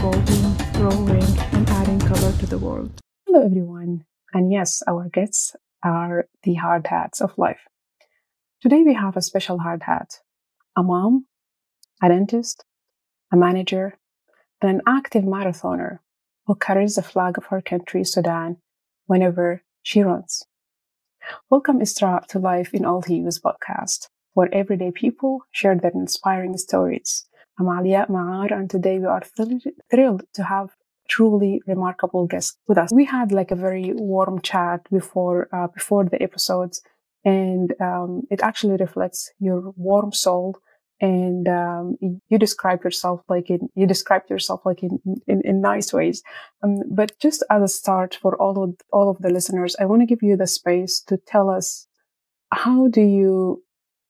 growing, 0.00 1.22
and 1.52 1.68
adding 1.68 1.98
color 1.98 2.32
to 2.32 2.46
the 2.46 2.56
world. 2.56 2.90
Hello, 3.26 3.44
everyone. 3.44 4.06
And 4.32 4.50
yes, 4.50 4.82
our 4.88 5.10
guests 5.10 5.54
are 5.84 6.26
the 6.42 6.54
hard 6.54 6.86
hats 6.86 7.20
of 7.20 7.36
life. 7.36 7.60
Today, 8.62 8.82
we 8.82 8.94
have 8.94 9.18
a 9.18 9.22
special 9.22 9.58
hard 9.58 9.82
hat 9.82 10.20
a 10.74 10.82
mom, 10.82 11.26
a 12.02 12.08
dentist, 12.08 12.64
a 13.30 13.36
manager, 13.36 13.98
and 14.62 14.70
an 14.70 14.80
active 14.86 15.24
marathoner 15.24 15.98
who 16.46 16.54
carries 16.54 16.94
the 16.94 17.02
flag 17.02 17.36
of 17.36 17.46
her 17.46 17.60
country, 17.60 18.02
Sudan, 18.02 18.56
whenever 19.04 19.62
she 19.82 20.02
runs. 20.02 20.44
Welcome, 21.50 21.80
Israa, 21.80 22.26
to 22.28 22.38
Life 22.38 22.72
in 22.72 22.86
All 22.86 23.02
Hues 23.02 23.38
podcast, 23.38 24.08
where 24.32 24.48
everyday 24.54 24.92
people 24.92 25.44
share 25.50 25.76
their 25.76 25.90
inspiring 25.90 26.56
stories. 26.56 27.26
I'm 27.60 27.68
Alia 27.68 28.06
Ma'ar, 28.08 28.50
and 28.52 28.70
today 28.70 28.98
we 28.98 29.04
are 29.04 29.22
thrilled 29.90 30.22
to 30.32 30.42
have 30.42 30.70
truly 31.10 31.60
remarkable 31.66 32.26
guest 32.26 32.56
with 32.66 32.78
us. 32.78 32.90
We 32.90 33.04
had 33.04 33.32
like 33.32 33.50
a 33.50 33.54
very 33.54 33.92
warm 33.92 34.40
chat 34.40 34.88
before 34.90 35.46
uh, 35.52 35.66
before 35.66 36.06
the 36.06 36.22
episodes, 36.22 36.80
and 37.22 37.74
um, 37.78 38.22
it 38.30 38.40
actually 38.42 38.78
reflects 38.78 39.30
your 39.40 39.74
warm 39.76 40.10
soul. 40.10 40.56
And 41.02 41.48
um, 41.48 41.98
you 42.00 42.38
describe 42.38 42.82
yourself 42.82 43.20
like 43.28 43.50
in 43.50 43.68
you 43.74 43.86
described 43.86 44.30
yourself 44.30 44.64
like 44.64 44.82
in 44.82 44.98
in, 45.26 45.42
in 45.44 45.60
nice 45.60 45.92
ways. 45.92 46.22
Um, 46.62 46.80
but 46.90 47.18
just 47.18 47.44
as 47.50 47.62
a 47.62 47.68
start 47.68 48.18
for 48.22 48.40
all 48.40 48.64
of 48.64 48.74
all 48.90 49.10
of 49.10 49.18
the 49.18 49.28
listeners, 49.28 49.76
I 49.78 49.84
want 49.84 50.00
to 50.00 50.06
give 50.06 50.22
you 50.22 50.34
the 50.34 50.46
space 50.46 51.02
to 51.08 51.18
tell 51.26 51.50
us 51.50 51.86
how 52.54 52.88
do 52.88 53.02
you 53.02 53.62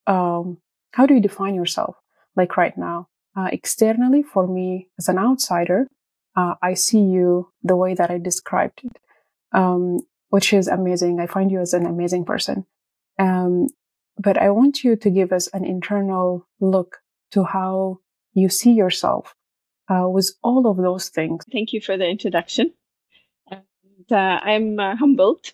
um, 0.06 0.58
how 0.92 1.04
do 1.04 1.14
you 1.14 1.20
define 1.20 1.56
yourself 1.56 1.96
like 2.36 2.56
right 2.56 2.78
now 2.78 3.08
uh, 3.36 3.48
externally 3.52 4.22
for 4.22 4.46
me 4.46 4.88
as 4.98 5.08
an 5.08 5.18
outsider 5.18 5.88
uh, 6.36 6.54
I 6.62 6.74
see 6.74 7.00
you 7.00 7.52
the 7.62 7.76
way 7.76 7.94
that 7.94 8.10
I 8.10 8.18
described 8.18 8.82
it, 8.84 8.98
um, 9.52 9.98
which 10.28 10.52
is 10.52 10.68
amazing. 10.68 11.20
I 11.20 11.26
find 11.26 11.50
you 11.50 11.60
as 11.60 11.74
an 11.74 11.86
amazing 11.86 12.24
person. 12.24 12.66
Um, 13.18 13.66
but 14.18 14.38
I 14.38 14.50
want 14.50 14.84
you 14.84 14.96
to 14.96 15.10
give 15.10 15.32
us 15.32 15.48
an 15.48 15.64
internal 15.64 16.46
look 16.60 16.98
to 17.32 17.44
how 17.44 17.98
you 18.34 18.48
see 18.48 18.72
yourself 18.72 19.34
uh, 19.88 20.08
with 20.08 20.32
all 20.42 20.66
of 20.66 20.76
those 20.76 21.08
things. 21.08 21.44
Thank 21.50 21.72
you 21.72 21.80
for 21.80 21.96
the 21.96 22.06
introduction. 22.06 22.72
And, 23.50 23.62
uh, 24.10 24.40
I'm 24.42 24.78
uh, 24.78 24.96
humbled. 24.96 25.52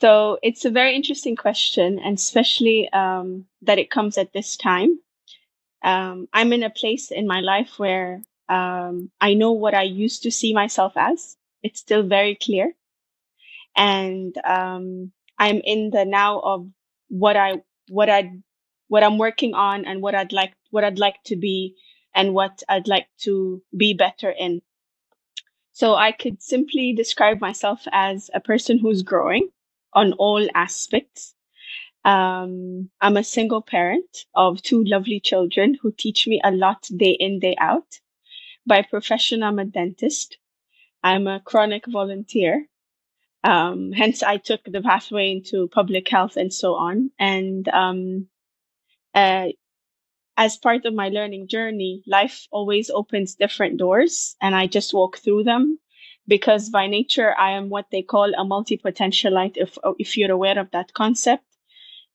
So 0.00 0.38
it's 0.42 0.64
a 0.64 0.70
very 0.70 0.94
interesting 0.94 1.34
question, 1.34 1.98
and 1.98 2.16
especially 2.16 2.88
um, 2.92 3.46
that 3.62 3.78
it 3.78 3.90
comes 3.90 4.16
at 4.16 4.32
this 4.32 4.56
time. 4.56 5.00
Um, 5.82 6.28
I'm 6.32 6.52
in 6.52 6.62
a 6.62 6.70
place 6.70 7.10
in 7.10 7.26
my 7.26 7.40
life 7.40 7.78
where 7.78 8.22
um, 8.48 9.10
I 9.20 9.34
know 9.34 9.52
what 9.52 9.74
I 9.74 9.82
used 9.82 10.22
to 10.24 10.30
see 10.30 10.52
myself 10.54 10.94
as. 10.96 11.36
It's 11.62 11.80
still 11.80 12.02
very 12.02 12.34
clear. 12.34 12.74
And 13.76 14.36
um, 14.44 15.12
I'm 15.38 15.60
in 15.64 15.90
the 15.90 16.04
now 16.04 16.40
of 16.40 16.68
what 17.08 17.36
I 17.36 17.62
what 17.88 18.08
I 18.08 18.32
what 18.88 19.02
I'm 19.02 19.18
working 19.18 19.54
on 19.54 19.84
and 19.84 20.02
what 20.02 20.14
I'd 20.14 20.32
like 20.32 20.54
what 20.70 20.84
I'd 20.84 20.98
like 20.98 21.22
to 21.26 21.36
be 21.36 21.76
and 22.14 22.34
what 22.34 22.62
I'd 22.68 22.88
like 22.88 23.06
to 23.20 23.62
be 23.76 23.94
better 23.94 24.30
in. 24.30 24.62
So 25.72 25.94
I 25.94 26.10
could 26.10 26.42
simply 26.42 26.92
describe 26.92 27.40
myself 27.40 27.86
as 27.92 28.30
a 28.34 28.40
person 28.40 28.78
who's 28.78 29.02
growing 29.02 29.50
on 29.92 30.12
all 30.14 30.48
aspects. 30.54 31.34
Um, 32.04 32.90
I'm 33.00 33.16
a 33.16 33.24
single 33.24 33.62
parent 33.62 34.26
of 34.34 34.62
two 34.62 34.84
lovely 34.84 35.20
children 35.20 35.76
who 35.80 35.92
teach 35.92 36.26
me 36.26 36.40
a 36.42 36.50
lot 36.50 36.86
day 36.96 37.10
in, 37.12 37.38
day 37.40 37.56
out. 37.60 38.00
By 38.66 38.82
profession, 38.82 39.42
I'm 39.42 39.58
a 39.58 39.64
dentist. 39.64 40.38
I'm 41.02 41.26
a 41.26 41.40
chronic 41.40 41.84
volunteer. 41.86 42.66
Um, 43.44 43.92
hence, 43.92 44.22
I 44.22 44.36
took 44.38 44.64
the 44.64 44.82
pathway 44.82 45.32
into 45.32 45.68
public 45.68 46.08
health 46.08 46.36
and 46.36 46.52
so 46.52 46.74
on. 46.74 47.10
And 47.18 47.68
um, 47.68 48.28
uh, 49.14 49.48
as 50.36 50.56
part 50.56 50.86
of 50.86 50.94
my 50.94 51.08
learning 51.08 51.48
journey, 51.48 52.02
life 52.06 52.46
always 52.52 52.90
opens 52.90 53.34
different 53.34 53.76
doors, 53.78 54.36
and 54.40 54.54
I 54.54 54.66
just 54.68 54.94
walk 54.94 55.18
through 55.18 55.44
them 55.44 55.78
because 56.28 56.70
by 56.70 56.86
nature 56.86 57.34
I 57.36 57.52
am 57.52 57.70
what 57.70 57.86
they 57.90 58.02
call 58.02 58.32
a 58.34 58.44
multi-potentialite. 58.44 59.56
If 59.56 59.76
if 59.98 60.16
you're 60.16 60.30
aware 60.30 60.58
of 60.58 60.70
that 60.70 60.92
concept, 60.94 61.44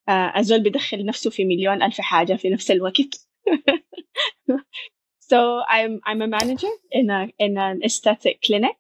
uh, 0.09 0.39
أزول 0.39 0.63
بدخل 0.63 1.05
نفسه 1.05 1.31
في 1.31 1.45
مليون 1.45 1.83
ألف 1.83 2.01
حاجة 2.01 2.35
في 2.35 2.51
نفس 2.51 2.71
الوقت. 2.71 3.29
So 5.21 5.61
I'm 5.69 6.01
I'm 6.07 6.23
a 6.23 6.27
manager 6.27 6.73
in 6.91 7.11
a 7.11 7.29
in 7.39 7.59
an 7.59 7.83
aesthetic 7.85 8.41
clinic, 8.41 8.77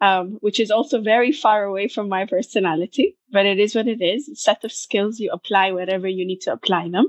um, 0.00 0.38
which 0.40 0.60
is 0.60 0.70
also 0.70 1.00
very 1.00 1.32
far 1.32 1.64
away 1.64 1.88
from 1.88 2.08
my 2.08 2.24
personality, 2.26 3.16
but 3.34 3.46
it 3.46 3.58
is 3.58 3.74
what 3.74 3.88
it 3.88 4.00
is. 4.00 4.28
A 4.28 4.36
set 4.36 4.64
of 4.64 4.72
skills 4.72 5.18
you 5.18 5.30
apply 5.32 5.72
wherever 5.72 6.08
you 6.08 6.24
need 6.24 6.42
to 6.42 6.52
apply 6.52 6.88
them. 6.88 7.06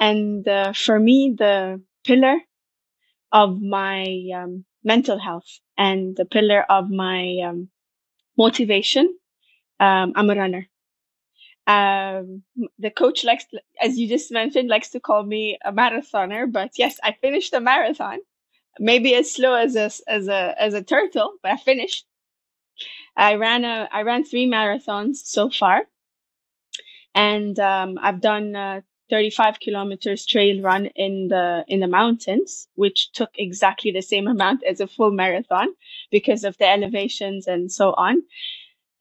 And 0.00 0.46
uh, 0.48 0.72
for 0.72 0.98
me, 0.98 1.34
the 1.38 1.80
pillar 2.04 2.36
of 3.32 3.62
my 3.62 4.00
um, 4.34 4.64
mental 4.82 5.18
health 5.18 5.50
and 5.78 6.16
the 6.16 6.24
pillar 6.24 6.64
of 6.68 6.90
my 6.90 7.38
um, 7.46 7.68
motivation, 8.36 9.06
um, 9.80 10.12
I'm 10.16 10.30
a 10.30 10.34
runner. 10.34 10.68
Um, 11.67 12.43
the 12.79 12.91
coach 12.91 13.23
likes, 13.23 13.45
as 13.81 13.97
you 13.97 14.07
just 14.07 14.31
mentioned, 14.31 14.69
likes 14.69 14.89
to 14.91 14.99
call 14.99 15.23
me 15.23 15.57
a 15.63 15.71
marathoner. 15.71 16.51
But 16.51 16.71
yes, 16.77 16.99
I 17.03 17.13
finished 17.13 17.53
a 17.53 17.61
marathon. 17.61 18.19
Maybe 18.79 19.15
as 19.15 19.31
slow 19.33 19.53
as 19.55 19.75
a 19.75 19.91
as 20.07 20.27
a 20.27 20.55
as 20.59 20.73
a 20.73 20.83
turtle, 20.83 21.33
but 21.43 21.51
I 21.53 21.57
finished. 21.57 22.05
I 23.15 23.35
ran 23.35 23.65
a 23.65 23.89
I 23.91 24.01
ran 24.03 24.23
three 24.23 24.47
marathons 24.49 25.17
so 25.17 25.49
far, 25.49 25.83
and 27.13 27.59
um, 27.59 27.99
I've 28.01 28.21
done 28.21 28.55
uh, 28.55 28.81
35 29.09 29.59
kilometers 29.59 30.25
trail 30.25 30.61
run 30.61 30.85
in 30.95 31.27
the 31.27 31.65
in 31.67 31.81
the 31.81 31.87
mountains, 31.87 32.67
which 32.75 33.11
took 33.11 33.29
exactly 33.35 33.91
the 33.91 34.01
same 34.01 34.27
amount 34.27 34.63
as 34.63 34.79
a 34.79 34.87
full 34.87 35.11
marathon 35.11 35.67
because 36.11 36.43
of 36.43 36.57
the 36.57 36.67
elevations 36.67 37.45
and 37.47 37.71
so 37.71 37.93
on. 37.93 38.23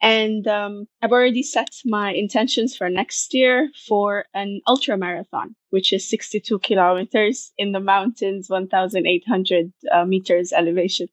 And 0.03 0.47
um, 0.47 0.87
I've 1.03 1.13
already 1.13 1.43
set 1.43 1.69
my 1.85 2.13
intentions 2.13 2.75
for 2.75 2.89
next 2.89 3.35
year 3.35 3.71
for 3.87 4.25
an 4.33 4.61
ultra 4.67 4.97
marathon, 4.97 5.55
which 5.69 5.93
is 5.93 6.09
62 6.09 6.59
kilometers 6.61 7.53
in 7.59 7.73
the 7.73 7.81
mountains, 7.81 8.49
1,800 8.49 9.73
uh, 9.93 10.05
meters 10.07 10.53
elevation. 10.53 11.09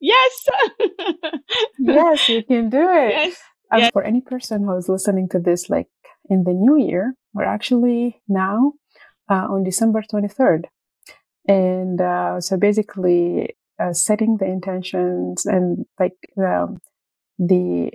Yes. 0.00 0.48
yes, 1.78 2.28
you 2.28 2.42
can 2.42 2.68
do 2.70 2.80
it. 2.80 3.10
Yes. 3.10 3.36
Um, 3.70 3.80
yes. 3.80 3.90
For 3.92 4.02
any 4.02 4.20
person 4.20 4.64
who 4.64 4.76
is 4.76 4.88
listening 4.88 5.28
to 5.28 5.38
this, 5.38 5.70
like 5.70 5.88
in 6.28 6.42
the 6.44 6.52
new 6.52 6.76
year, 6.76 7.14
we're 7.32 7.44
actually 7.44 8.20
now 8.28 8.72
uh, 9.30 9.46
on 9.48 9.62
December 9.62 10.02
23rd. 10.02 10.64
And 11.46 12.00
uh, 12.00 12.40
so 12.40 12.56
basically, 12.56 13.56
uh, 13.78 13.92
setting 13.92 14.36
the 14.38 14.46
intentions 14.46 15.46
and 15.46 15.86
like 15.98 16.16
um, 16.38 16.80
the 17.40 17.90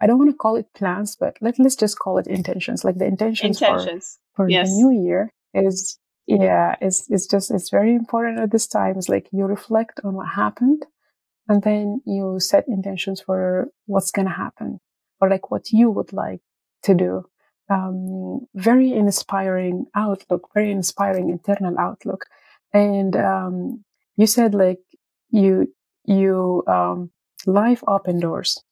I 0.00 0.06
don't 0.06 0.18
want 0.18 0.30
to 0.30 0.36
call 0.36 0.56
it 0.56 0.74
plans, 0.74 1.16
but 1.16 1.36
let, 1.40 1.58
let's 1.58 1.76
just 1.76 1.98
call 1.98 2.18
it 2.18 2.26
intentions. 2.26 2.84
Like 2.84 2.98
the 2.98 3.06
intentions, 3.06 3.62
intentions. 3.62 4.18
for, 4.34 4.44
for 4.44 4.50
yes. 4.50 4.68
the 4.68 4.74
new 4.74 4.90
year 4.90 5.32
is 5.54 5.98
yeah, 6.26 6.74
it's 6.80 7.08
it's 7.08 7.26
just 7.26 7.50
it's 7.50 7.70
very 7.70 7.94
important 7.94 8.40
at 8.40 8.50
this 8.50 8.66
time. 8.66 8.96
It's 8.98 9.08
like 9.08 9.28
you 9.32 9.44
reflect 9.44 10.00
on 10.04 10.14
what 10.14 10.28
happened 10.28 10.84
and 11.48 11.62
then 11.62 12.02
you 12.04 12.38
set 12.40 12.66
intentions 12.68 13.20
for 13.20 13.68
what's 13.86 14.10
gonna 14.10 14.34
happen 14.34 14.80
or 15.20 15.30
like 15.30 15.50
what 15.50 15.70
you 15.70 15.90
would 15.90 16.12
like 16.12 16.40
to 16.82 16.94
do. 16.94 17.24
Um, 17.70 18.46
very 18.54 18.92
inspiring 18.92 19.86
outlook, 19.94 20.48
very 20.54 20.70
inspiring 20.70 21.30
internal 21.30 21.78
outlook. 21.78 22.26
And 22.74 23.14
um, 23.16 23.84
you 24.16 24.26
said 24.26 24.54
like 24.54 24.80
you 25.30 25.72
you 26.04 26.64
um, 26.66 27.10
life 27.46 27.82
open 27.86 28.18
doors 28.18 28.62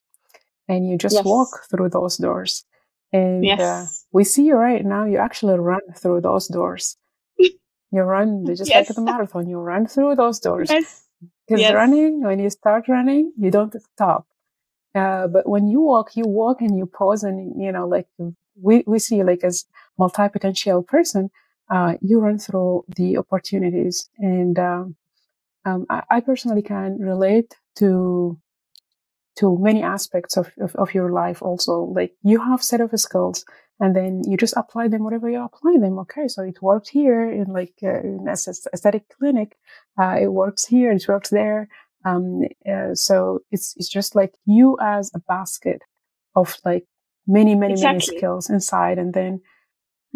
and 0.67 0.87
you 0.87 0.97
just 0.97 1.15
yes. 1.15 1.25
walk 1.25 1.49
through 1.69 1.89
those 1.89 2.17
doors. 2.17 2.65
And 3.13 3.43
uh, 3.43 3.47
yes. 3.47 3.59
uh, 3.59 3.85
we 4.11 4.23
see 4.23 4.45
you 4.45 4.55
right 4.55 4.83
now. 4.83 5.05
You 5.05 5.17
actually 5.17 5.57
run 5.57 5.81
through 5.95 6.21
those 6.21 6.47
doors. 6.47 6.97
you 7.37 8.01
run 8.01 8.45
just 8.55 8.69
yes. 8.69 8.89
like 8.89 8.95
the 8.95 9.01
marathon. 9.01 9.47
You 9.47 9.59
run 9.59 9.87
through 9.87 10.15
those 10.15 10.39
doors. 10.39 10.69
Because 11.47 11.73
running, 11.73 12.23
when 12.23 12.39
you 12.39 12.49
start 12.49 12.87
running, 12.87 13.31
you 13.37 13.49
don't 13.49 13.73
stop. 13.93 14.27
Uh, 14.93 15.27
but 15.27 15.47
when 15.47 15.67
you 15.67 15.81
walk, 15.81 16.15
you 16.15 16.25
walk 16.25 16.61
and 16.61 16.77
you 16.77 16.85
pause, 16.85 17.23
and 17.23 17.61
you 17.61 17.71
know, 17.71 17.87
like 17.87 18.07
we 18.59 18.83
we 18.87 18.99
see, 18.99 19.23
like 19.23 19.43
as 19.43 19.65
multi-potential 19.97 20.83
person, 20.83 21.29
uh, 21.69 21.93
you 22.01 22.19
run 22.19 22.39
through 22.39 22.83
the 22.95 23.17
opportunities, 23.17 24.09
and 24.17 24.57
um, 24.57 24.95
um, 25.65 25.85
I, 25.89 26.03
I 26.09 26.19
personally 26.19 26.61
can 26.61 26.97
relate 26.99 27.55
to 27.75 28.37
to 29.37 29.57
many 29.59 29.83
aspects 29.83 30.35
of, 30.35 30.51
of, 30.59 30.75
of, 30.75 30.93
your 30.93 31.11
life 31.11 31.41
also 31.41 31.91
like 31.95 32.13
you 32.23 32.39
have 32.39 32.63
set 32.63 32.81
of 32.81 32.91
skills 32.99 33.45
and 33.79 33.95
then 33.95 34.21
you 34.25 34.37
just 34.37 34.57
apply 34.57 34.87
them 34.87 35.03
wherever 35.03 35.29
you 35.29 35.43
apply 35.43 35.77
them. 35.79 35.99
Okay, 35.99 36.27
so 36.27 36.43
it 36.43 36.61
worked 36.61 36.89
here 36.89 37.29
in 37.29 37.45
like 37.53 37.75
uh, 37.83 37.99
in 37.99 38.27
aesthetic 38.27 39.03
clinic, 39.09 39.57
uh, 40.01 40.15
it 40.19 40.27
works 40.27 40.65
here, 40.65 40.91
it 40.91 41.05
works 41.07 41.29
there. 41.29 41.69
Um, 42.05 42.41
uh, 42.67 42.95
so 42.95 43.39
it's 43.51 43.75
it's 43.77 43.89
just 43.89 44.15
like 44.15 44.33
you 44.45 44.77
as 44.81 45.11
a 45.13 45.19
basket 45.19 45.81
of 46.35 46.57
like 46.65 46.85
many 47.27 47.55
many 47.55 47.73
exactly. 47.73 47.93
many 47.93 48.17
skills 48.17 48.49
inside, 48.49 48.97
and 48.97 49.13
then 49.13 49.41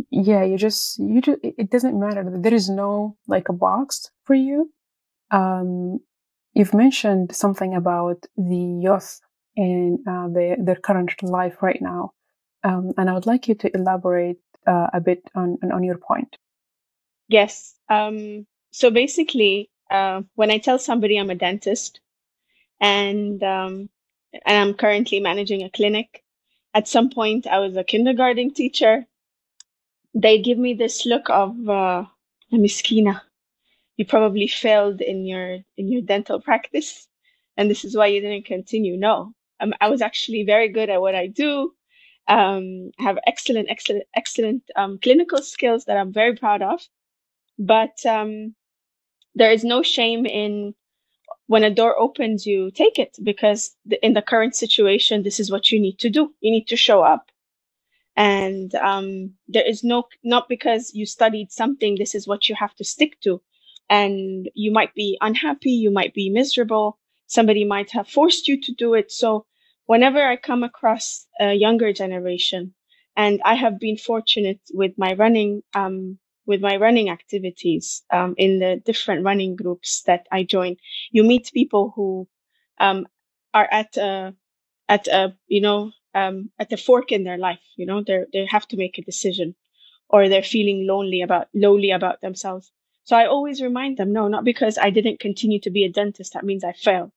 yeah, 0.09 0.44
you 0.44 0.57
just 0.57 0.97
you 0.97 1.21
just 1.21 1.39
it 1.44 1.69
doesn't 1.69 2.00
matter. 2.00 2.25
There 2.25 2.53
is 2.53 2.69
no 2.69 3.18
like 3.27 3.50
a 3.50 3.53
box 3.53 4.09
for 4.23 4.33
you. 4.33 4.71
Um, 5.29 6.00
you've 6.53 6.74
mentioned 6.74 7.36
something 7.36 7.75
about 7.75 8.25
the 8.38 8.80
youth 8.81 9.21
and 9.56 10.00
uh, 10.07 10.27
the, 10.27 10.56
their 10.59 10.75
current 10.75 11.12
life 11.24 11.62
right 11.62 11.81
now. 11.81 12.13
Um, 12.63 12.94
and 12.98 13.09
I 13.09 13.13
would 13.13 13.25
like 13.25 13.48
you 13.48 13.56
to 13.56 13.75
elaborate 13.75 14.39
uh, 14.68 14.88
a 14.94 15.01
bit 15.01 15.24
on, 15.36 15.57
on 15.74 15.83
your 15.83 15.98
point. 15.98 16.38
Yes. 17.27 17.75
Um, 17.89 18.45
so 18.71 18.92
basically, 18.92 19.69
uh, 19.89 20.21
when 20.36 20.51
I 20.51 20.57
tell 20.57 20.80
somebody 20.80 21.18
I'm 21.18 21.30
a 21.30 21.36
dentist 21.36 22.00
and 22.80 23.42
um, 23.44 23.89
and 24.45 24.57
I'm 24.57 24.74
currently 24.74 25.19
managing 25.19 25.63
a 25.63 25.69
clinic, 25.69 26.24
at 26.74 26.88
some 26.88 27.09
point 27.09 27.47
I 27.47 27.59
was 27.59 27.75
a 27.75 27.83
kindergarten 27.83 28.54
teacher. 28.54 29.06
They 30.13 30.42
give 30.42 30.57
me 30.57 30.74
this 30.74 31.06
look 31.06 31.30
of 31.30 31.69
uh, 31.69 32.06
miskina. 32.54 33.21
You 34.01 34.06
probably 34.07 34.48
failed 34.48 35.00
in 35.00 35.27
your 35.27 35.59
in 35.77 35.92
your 35.92 36.01
dental 36.01 36.42
practice, 36.42 37.07
and 37.56 37.69
this 37.69 37.86
is 37.86 37.95
why 37.95 38.07
you 38.07 38.19
didn't 38.19 38.48
continue. 38.48 38.98
No, 38.98 39.36
um, 39.59 39.75
I 39.80 39.92
was 39.92 40.01
actually 40.01 40.44
very 40.44 40.69
good 40.69 40.89
at 40.89 41.01
what 41.01 41.13
I 41.13 41.27
do. 41.27 41.75
Um, 42.27 42.89
have 42.98 43.19
excellent, 43.27 43.69
excellent, 43.69 44.06
excellent 44.15 44.63
um, 44.75 44.98
clinical 44.98 45.44
skills 45.44 45.86
that 45.86 45.98
I'm 45.98 46.12
very 46.12 46.36
proud 46.36 46.63
of. 46.63 46.81
But 47.59 48.03
um, 48.07 48.56
there 49.36 49.51
is 49.51 49.63
no 49.63 49.83
shame 49.83 50.25
in 50.25 50.74
when 51.45 51.63
a 51.63 51.69
door 51.69 51.95
opens, 52.00 52.47
you 52.47 52.71
take 52.71 52.97
it 52.97 53.15
because 53.21 53.75
the, 53.86 54.04
in 54.04 54.13
the 54.15 54.24
current 54.24 54.56
situation, 54.56 55.21
this 55.21 55.39
is 55.39 55.51
what 55.51 55.71
you 55.71 55.80
need 55.80 56.00
to 56.00 56.09
do. 56.09 56.33
You 56.39 56.50
need 56.50 56.68
to 56.69 56.75
show 56.75 57.04
up. 57.04 57.30
And 58.15 58.74
um, 58.74 59.36
there 59.47 59.68
is 59.68 59.83
no, 59.83 60.06
not 60.24 60.50
because 60.50 60.92
you 60.95 61.06
studied 61.06 61.51
something, 61.51 61.97
this 62.00 62.15
is 62.15 62.27
what 62.27 62.50
you 62.50 62.56
have 62.56 62.74
to 62.77 62.83
stick 62.83 63.19
to. 63.25 63.44
And 63.91 64.49
you 64.55 64.71
might 64.71 64.95
be 64.95 65.19
unhappy, 65.21 65.71
you 65.71 65.91
might 65.91 66.15
be 66.15 66.31
miserable, 66.31 66.97
somebody 67.27 67.65
might 67.65 67.91
have 67.91 68.09
forced 68.09 68.47
you 68.49 68.59
to 68.61 68.73
do 68.73 68.95
it. 68.95 69.11
So 69.11 69.45
whenever 69.85 70.23
I 70.25 70.38
come 70.38 70.63
across 70.63 71.27
a 71.39 71.53
younger 71.53 71.93
generation, 71.93 72.73
and 73.17 73.41
I 73.45 73.55
have 73.55 73.79
been 73.79 73.97
fortunate 73.97 74.61
with 74.73 74.93
my 74.97 75.13
running, 75.13 75.63
um, 75.75 76.19
with 76.47 76.61
my 76.61 76.77
running 76.77 77.09
activities 77.11 78.03
um, 78.11 78.35
in 78.38 78.59
the 78.59 78.81
different 78.85 79.25
running 79.25 79.55
groups 79.57 80.03
that 80.07 80.27
I 80.31 80.44
join, 80.44 80.77
you 81.11 81.23
meet 81.23 81.51
people 81.53 81.94
who 81.95 82.27
um, 82.79 83.07
are 83.53 83.69
at 83.71 83.97
a, 83.97 84.35
at 84.89 85.07
a, 85.07 85.35
you 85.47 85.61
know, 85.61 85.91
um, 86.15 86.51
at 86.59 86.73
a 86.73 86.77
fork 86.77 87.11
in 87.11 87.23
their 87.25 87.37
life. 87.39 87.61
You 87.77 87.85
know, 87.87 88.03
they 88.03 88.25
they 88.33 88.45
have 88.47 88.67
to 88.69 88.77
make 88.77 88.97
a 88.99 89.03
decision, 89.03 89.55
or 90.09 90.29
they're 90.29 90.44
feeling 90.44 90.87
lonely 90.87 91.21
about 91.23 91.49
lonely 91.55 91.91
about 91.91 92.21
themselves. 92.21 92.71
So 93.03 93.15
I 93.18 93.25
always 93.27 93.62
remind 93.62 93.98
them, 93.98 94.13
no, 94.13 94.27
not 94.27 94.44
because 94.44 94.77
I 94.77 94.89
didn't 94.89 95.19
continue 95.19 95.59
to 95.62 95.71
be 95.71 95.86
a 95.86 95.92
dentist, 95.92 96.33
that 96.33 96.45
means 96.45 96.63
I 96.63 96.74
failed. 96.74 97.12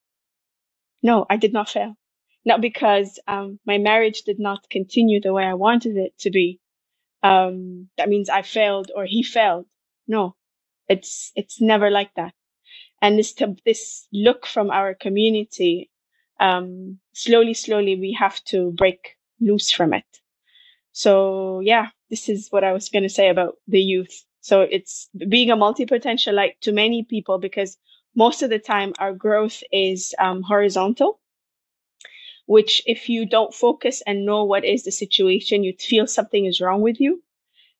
No, 1.02 1.26
I 1.28 1.36
did 1.36 1.52
not 1.52 1.68
fail 1.68 1.96
not 2.44 2.60
because 2.60 3.18
um, 3.26 3.58
my 3.66 3.78
marriage 3.78 4.22
did 4.22 4.38
not 4.38 4.68
continue 4.68 5.20
the 5.20 5.32
way 5.32 5.44
I 5.44 5.54
wanted 5.54 5.96
it 5.96 6.16
to 6.20 6.30
be. 6.30 6.60
Um, 7.22 7.88
that 7.96 8.08
means 8.08 8.28
I 8.28 8.42
failed 8.42 8.90
or 8.94 9.06
he 9.06 9.22
failed. 9.22 9.66
No, 10.06 10.36
it's 10.88 11.32
it's 11.34 11.60
never 11.60 11.90
like 11.90 12.12
that. 12.16 12.34
And 13.00 13.18
this 13.18 13.34
this 13.64 14.06
look 14.12 14.46
from 14.46 14.70
our 14.70 14.94
community, 14.94 15.90
um, 16.38 16.98
slowly, 17.14 17.54
slowly, 17.54 17.96
we 17.96 18.16
have 18.18 18.42
to 18.44 18.72
break 18.72 19.16
loose 19.40 19.70
from 19.70 19.94
it. 19.94 20.04
So 20.92 21.60
yeah, 21.60 21.88
this 22.10 22.28
is 22.28 22.48
what 22.50 22.64
I 22.64 22.72
was 22.72 22.90
going 22.90 23.04
to 23.04 23.08
say 23.08 23.30
about 23.30 23.56
the 23.66 23.80
youth. 23.80 24.24
So 24.44 24.60
it's 24.60 25.08
being 25.28 25.50
a 25.50 25.56
multi 25.56 25.86
potentialite 25.86 26.60
to 26.60 26.72
many 26.72 27.02
people 27.02 27.38
because 27.38 27.78
most 28.14 28.42
of 28.42 28.50
the 28.50 28.58
time 28.58 28.92
our 28.98 29.14
growth 29.14 29.62
is 29.72 30.14
um, 30.18 30.42
horizontal 30.42 31.18
which 32.46 32.82
if 32.86 33.08
you 33.08 33.26
don't 33.26 33.54
focus 33.54 34.02
and 34.06 34.26
know 34.26 34.44
what 34.44 34.64
is 34.64 34.84
the 34.84 34.90
situation, 34.90 35.64
you 35.64 35.72
feel 35.78 36.06
something 36.06 36.44
is 36.44 36.60
wrong 36.60 36.82
with 36.82 37.00
you. 37.00 37.22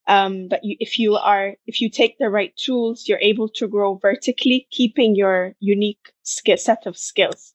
Um, 0.07 0.49
but 0.49 0.65
you, 0.65 0.77
if 0.81 0.99
you 0.99 1.17
are, 1.17 1.55
if 1.67 1.81
you 1.81 1.91
take 1.91 2.19
the 2.19 2.31
right 2.31 2.55
tools, 2.57 3.09
you're 3.09 3.19
able 3.21 3.49
to 3.51 3.69
grow 3.69 3.97
vertically, 3.97 4.67
keeping 4.71 5.15
your 5.17 5.55
unique 5.61 6.13
skill 6.23 6.57
set 6.57 6.87
of 6.87 6.97
skills. 6.97 7.55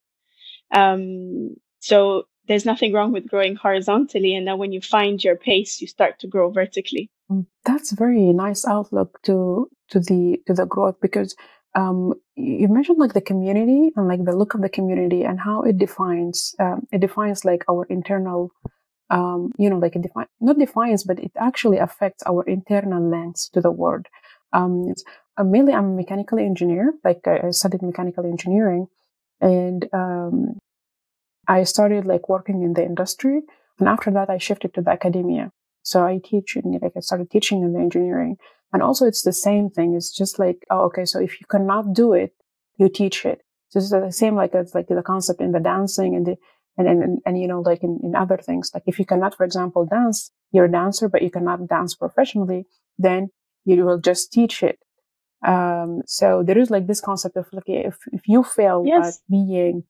Um, 0.71 1.55
so 1.79 2.27
there's 2.47 2.65
nothing 2.65 2.93
wrong 2.93 3.11
with 3.11 3.29
growing 3.29 3.55
horizontally. 3.55 4.35
And 4.35 4.47
then 4.47 4.57
when 4.57 4.71
you 4.71 4.81
find 4.81 5.23
your 5.23 5.35
pace, 5.35 5.81
you 5.81 5.87
start 5.87 6.19
to 6.19 6.27
grow 6.27 6.51
vertically. 6.51 7.09
Mm, 7.31 7.45
that's 7.65 7.91
very 7.91 8.33
nice 8.33 8.65
outlook 8.65 9.21
to, 9.23 9.69
to 9.89 9.99
the, 9.99 10.41
to 10.47 10.53
the 10.53 10.65
growth 10.65 10.95
because 11.01 11.35
um, 11.75 12.13
you 12.35 12.67
mentioned 12.67 12.97
like 12.97 13.13
the 13.13 13.21
community 13.21 13.91
and 13.95 14.07
like 14.07 14.25
the 14.25 14.35
look 14.35 14.53
of 14.53 14.61
the 14.61 14.69
community 14.69 15.23
and 15.23 15.39
how 15.39 15.61
it 15.61 15.77
defines 15.77 16.55
um, 16.59 16.87
it 16.91 16.99
defines 16.99 17.45
like 17.45 17.63
our 17.69 17.85
internal 17.85 18.51
um, 19.11 19.51
you 19.59 19.69
know 19.69 19.77
like 19.77 19.95
it 19.95 20.01
define 20.01 20.27
not 20.39 20.57
defines 20.57 21.03
but 21.03 21.19
it 21.19 21.31
actually 21.37 21.77
affects 21.77 22.23
our 22.25 22.43
internal 22.45 23.03
lens 23.07 23.49
to 23.53 23.61
the 23.61 23.71
world. 23.71 24.07
Um, 24.53 24.93
uh, 25.37 25.43
mainly 25.43 25.73
i'm 25.73 25.91
a 25.93 25.95
mechanical 25.95 26.39
engineer 26.39 26.93
like 27.03 27.27
i 27.27 27.51
studied 27.51 27.83
mechanical 27.83 28.25
engineering 28.25 28.87
and 29.41 29.87
um, 29.93 30.57
i 31.47 31.63
started 31.63 32.05
like 32.05 32.29
working 32.29 32.63
in 32.63 32.73
the 32.73 32.83
industry 32.83 33.41
and 33.79 33.87
after 33.87 34.11
that 34.11 34.29
i 34.29 34.37
shifted 34.37 34.73
to 34.73 34.81
the 34.81 34.91
academia 34.91 35.51
so 35.81 36.05
i 36.05 36.19
teach 36.23 36.57
like 36.81 36.93
i 36.95 36.99
started 36.99 37.29
teaching 37.29 37.61
in 37.61 37.73
the 37.73 37.79
engineering 37.79 38.37
and 38.71 38.83
also 38.83 39.05
it's 39.05 39.23
the 39.23 39.33
same 39.33 39.69
thing. 39.69 39.95
It's 39.95 40.15
just 40.15 40.39
like, 40.39 40.65
oh, 40.69 40.81
okay. 40.85 41.05
So 41.05 41.19
if 41.19 41.39
you 41.39 41.47
cannot 41.47 41.93
do 41.93 42.13
it, 42.13 42.33
you 42.77 42.89
teach 42.89 43.25
it. 43.25 43.41
So 43.69 43.79
it's 43.79 43.91
the 43.91 44.11
same, 44.11 44.35
like 44.35 44.53
it's 44.53 44.75
like 44.75 44.87
the 44.87 45.01
concept 45.03 45.41
in 45.41 45.51
the 45.51 45.59
dancing 45.59 46.15
and 46.15 46.25
the, 46.25 46.37
and, 46.77 46.87
and, 46.87 47.19
and, 47.25 47.39
you 47.39 47.47
know, 47.47 47.61
like 47.61 47.83
in, 47.83 47.99
in 48.03 48.15
other 48.15 48.37
things. 48.37 48.71
Like 48.73 48.83
if 48.85 48.99
you 48.99 49.05
cannot, 49.05 49.35
for 49.35 49.43
example, 49.43 49.85
dance, 49.85 50.31
you're 50.51 50.65
a 50.65 50.71
dancer, 50.71 51.09
but 51.09 51.21
you 51.21 51.29
cannot 51.29 51.67
dance 51.67 51.93
professionally, 51.93 52.65
then 52.97 53.29
you 53.65 53.83
will 53.83 53.99
just 53.99 54.31
teach 54.31 54.63
it. 54.63 54.79
Um, 55.45 56.01
so 56.05 56.43
there 56.45 56.57
is 56.57 56.69
like 56.69 56.87
this 56.87 57.01
concept 57.01 57.37
of 57.37 57.47
like, 57.51 57.63
if, 57.67 57.97
if 58.11 58.21
you 58.27 58.43
fail 58.43 58.83
yes. 58.85 59.17
at 59.17 59.29
being, 59.29 59.83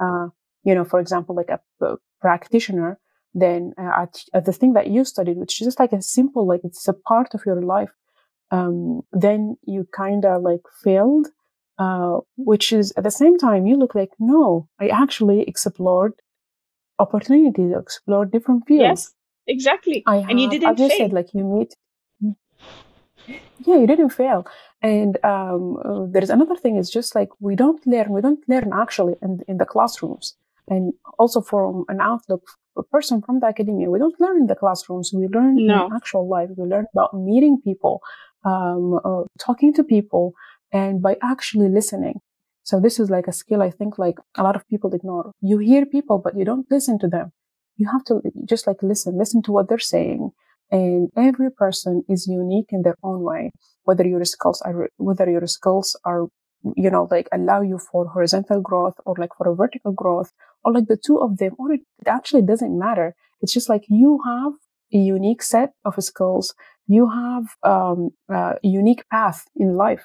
uh, 0.00 0.28
you 0.62 0.74
know, 0.74 0.84
for 0.84 1.00
example, 1.00 1.34
like 1.34 1.48
a, 1.48 1.60
a 1.84 1.96
practitioner, 2.20 2.98
then 3.44 3.72
uh, 3.78 4.02
at, 4.02 4.24
at 4.34 4.44
the 4.46 4.52
thing 4.52 4.72
that 4.72 4.88
you 4.88 5.04
studied, 5.04 5.36
which 5.36 5.60
is 5.60 5.66
just 5.66 5.80
like 5.80 5.92
a 5.92 6.02
simple, 6.02 6.46
like 6.46 6.62
it's 6.64 6.88
a 6.88 6.92
part 6.92 7.34
of 7.34 7.46
your 7.46 7.62
life 7.62 7.92
um, 8.50 9.02
then 9.12 9.56
you 9.64 9.86
kind 9.92 10.24
of 10.24 10.42
like 10.42 10.62
failed, 10.82 11.28
uh, 11.78 12.18
which 12.36 12.72
is 12.72 12.92
at 12.96 13.04
the 13.04 13.10
same 13.10 13.38
time 13.38 13.66
you 13.66 13.76
look 13.76 13.94
like, 13.94 14.10
no, 14.18 14.68
I 14.78 14.88
actually 14.88 15.42
explored 15.42 16.14
opportunities, 16.98 17.72
explored 17.76 18.30
different 18.30 18.66
fields. 18.66 18.82
Yes, 18.82 19.14
exactly. 19.46 20.02
I 20.06 20.16
have, 20.18 20.30
and 20.30 20.40
you 20.40 20.48
didn't 20.48 20.76
fail. 20.76 20.90
Said, 20.90 21.12
like 21.12 21.34
you 21.34 21.44
meet. 21.44 21.74
Yeah, 23.66 23.78
you 23.78 23.86
didn't 23.86 24.10
fail. 24.10 24.46
And 24.80 25.18
um, 25.24 25.78
uh, 25.84 26.06
there's 26.08 26.30
another 26.30 26.54
thing 26.54 26.76
is 26.76 26.88
just 26.88 27.14
like 27.16 27.30
we 27.40 27.56
don't 27.56 27.84
learn, 27.86 28.10
we 28.10 28.20
don't 28.20 28.48
learn 28.48 28.70
actually 28.72 29.16
in, 29.20 29.40
in 29.48 29.58
the 29.58 29.64
classrooms. 29.64 30.36
And 30.68 30.92
also 31.18 31.40
from 31.40 31.84
an 31.88 32.00
outlook 32.00 32.42
a 32.78 32.82
person 32.82 33.22
from 33.22 33.40
the 33.40 33.46
academia, 33.46 33.90
we 33.90 33.98
don't 33.98 34.20
learn 34.20 34.36
in 34.36 34.46
the 34.46 34.54
classrooms. 34.54 35.12
We 35.14 35.28
learn 35.28 35.56
no. 35.66 35.86
in 35.86 35.92
actual 35.94 36.28
life. 36.28 36.50
We 36.56 36.64
learn 36.64 36.86
about 36.94 37.14
meeting 37.14 37.58
people, 37.62 38.00
um, 38.44 39.00
uh, 39.04 39.22
talking 39.38 39.72
to 39.74 39.84
people 39.84 40.32
and 40.72 41.00
by 41.00 41.16
actually 41.22 41.68
listening. 41.68 42.20
So 42.64 42.80
this 42.80 42.98
is 42.98 43.10
like 43.10 43.28
a 43.28 43.32
skill 43.32 43.62
I 43.62 43.70
think 43.70 43.98
like 43.98 44.16
a 44.36 44.42
lot 44.42 44.56
of 44.56 44.66
people 44.68 44.92
ignore. 44.92 45.32
You 45.40 45.58
hear 45.58 45.86
people, 45.86 46.18
but 46.18 46.36
you 46.36 46.44
don't 46.44 46.66
listen 46.70 46.98
to 46.98 47.08
them. 47.08 47.32
You 47.76 47.88
have 47.90 48.04
to 48.04 48.20
just 48.44 48.66
like 48.66 48.82
listen, 48.82 49.16
listen 49.16 49.42
to 49.42 49.52
what 49.52 49.68
they're 49.68 49.78
saying. 49.78 50.30
And 50.70 51.08
every 51.16 51.50
person 51.50 52.02
is 52.08 52.26
unique 52.26 52.70
in 52.70 52.82
their 52.82 52.96
own 53.04 53.22
way. 53.22 53.52
Whether 53.84 54.04
your 54.04 54.24
skills 54.24 54.60
are, 54.62 54.88
whether 54.96 55.30
your 55.30 55.46
skills 55.46 55.96
are, 56.04 56.26
you 56.76 56.90
know, 56.90 57.08
like 57.10 57.28
allow 57.32 57.60
you 57.60 57.78
for 57.78 58.08
horizontal 58.08 58.60
growth 58.60 58.94
or 59.04 59.14
like 59.18 59.30
for 59.36 59.48
a 59.48 59.54
vertical 59.54 59.92
growth 59.92 60.32
or 60.64 60.72
like 60.72 60.86
the 60.86 60.96
two 60.96 61.18
of 61.18 61.38
them, 61.38 61.52
or 61.58 61.72
it, 61.72 61.80
it 62.00 62.08
actually 62.08 62.42
doesn't 62.42 62.78
matter. 62.78 63.14
It's 63.40 63.52
just 63.52 63.68
like 63.68 63.84
you 63.88 64.20
have 64.24 64.52
a 64.92 64.98
unique 64.98 65.42
set 65.42 65.72
of 65.84 65.94
skills 66.02 66.54
you 66.86 67.08
have 67.08 67.44
um, 67.62 68.10
a 68.28 68.54
unique 68.62 69.08
path 69.10 69.44
in 69.56 69.76
life. 69.76 70.04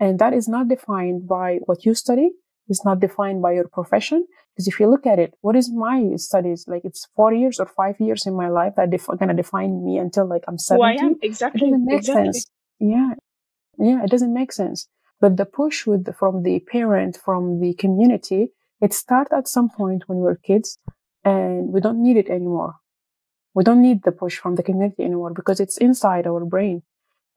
And 0.00 0.18
that 0.18 0.32
is 0.32 0.48
not 0.48 0.68
defined 0.68 1.28
by 1.28 1.58
what 1.66 1.84
you 1.84 1.94
study. 1.94 2.30
It's 2.68 2.84
not 2.84 3.00
defined 3.00 3.42
by 3.42 3.52
your 3.52 3.68
profession. 3.68 4.26
Because 4.54 4.68
if 4.68 4.80
you 4.80 4.88
look 4.88 5.06
at 5.06 5.18
it, 5.18 5.34
what 5.40 5.56
is 5.56 5.70
my 5.72 6.12
studies? 6.16 6.64
Like 6.68 6.82
it's 6.84 7.06
four 7.16 7.32
years 7.32 7.58
or 7.58 7.66
five 7.66 7.96
years 8.00 8.26
in 8.26 8.34
my 8.34 8.48
life 8.48 8.74
that 8.76 8.90
def- 8.90 9.08
gonna 9.18 9.34
define 9.34 9.84
me 9.84 9.98
until 9.98 10.28
like 10.28 10.44
I'm 10.48 10.58
70. 10.58 10.78
Who 10.78 10.86
I 10.86 11.04
am, 11.04 11.16
exactly. 11.22 11.60
It 11.60 11.70
doesn't 11.70 11.84
make 11.84 11.98
exactly. 11.98 12.24
sense. 12.24 12.46
Yeah. 12.80 13.14
Yeah, 13.78 14.04
it 14.04 14.10
doesn't 14.10 14.32
make 14.32 14.52
sense. 14.52 14.88
But 15.20 15.36
the 15.36 15.46
push 15.46 15.86
with 15.86 16.04
the, 16.04 16.12
from 16.12 16.42
the 16.42 16.60
parent, 16.60 17.16
from 17.24 17.60
the 17.60 17.74
community, 17.74 18.52
it 18.80 18.92
started 18.92 19.34
at 19.34 19.48
some 19.48 19.70
point 19.70 20.04
when 20.08 20.18
we 20.18 20.24
were 20.24 20.36
kids 20.36 20.78
and 21.24 21.72
we 21.72 21.80
don't 21.80 22.02
need 22.02 22.16
it 22.16 22.28
anymore. 22.28 22.74
We 23.54 23.64
don't 23.64 23.82
need 23.82 24.02
the 24.02 24.12
push 24.12 24.38
from 24.38 24.56
the 24.56 24.62
community 24.62 25.04
anymore 25.04 25.32
because 25.32 25.60
it's 25.60 25.78
inside 25.78 26.26
our 26.26 26.44
brain. 26.44 26.82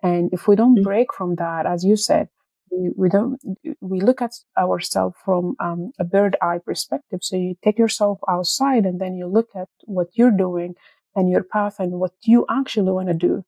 And 0.03 0.29
if 0.33 0.47
we 0.47 0.55
don't 0.55 0.77
Mm. 0.79 0.83
break 0.83 1.13
from 1.13 1.35
that, 1.35 1.65
as 1.65 1.83
you 1.85 1.95
said, 1.95 2.29
we, 2.71 2.91
we 2.97 3.09
don't, 3.09 3.39
we 3.81 4.01
look 4.01 4.21
at 4.21 4.33
ourselves 4.57 5.15
from 5.23 5.55
um, 5.59 5.91
a 5.99 6.03
bird 6.03 6.35
eye 6.41 6.59
perspective. 6.59 7.19
So 7.23 7.35
you 7.35 7.55
take 7.63 7.77
yourself 7.79 8.19
outside 8.27 8.85
and 8.85 8.99
then 8.99 9.15
you 9.15 9.27
look 9.27 9.49
at 9.55 9.69
what 9.85 10.09
you're 10.17 10.31
doing 10.47 10.75
and 11.15 11.29
your 11.29 11.43
path 11.43 11.79
and 11.79 11.93
what 11.93 12.13
you 12.23 12.45
actually 12.49 12.91
want 12.91 13.07
to 13.07 13.13
do. 13.13 13.45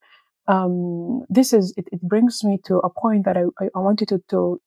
Um, 0.49 1.25
this 1.29 1.53
is, 1.53 1.73
it, 1.77 1.87
it 1.91 2.01
brings 2.01 2.43
me 2.43 2.57
to 2.65 2.77
a 2.79 2.89
point 2.89 3.23
that 3.25 3.37
I, 3.37 3.43
I, 3.61 3.79
wanted 3.79 4.07
to, 4.09 4.17
to, 4.29 4.59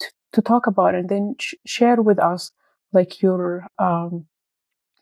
to, 0.00 0.06
to 0.34 0.42
talk 0.42 0.66
about 0.66 0.94
and 0.94 1.08
then 1.08 1.34
sh- 1.38 1.54
share 1.64 2.02
with 2.02 2.18
us 2.18 2.52
like 2.92 3.22
your, 3.22 3.68
um, 3.78 4.26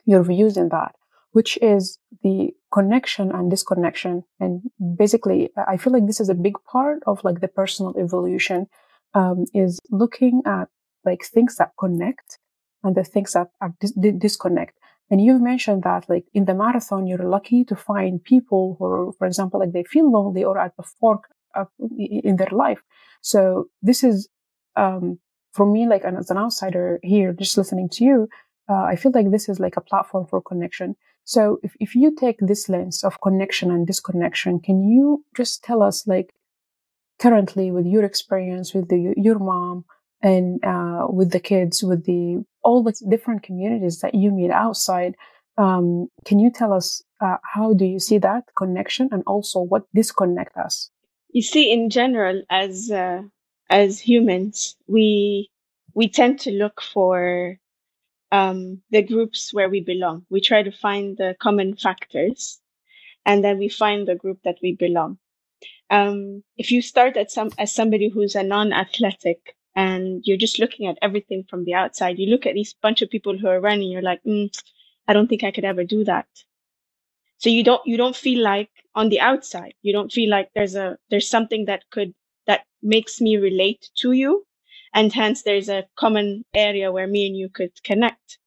your 0.04 0.22
views 0.22 0.56
in 0.56 0.68
that, 0.68 0.94
which 1.32 1.58
is 1.60 1.98
the 2.22 2.52
connection 2.72 3.32
and 3.32 3.50
disconnection. 3.50 4.22
And 4.38 4.62
basically, 4.96 5.50
I 5.56 5.76
feel 5.76 5.92
like 5.92 6.06
this 6.06 6.20
is 6.20 6.28
a 6.28 6.34
big 6.34 6.54
part 6.70 7.02
of 7.08 7.24
like 7.24 7.40
the 7.40 7.48
personal 7.48 7.94
evolution, 7.98 8.68
um, 9.14 9.44
is 9.54 9.80
looking 9.90 10.42
at 10.46 10.68
like 11.04 11.24
things 11.24 11.56
that 11.56 11.72
connect 11.80 12.38
and 12.84 12.94
the 12.94 13.02
things 13.02 13.32
that 13.32 13.48
are 13.60 13.74
dis- 13.80 13.92
disconnect. 14.18 14.78
And 15.10 15.20
you've 15.20 15.42
mentioned 15.42 15.82
that 15.82 16.08
like 16.08 16.24
in 16.32 16.46
the 16.46 16.54
marathon, 16.54 17.06
you're 17.06 17.28
lucky 17.28 17.64
to 17.64 17.76
find 17.76 18.22
people 18.22 18.76
who, 18.78 19.14
for 19.18 19.26
example, 19.26 19.60
like 19.60 19.72
they 19.72 19.84
feel 19.84 20.10
lonely 20.10 20.42
or 20.42 20.58
at 20.58 20.76
the 20.76 20.82
fork 20.82 21.24
of, 21.54 21.68
in 21.98 22.36
their 22.36 22.50
life. 22.50 22.82
So 23.20 23.68
this 23.82 24.02
is, 24.02 24.28
um, 24.76 25.18
for 25.52 25.66
me, 25.66 25.86
like 25.86 26.04
as 26.04 26.30
an 26.30 26.38
outsider 26.38 26.98
here, 27.02 27.32
just 27.32 27.56
listening 27.56 27.88
to 27.90 28.04
you, 28.04 28.28
uh, 28.68 28.84
I 28.84 28.96
feel 28.96 29.12
like 29.14 29.30
this 29.30 29.48
is 29.48 29.60
like 29.60 29.76
a 29.76 29.82
platform 29.82 30.26
for 30.26 30.42
connection. 30.42 30.96
So 31.24 31.58
if, 31.62 31.74
if 31.80 31.94
you 31.94 32.14
take 32.14 32.38
this 32.40 32.68
lens 32.68 33.04
of 33.04 33.20
connection 33.20 33.70
and 33.70 33.86
disconnection, 33.86 34.60
can 34.60 34.82
you 34.82 35.24
just 35.36 35.62
tell 35.62 35.82
us 35.82 36.06
like 36.06 36.34
currently 37.18 37.70
with 37.70 37.86
your 37.86 38.04
experience 38.04 38.74
with 38.74 38.88
the, 38.88 39.14
your 39.16 39.38
mom 39.38 39.84
and 40.22 40.64
uh, 40.64 41.06
with 41.08 41.30
the 41.30 41.40
kids, 41.40 41.84
with 41.84 42.04
the 42.04 42.44
all 42.64 42.82
the 42.82 42.94
different 43.08 43.42
communities 43.42 44.00
that 44.00 44.14
you 44.14 44.30
meet 44.30 44.50
outside, 44.50 45.14
um, 45.58 46.08
can 46.24 46.38
you 46.38 46.50
tell 46.50 46.72
us 46.72 47.02
uh, 47.20 47.36
how 47.54 47.74
do 47.74 47.84
you 47.84 48.00
see 48.00 48.18
that 48.18 48.44
connection 48.56 49.08
and 49.12 49.22
also 49.26 49.60
what 49.60 49.84
disconnect 49.94 50.56
us? 50.56 50.90
You 51.30 51.42
see, 51.42 51.72
in 51.72 51.90
general, 51.90 52.42
as 52.50 52.90
uh, 52.90 53.22
as 53.70 54.00
humans, 54.00 54.76
we 54.86 55.50
we 55.94 56.08
tend 56.08 56.40
to 56.40 56.50
look 56.50 56.80
for 56.80 57.58
um, 58.32 58.82
the 58.90 59.02
groups 59.02 59.54
where 59.54 59.68
we 59.68 59.80
belong. 59.80 60.26
We 60.30 60.40
try 60.40 60.62
to 60.62 60.72
find 60.72 61.16
the 61.16 61.36
common 61.40 61.76
factors, 61.76 62.60
and 63.24 63.44
then 63.44 63.58
we 63.58 63.68
find 63.68 64.06
the 64.06 64.16
group 64.16 64.40
that 64.44 64.58
we 64.62 64.74
belong. 64.74 65.18
Um, 65.90 66.42
if 66.56 66.72
you 66.72 66.82
start 66.82 67.16
at 67.16 67.30
some 67.30 67.50
as 67.58 67.72
somebody 67.72 68.08
who's 68.08 68.34
a 68.34 68.42
non-athletic 68.42 69.54
and 69.76 70.22
you're 70.24 70.36
just 70.36 70.58
looking 70.58 70.86
at 70.86 70.98
everything 71.02 71.44
from 71.48 71.64
the 71.64 71.74
outside, 71.74 72.18
you 72.18 72.28
look 72.30 72.46
at 72.46 72.54
these 72.54 72.74
bunch 72.74 73.02
of 73.02 73.10
people 73.10 73.36
who 73.38 73.48
are 73.48 73.60
running, 73.60 73.90
you're 73.90 74.02
like, 74.02 74.22
mm, 74.24 74.50
I 75.08 75.12
don't 75.12 75.28
think 75.28 75.44
I 75.44 75.50
could 75.50 75.64
ever 75.64 75.84
do 75.84 76.04
that. 76.04 76.26
So 77.38 77.50
you 77.50 77.62
don't 77.62 77.86
you 77.86 77.96
don't 77.96 78.16
feel 78.16 78.42
like 78.42 78.70
on 78.94 79.08
the 79.08 79.20
outside, 79.20 79.74
you 79.82 79.92
don't 79.92 80.12
feel 80.12 80.30
like 80.30 80.50
there's 80.54 80.74
a 80.74 80.98
there's 81.10 81.28
something 81.28 81.66
that 81.66 81.84
could 81.90 82.14
that 82.46 82.66
makes 82.82 83.20
me 83.20 83.36
relate 83.36 83.90
to 83.96 84.12
you 84.12 84.46
and 84.94 85.12
hence 85.12 85.42
there's 85.42 85.68
a 85.68 85.86
common 85.96 86.44
area 86.54 86.90
where 86.92 87.06
me 87.06 87.26
and 87.26 87.36
you 87.36 87.48
could 87.48 87.72
connect. 87.82 88.38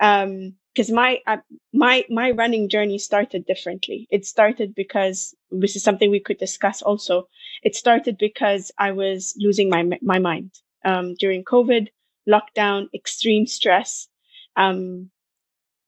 Um 0.00 0.56
because 0.74 0.90
my 0.90 1.20
uh, 1.26 1.38
my 1.72 2.04
my 2.10 2.30
running 2.32 2.68
journey 2.68 2.98
started 2.98 3.46
differently 3.46 4.06
it 4.10 4.26
started 4.26 4.74
because 4.74 5.34
this 5.50 5.76
is 5.76 5.82
something 5.82 6.10
we 6.10 6.20
could 6.20 6.38
discuss 6.38 6.82
also 6.82 7.28
it 7.62 7.74
started 7.76 8.18
because 8.18 8.70
i 8.78 8.90
was 8.92 9.34
losing 9.38 9.68
my 9.70 9.82
my 10.02 10.18
mind 10.18 10.50
um 10.84 11.14
during 11.14 11.44
covid 11.44 11.88
lockdown 12.28 12.88
extreme 12.94 13.46
stress 13.46 14.08
um 14.56 15.10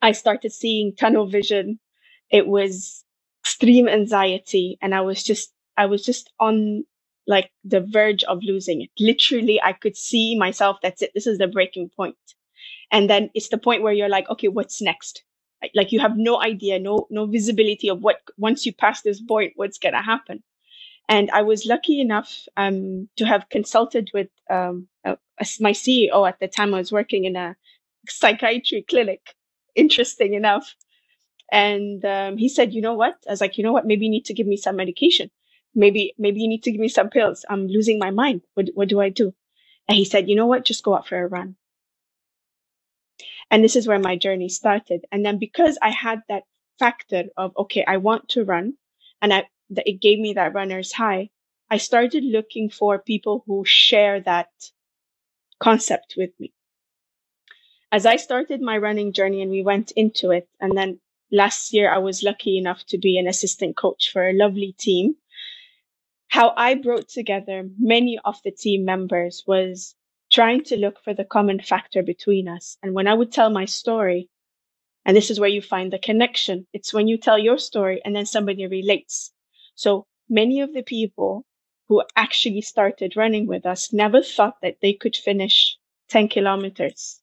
i 0.02 0.12
started 0.12 0.52
seeing 0.52 0.94
tunnel 0.94 1.26
vision 1.26 1.78
it 2.30 2.46
was 2.46 3.04
extreme 3.42 3.88
anxiety 3.88 4.78
and 4.82 4.94
i 4.94 5.00
was 5.00 5.22
just 5.22 5.52
i 5.76 5.86
was 5.86 6.04
just 6.04 6.30
on 6.40 6.84
like 7.26 7.50
the 7.64 7.80
verge 7.80 8.22
of 8.24 8.38
losing 8.44 8.82
it. 8.82 8.90
Literally, 9.00 9.60
I 9.60 9.72
could 9.72 9.96
see 9.96 10.38
myself. 10.38 10.76
That's 10.80 11.02
it. 11.02 11.10
This 11.12 11.26
is 11.26 11.38
the 11.38 11.48
breaking 11.48 11.90
point. 11.96 12.16
And 12.90 13.10
then 13.10 13.30
it's 13.34 13.48
the 13.48 13.58
point 13.58 13.82
where 13.82 13.92
you're 13.92 14.08
like, 14.08 14.28
okay, 14.30 14.48
what's 14.48 14.80
next? 14.80 15.22
Like 15.74 15.92
you 15.92 16.00
have 16.00 16.16
no 16.16 16.40
idea, 16.42 16.78
no, 16.78 17.06
no 17.10 17.26
visibility 17.26 17.88
of 17.88 18.00
what, 18.00 18.20
once 18.36 18.66
you 18.66 18.72
pass 18.72 19.02
this 19.02 19.20
point, 19.20 19.54
what's 19.56 19.78
going 19.78 19.94
to 19.94 20.02
happen. 20.02 20.42
And 21.08 21.30
I 21.30 21.42
was 21.42 21.66
lucky 21.66 22.00
enough, 22.00 22.46
um, 22.56 23.08
to 23.16 23.24
have 23.24 23.48
consulted 23.48 24.10
with, 24.12 24.28
um, 24.50 24.88
my 25.60 25.72
CEO 25.72 26.28
at 26.28 26.40
the 26.40 26.48
time. 26.48 26.74
I 26.74 26.78
was 26.78 26.92
working 26.92 27.24
in 27.24 27.36
a 27.36 27.56
psychiatry 28.08 28.84
clinic. 28.88 29.34
Interesting 29.74 30.34
enough. 30.34 30.74
And, 31.52 32.04
um, 32.04 32.36
he 32.36 32.48
said, 32.48 32.74
you 32.74 32.80
know 32.80 32.94
what? 32.94 33.16
I 33.28 33.32
was 33.32 33.40
like, 33.40 33.58
you 33.58 33.64
know 33.64 33.72
what? 33.72 33.86
Maybe 33.86 34.06
you 34.06 34.10
need 34.10 34.24
to 34.26 34.34
give 34.34 34.46
me 34.46 34.56
some 34.56 34.76
medication 34.76 35.30
maybe 35.76 36.14
maybe 36.18 36.40
you 36.40 36.48
need 36.48 36.62
to 36.64 36.72
give 36.72 36.80
me 36.80 36.88
some 36.88 37.10
pills 37.10 37.44
i'm 37.50 37.68
losing 37.68 37.98
my 37.98 38.10
mind 38.10 38.40
what, 38.54 38.66
what 38.74 38.88
do 38.88 39.00
i 39.00 39.08
do 39.08 39.32
and 39.88 39.96
he 39.96 40.04
said 40.04 40.28
you 40.28 40.34
know 40.34 40.46
what 40.46 40.64
just 40.64 40.82
go 40.82 40.96
out 40.96 41.06
for 41.06 41.22
a 41.22 41.28
run 41.28 41.54
and 43.50 43.62
this 43.62 43.76
is 43.76 43.86
where 43.86 43.98
my 43.98 44.16
journey 44.16 44.48
started. 44.48 45.04
And 45.12 45.24
then 45.24 45.38
because 45.38 45.78
i 45.82 45.90
had 45.90 46.22
that 46.28 46.44
factor 46.78 47.24
of 47.36 47.52
okay 47.56 47.84
i 47.86 47.96
want 47.96 48.28
to 48.30 48.44
run 48.44 48.74
and 49.22 49.32
i 49.32 49.44
it 49.70 50.00
gave 50.00 50.18
me 50.18 50.34
that 50.34 50.54
runner's 50.54 50.92
high 50.92 51.30
i 51.70 51.78
started 51.78 52.22
looking 52.24 52.68
for 52.70 52.98
people 52.98 53.42
who 53.46 53.64
share 53.64 54.20
that 54.20 54.50
concept 55.58 56.14
with 56.16 56.30
me. 56.38 56.52
As 57.90 58.04
i 58.06 58.16
started 58.16 58.60
my 58.60 58.76
running 58.78 59.12
journey 59.12 59.40
and 59.42 59.50
we 59.50 59.62
went 59.62 59.90
into 59.92 60.30
it 60.30 60.48
and 60.60 60.76
then 60.76 61.00
last 61.32 61.72
year 61.72 61.90
i 61.92 61.98
was 61.98 62.22
lucky 62.22 62.58
enough 62.58 62.84
to 62.86 62.98
be 62.98 63.18
an 63.18 63.26
assistant 63.26 63.76
coach 63.76 64.10
for 64.12 64.28
a 64.28 64.34
lovely 64.34 64.74
team. 64.78 65.16
How 66.28 66.52
I 66.56 66.74
brought 66.74 67.08
together 67.08 67.68
many 67.78 68.18
of 68.24 68.36
the 68.44 68.50
team 68.50 68.84
members 68.84 69.44
was 69.46 69.94
trying 70.36 70.62
to 70.62 70.76
look 70.76 71.02
for 71.02 71.14
the 71.14 71.24
common 71.24 71.58
factor 71.58 72.02
between 72.02 72.46
us. 72.46 72.76
And 72.82 72.92
when 72.92 73.08
I 73.08 73.14
would 73.14 73.32
tell 73.32 73.48
my 73.48 73.64
story, 73.64 74.28
and 75.02 75.16
this 75.16 75.30
is 75.30 75.40
where 75.40 75.48
you 75.48 75.62
find 75.62 75.90
the 75.90 75.98
connection, 75.98 76.66
it's 76.74 76.92
when 76.92 77.08
you 77.08 77.16
tell 77.16 77.38
your 77.38 77.56
story 77.56 78.02
and 78.04 78.14
then 78.14 78.26
somebody 78.26 78.66
relates. 78.66 79.32
So 79.76 80.06
many 80.28 80.60
of 80.60 80.74
the 80.74 80.82
people 80.82 81.46
who 81.88 82.04
actually 82.16 82.60
started 82.60 83.16
running 83.16 83.46
with 83.46 83.64
us 83.64 83.94
never 83.94 84.22
thought 84.22 84.60
that 84.60 84.76
they 84.82 84.92
could 84.92 85.16
finish 85.16 85.78
10 86.08 86.28
kilometers. 86.28 87.22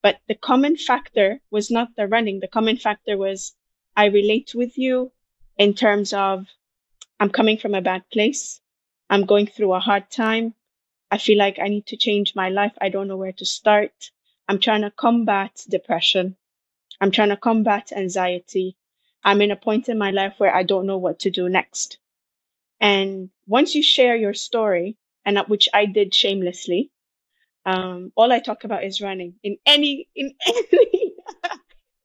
But 0.00 0.20
the 0.26 0.34
common 0.34 0.78
factor 0.78 1.42
was 1.50 1.70
not 1.70 1.94
the 1.94 2.08
running. 2.08 2.40
The 2.40 2.48
common 2.48 2.78
factor 2.78 3.18
was 3.18 3.54
I 3.94 4.06
relate 4.06 4.54
with 4.54 4.78
you 4.78 5.12
in 5.58 5.74
terms 5.74 6.14
of 6.14 6.46
I'm 7.18 7.28
coming 7.28 7.58
from 7.58 7.74
a 7.74 7.82
bad 7.82 8.08
place. 8.10 8.62
I'm 9.10 9.26
going 9.26 9.46
through 9.46 9.74
a 9.74 9.80
hard 9.80 10.10
time. 10.10 10.54
I 11.10 11.18
feel 11.18 11.38
like 11.38 11.58
I 11.58 11.68
need 11.68 11.86
to 11.86 11.96
change 11.96 12.34
my 12.34 12.48
life. 12.50 12.72
I 12.80 12.88
don't 12.88 13.08
know 13.08 13.16
where 13.16 13.32
to 13.32 13.44
start. 13.44 14.10
I'm 14.48 14.58
trying 14.58 14.82
to 14.82 14.90
combat 14.90 15.64
depression. 15.68 16.36
I'm 17.00 17.10
trying 17.10 17.30
to 17.30 17.36
combat 17.36 17.92
anxiety. 17.92 18.76
I'm 19.24 19.42
in 19.42 19.50
a 19.50 19.56
point 19.56 19.88
in 19.88 19.98
my 19.98 20.10
life 20.10 20.34
where 20.38 20.54
I 20.54 20.62
don't 20.62 20.86
know 20.86 20.98
what 20.98 21.20
to 21.20 21.30
do 21.30 21.48
next. 21.48 21.98
And 22.80 23.30
once 23.46 23.74
you 23.74 23.82
share 23.82 24.16
your 24.16 24.34
story, 24.34 24.96
and 25.24 25.38
which 25.48 25.68
I 25.74 25.86
did 25.86 26.14
shamelessly, 26.14 26.90
um, 27.66 28.12
all 28.16 28.32
I 28.32 28.40
talk 28.40 28.64
about 28.64 28.84
is 28.84 29.02
running 29.02 29.34
in 29.42 29.58
any, 29.66 30.08
in 30.14 30.34
any, 30.46 31.14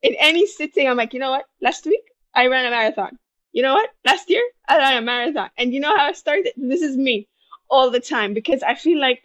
in 0.02 0.16
any 0.20 0.48
sitting. 0.48 0.88
I'm 0.88 0.98
like, 0.98 1.14
you 1.14 1.20
know 1.20 1.32
what? 1.32 1.46
Last 1.62 1.86
week 1.86 2.04
I 2.34 2.48
ran 2.48 2.66
a 2.66 2.72
marathon 2.72 3.18
you 3.56 3.62
know 3.62 3.74
what? 3.74 3.90
Last 4.06 4.30
year 4.30 4.44
I 4.68 4.78
ran 4.78 4.98
a 4.98 5.02
marathon. 5.02 5.50
And 5.58 5.74
you 5.74 5.80
know 5.80 5.96
how 5.96 6.08
I 6.08 6.12
started? 6.12 6.52
This 6.58 6.82
is 6.82 6.98
me 6.98 7.30
all 7.70 7.92
the 7.92 8.00
time 8.00 8.34
because 8.34 8.64
I 8.64 8.76
feel 8.76 9.00
like 9.00 9.22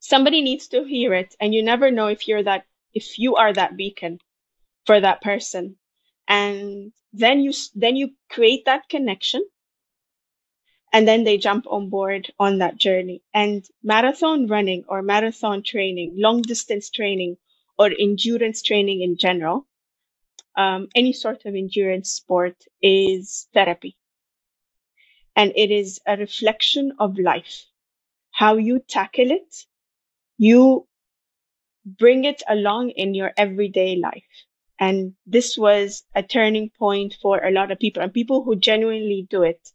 somebody 0.00 0.42
needs 0.42 0.68
to 0.68 0.84
hear 0.84 1.14
it 1.14 1.34
and 1.40 1.54
you 1.54 1.62
never 1.62 1.90
know 1.90 2.08
if 2.08 2.28
you're 2.28 2.42
that 2.42 2.66
if 2.94 3.18
you 3.18 3.36
are 3.36 3.52
that 3.54 3.76
beacon 3.76 4.18
for 4.86 5.00
that 5.00 5.22
person. 5.22 5.76
And 6.28 6.92
then 7.12 7.40
you 7.40 7.52
then 7.74 7.96
you 7.96 8.10
create 8.30 8.64
that 8.66 8.88
connection. 8.88 9.44
and 10.92 11.06
then 11.08 11.24
they 11.24 11.36
jump 11.38 11.66
on 11.68 11.88
board 11.90 12.32
on 12.38 12.58
that 12.58 12.76
journey. 12.78 13.22
And 13.34 13.66
marathon 13.82 14.46
running 14.46 14.84
or 14.88 15.02
marathon 15.02 15.62
training, 15.62 16.14
long 16.16 16.42
distance 16.42 16.90
training, 16.90 17.36
or 17.78 17.90
endurance 17.98 18.62
training 18.62 19.02
in 19.02 19.16
general, 19.16 19.66
um, 20.56 20.88
any 20.94 21.12
sort 21.12 21.44
of 21.46 21.54
endurance 21.54 22.10
sport 22.12 22.56
is 22.82 23.48
therapy. 23.54 23.96
And 25.36 25.52
it 25.56 25.70
is 25.70 26.00
a 26.06 26.16
reflection 26.16 26.92
of 26.98 27.18
life. 27.18 27.66
How 28.32 28.56
you 28.56 28.80
tackle 28.80 29.30
it, 29.30 29.66
you 30.38 30.88
bring 31.84 32.24
it 32.24 32.42
along 32.48 32.90
in 32.90 33.14
your 33.14 33.32
everyday 33.36 33.96
life. 33.96 34.24
And 34.78 35.14
this 35.26 35.56
was 35.56 36.04
a 36.14 36.22
turning 36.22 36.70
point 36.70 37.16
for 37.22 37.38
a 37.38 37.50
lot 37.52 37.70
of 37.70 37.78
people 37.78 38.02
and 38.02 38.12
people 38.12 38.42
who 38.42 38.56
genuinely 38.56 39.26
do 39.30 39.42
it 39.42 39.70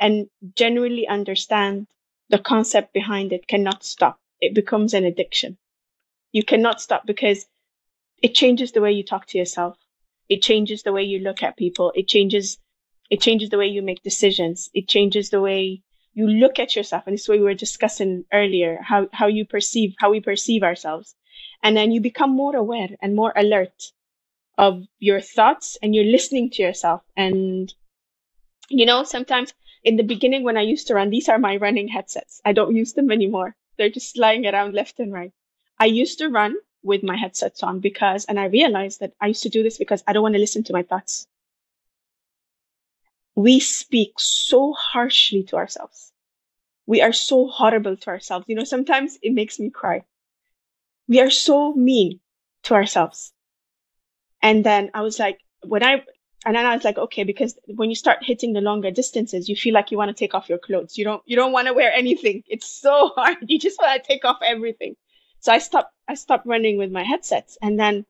and 0.00 0.28
genuinely 0.56 1.08
understand 1.08 1.88
the 2.30 2.38
concept 2.38 2.92
behind 2.92 3.32
it 3.32 3.46
cannot 3.48 3.84
stop. 3.84 4.20
It 4.40 4.54
becomes 4.54 4.94
an 4.94 5.04
addiction. 5.04 5.58
You 6.32 6.44
cannot 6.44 6.80
stop 6.80 7.06
because 7.06 7.46
it 8.22 8.34
changes 8.34 8.72
the 8.72 8.80
way 8.80 8.92
you 8.92 9.04
talk 9.04 9.26
to 9.28 9.38
yourself. 9.38 9.78
It 10.28 10.42
changes 10.42 10.82
the 10.82 10.92
way 10.92 11.04
you 11.04 11.20
look 11.20 11.42
at 11.42 11.56
people. 11.56 11.92
It 11.94 12.08
changes, 12.08 12.58
it 13.10 13.20
changes 13.20 13.50
the 13.50 13.58
way 13.58 13.66
you 13.66 13.82
make 13.82 14.02
decisions. 14.02 14.70
It 14.74 14.88
changes 14.88 15.30
the 15.30 15.40
way 15.40 15.82
you 16.14 16.26
look 16.26 16.58
at 16.58 16.76
yourself. 16.76 17.04
And 17.06 17.14
this 17.14 17.22
is 17.22 17.28
what 17.28 17.38
we 17.38 17.44
were 17.44 17.54
discussing 17.54 18.24
earlier, 18.32 18.78
how, 18.82 19.08
how 19.12 19.26
you 19.26 19.44
perceive, 19.44 19.94
how 19.98 20.10
we 20.10 20.20
perceive 20.20 20.62
ourselves. 20.62 21.14
And 21.62 21.76
then 21.76 21.90
you 21.90 22.00
become 22.00 22.30
more 22.30 22.56
aware 22.56 22.88
and 23.02 23.16
more 23.16 23.32
alert 23.34 23.92
of 24.56 24.84
your 24.98 25.20
thoughts 25.20 25.76
and 25.82 25.94
you're 25.94 26.04
listening 26.04 26.50
to 26.50 26.62
yourself. 26.62 27.02
And, 27.16 27.72
you 28.68 28.86
know, 28.86 29.02
sometimes 29.02 29.52
in 29.82 29.96
the 29.96 30.02
beginning 30.02 30.44
when 30.44 30.56
I 30.56 30.62
used 30.62 30.86
to 30.86 30.94
run, 30.94 31.10
these 31.10 31.28
are 31.28 31.38
my 31.38 31.56
running 31.56 31.88
headsets. 31.88 32.40
I 32.44 32.52
don't 32.52 32.76
use 32.76 32.92
them 32.92 33.10
anymore. 33.10 33.56
They're 33.76 33.90
just 33.90 34.16
lying 34.16 34.46
around 34.46 34.74
left 34.74 35.00
and 35.00 35.12
right. 35.12 35.32
I 35.78 35.86
used 35.86 36.18
to 36.18 36.28
run 36.28 36.54
with 36.82 37.02
my 37.02 37.16
headsets 37.16 37.62
on 37.62 37.80
because, 37.80 38.24
and 38.26 38.38
I 38.38 38.46
realized 38.46 39.00
that 39.00 39.14
I 39.20 39.26
used 39.26 39.42
to 39.42 39.48
do 39.48 39.62
this 39.62 39.78
because 39.78 40.04
I 40.06 40.12
don't 40.12 40.22
want 40.22 40.34
to 40.34 40.40
listen 40.40 40.62
to 40.64 40.72
my 40.72 40.82
thoughts. 40.82 41.26
We 43.34 43.60
speak 43.60 44.12
so 44.18 44.72
harshly 44.72 45.42
to 45.44 45.56
ourselves. 45.56 46.12
We 46.86 47.02
are 47.02 47.12
so 47.12 47.48
horrible 47.48 47.96
to 47.96 48.10
ourselves. 48.10 48.46
You 48.48 48.56
know, 48.56 48.64
sometimes 48.64 49.18
it 49.22 49.32
makes 49.32 49.58
me 49.58 49.70
cry. 49.70 50.04
We 51.08 51.20
are 51.20 51.30
so 51.30 51.72
mean 51.74 52.20
to 52.64 52.74
ourselves. 52.74 53.32
And 54.42 54.64
then 54.64 54.90
I 54.94 55.00
was 55.02 55.18
like, 55.18 55.40
when 55.62 55.82
I 55.82 56.04
and 56.44 56.54
then 56.54 56.66
I 56.66 56.74
was 56.74 56.84
like, 56.84 56.98
okay, 56.98 57.24
because 57.24 57.58
when 57.66 57.88
you 57.88 57.96
start 57.96 58.18
hitting 58.22 58.52
the 58.52 58.60
longer 58.60 58.90
distances, 58.90 59.48
you 59.48 59.56
feel 59.56 59.72
like 59.72 59.90
you 59.90 59.96
want 59.96 60.10
to 60.10 60.14
take 60.14 60.34
off 60.34 60.48
your 60.48 60.58
clothes. 60.58 60.98
You 60.98 61.04
don't, 61.04 61.22
you 61.24 61.36
don't 61.36 61.52
want 61.52 61.68
to 61.68 61.72
wear 61.72 61.90
anything. 61.92 62.42
It's 62.46 62.66
so 62.68 63.12
hard. 63.16 63.38
You 63.46 63.58
just 63.58 63.80
want 63.80 64.02
to 64.02 64.06
take 64.06 64.24
off 64.26 64.38
everything. 64.44 64.94
So 65.40 65.52
I 65.52 65.58
stopped, 65.58 65.92
I 66.06 66.14
stopped 66.14 66.46
running 66.46 66.76
with 66.76 66.90
my 66.90 67.02
headsets 67.02 67.56
and 67.62 67.78
then 67.78 68.04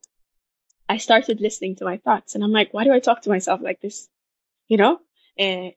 I 0.88 0.96
started 0.96 1.40
listening 1.40 1.76
to 1.76 1.84
my 1.84 1.98
thoughts 1.98 2.34
and 2.34 2.42
I'm 2.42 2.50
like, 2.52 2.74
why 2.74 2.84
do 2.84 2.92
I 2.92 2.98
talk 2.98 3.22
to 3.22 3.30
myself 3.30 3.60
like 3.62 3.80
this? 3.80 4.08
You 4.66 4.78
know, 4.78 4.98
eh, 5.38 5.70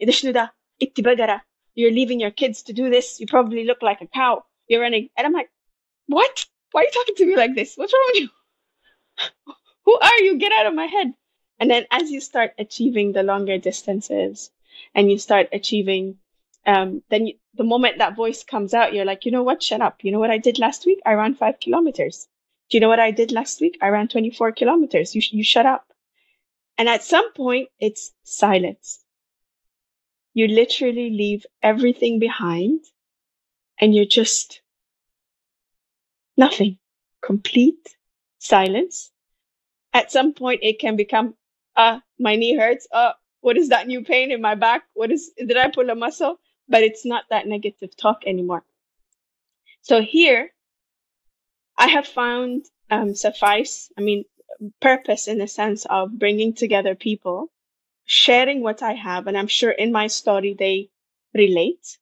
you're 1.77 1.91
leaving 1.91 2.19
your 2.19 2.31
kids 2.31 2.63
to 2.63 2.73
do 2.73 2.89
this. 2.89 3.19
You 3.19 3.27
probably 3.27 3.63
look 3.63 3.83
like 3.83 4.01
a 4.01 4.07
cow. 4.07 4.43
You're 4.67 4.81
running. 4.81 5.09
And 5.15 5.27
I'm 5.27 5.33
like, 5.33 5.49
what? 6.07 6.45
Why 6.71 6.81
are 6.81 6.83
you 6.85 6.91
talking 6.91 7.15
to 7.15 7.25
me 7.25 7.35
like 7.35 7.55
this? 7.55 7.75
What's 7.75 7.93
wrong 7.93 8.11
with 8.13 8.23
you? 8.23 8.29
Who 9.85 9.99
are 9.99 10.19
you? 10.19 10.37
Get 10.37 10.51
out 10.51 10.65
of 10.65 10.73
my 10.73 10.87
head. 10.87 11.13
And 11.59 11.69
then 11.69 11.85
as 11.91 12.11
you 12.11 12.19
start 12.19 12.51
achieving 12.57 13.13
the 13.13 13.23
longer 13.23 13.57
distances 13.57 14.51
and 14.93 15.11
you 15.11 15.17
start 15.17 15.49
achieving, 15.53 16.17
um, 16.65 17.03
then 17.09 17.27
you, 17.27 17.33
the 17.53 17.63
moment 17.63 17.99
that 17.99 18.15
voice 18.15 18.43
comes 18.43 18.73
out, 18.73 18.93
you're 18.93 19.05
like, 19.05 19.25
you 19.25 19.31
know 19.31 19.43
what? 19.43 19.63
Shut 19.63 19.81
up. 19.81 20.03
You 20.03 20.11
know 20.11 20.19
what 20.19 20.31
I 20.31 20.39
did 20.39 20.59
last 20.59 20.85
week? 20.85 20.99
I 21.05 21.13
ran 21.13 21.35
five 21.35 21.59
kilometers. 21.59 22.27
Do 22.69 22.77
you 22.77 22.81
know 22.81 22.89
what 22.89 22.99
I 22.99 23.11
did 23.11 23.31
last 23.31 23.61
week? 23.61 23.77
I 23.81 23.89
ran 23.89 24.07
24 24.07 24.51
kilometers. 24.51 25.15
You, 25.15 25.21
you 25.31 25.43
shut 25.43 25.65
up. 25.65 25.85
And 26.77 26.89
at 26.89 27.03
some 27.03 27.31
point, 27.33 27.69
it's 27.79 28.13
silence. 28.23 29.03
You 30.37 30.47
literally 30.47 31.09
leave 31.09 31.47
everything 31.63 32.19
behind 32.19 32.81
and 33.81 33.95
you're 33.95 34.05
just 34.05 34.61
nothing, 36.37 36.77
complete 37.23 37.97
silence. 38.37 39.11
At 39.95 40.11
some 40.11 40.33
point, 40.33 40.59
it 40.61 40.77
can 40.77 40.95
become 40.95 41.33
uh, 41.75 42.01
my 42.19 42.35
knee 42.35 42.55
hurts. 42.55 42.87
Uh, 42.91 43.13
what 43.41 43.57
is 43.57 43.69
that 43.69 43.87
new 43.87 44.03
pain 44.03 44.29
in 44.29 44.39
my 44.39 44.53
back? 44.53 44.83
What 44.93 45.11
is, 45.11 45.31
did 45.35 45.57
I 45.57 45.71
pull 45.71 45.89
a 45.89 45.95
muscle? 45.95 46.39
But 46.69 46.83
it's 46.83 47.03
not 47.03 47.23
that 47.31 47.47
negative 47.47 47.97
talk 47.97 48.19
anymore. 48.27 48.63
So 49.81 50.03
here, 50.03 50.51
I 51.79 51.87
have 51.87 52.05
found 52.05 52.67
um, 52.91 53.15
suffice, 53.15 53.91
I 53.97 54.01
mean, 54.01 54.25
purpose 54.79 55.27
in 55.27 55.39
the 55.39 55.47
sense 55.47 55.87
of 55.89 56.19
bringing 56.19 56.53
together 56.53 56.93
people, 56.93 57.51
sharing 58.07 58.61
what 58.63 58.83
I 58.83 58.93
have. 58.95 59.27
And 59.27 59.37
I'm 59.37 59.47
sure 59.47 59.71
in 59.71 59.93
my 59.93 60.07
story, 60.07 60.55
they 60.59 60.89
relate 61.35 61.99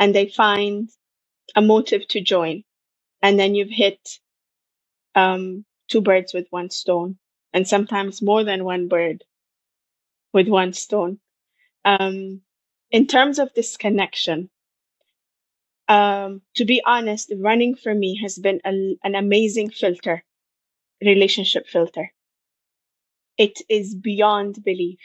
and 0.00 0.14
they 0.14 0.28
find 0.28 0.90
a 1.56 1.62
motive 1.62 2.08
to 2.08 2.20
join. 2.22 2.64
And 3.22 3.38
then 3.38 3.54
you've 3.54 3.70
hit 3.70 4.10
um, 5.16 5.66
two 5.90 6.02
birds 6.02 6.34
with 6.34 6.48
one 6.50 6.70
stone 6.70 7.18
and 7.54 7.68
sometimes 7.68 8.22
more 8.22 8.44
than 8.44 8.64
one 8.64 8.88
bird 8.88 9.24
with 10.32 10.48
one 10.48 10.72
stone. 10.74 11.20
Um, 11.84 12.42
in 12.90 13.06
terms 13.08 13.38
of 13.40 13.52
this 13.54 13.76
connection, 13.76 14.50
um, 15.88 16.42
to 16.56 16.64
be 16.64 16.82
honest, 16.86 17.32
running 17.38 17.76
for 17.76 17.94
me 17.94 18.20
has 18.22 18.38
been 18.38 18.60
a, 18.66 18.96
an 19.04 19.14
amazing 19.16 19.70
filter, 19.70 20.24
relationship 21.02 21.66
filter. 21.68 22.12
It 23.38 23.60
is 23.68 23.94
beyond 23.94 24.64
belief. 24.64 25.00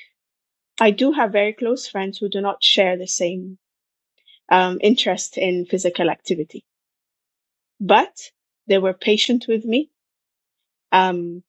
I 0.82 0.89
do 0.89 1.12
have 1.12 1.32
very 1.32 1.54
close 1.54 1.88
friends 1.88 2.17
who 2.17 2.28
do 2.28 2.41
not 2.41 2.63
share 2.63 2.98
the 2.98 3.08
same 3.08 3.60
um, 4.50 4.80
interest 4.82 5.38
in 5.38 5.67
physical 5.67 6.10
activity, 6.10 6.65
but 7.80 8.32
they 8.65 8.80
were 8.80 8.94
patient 8.94 9.46
with 9.48 9.63
me. 9.63 9.91
Um, 10.91 11.44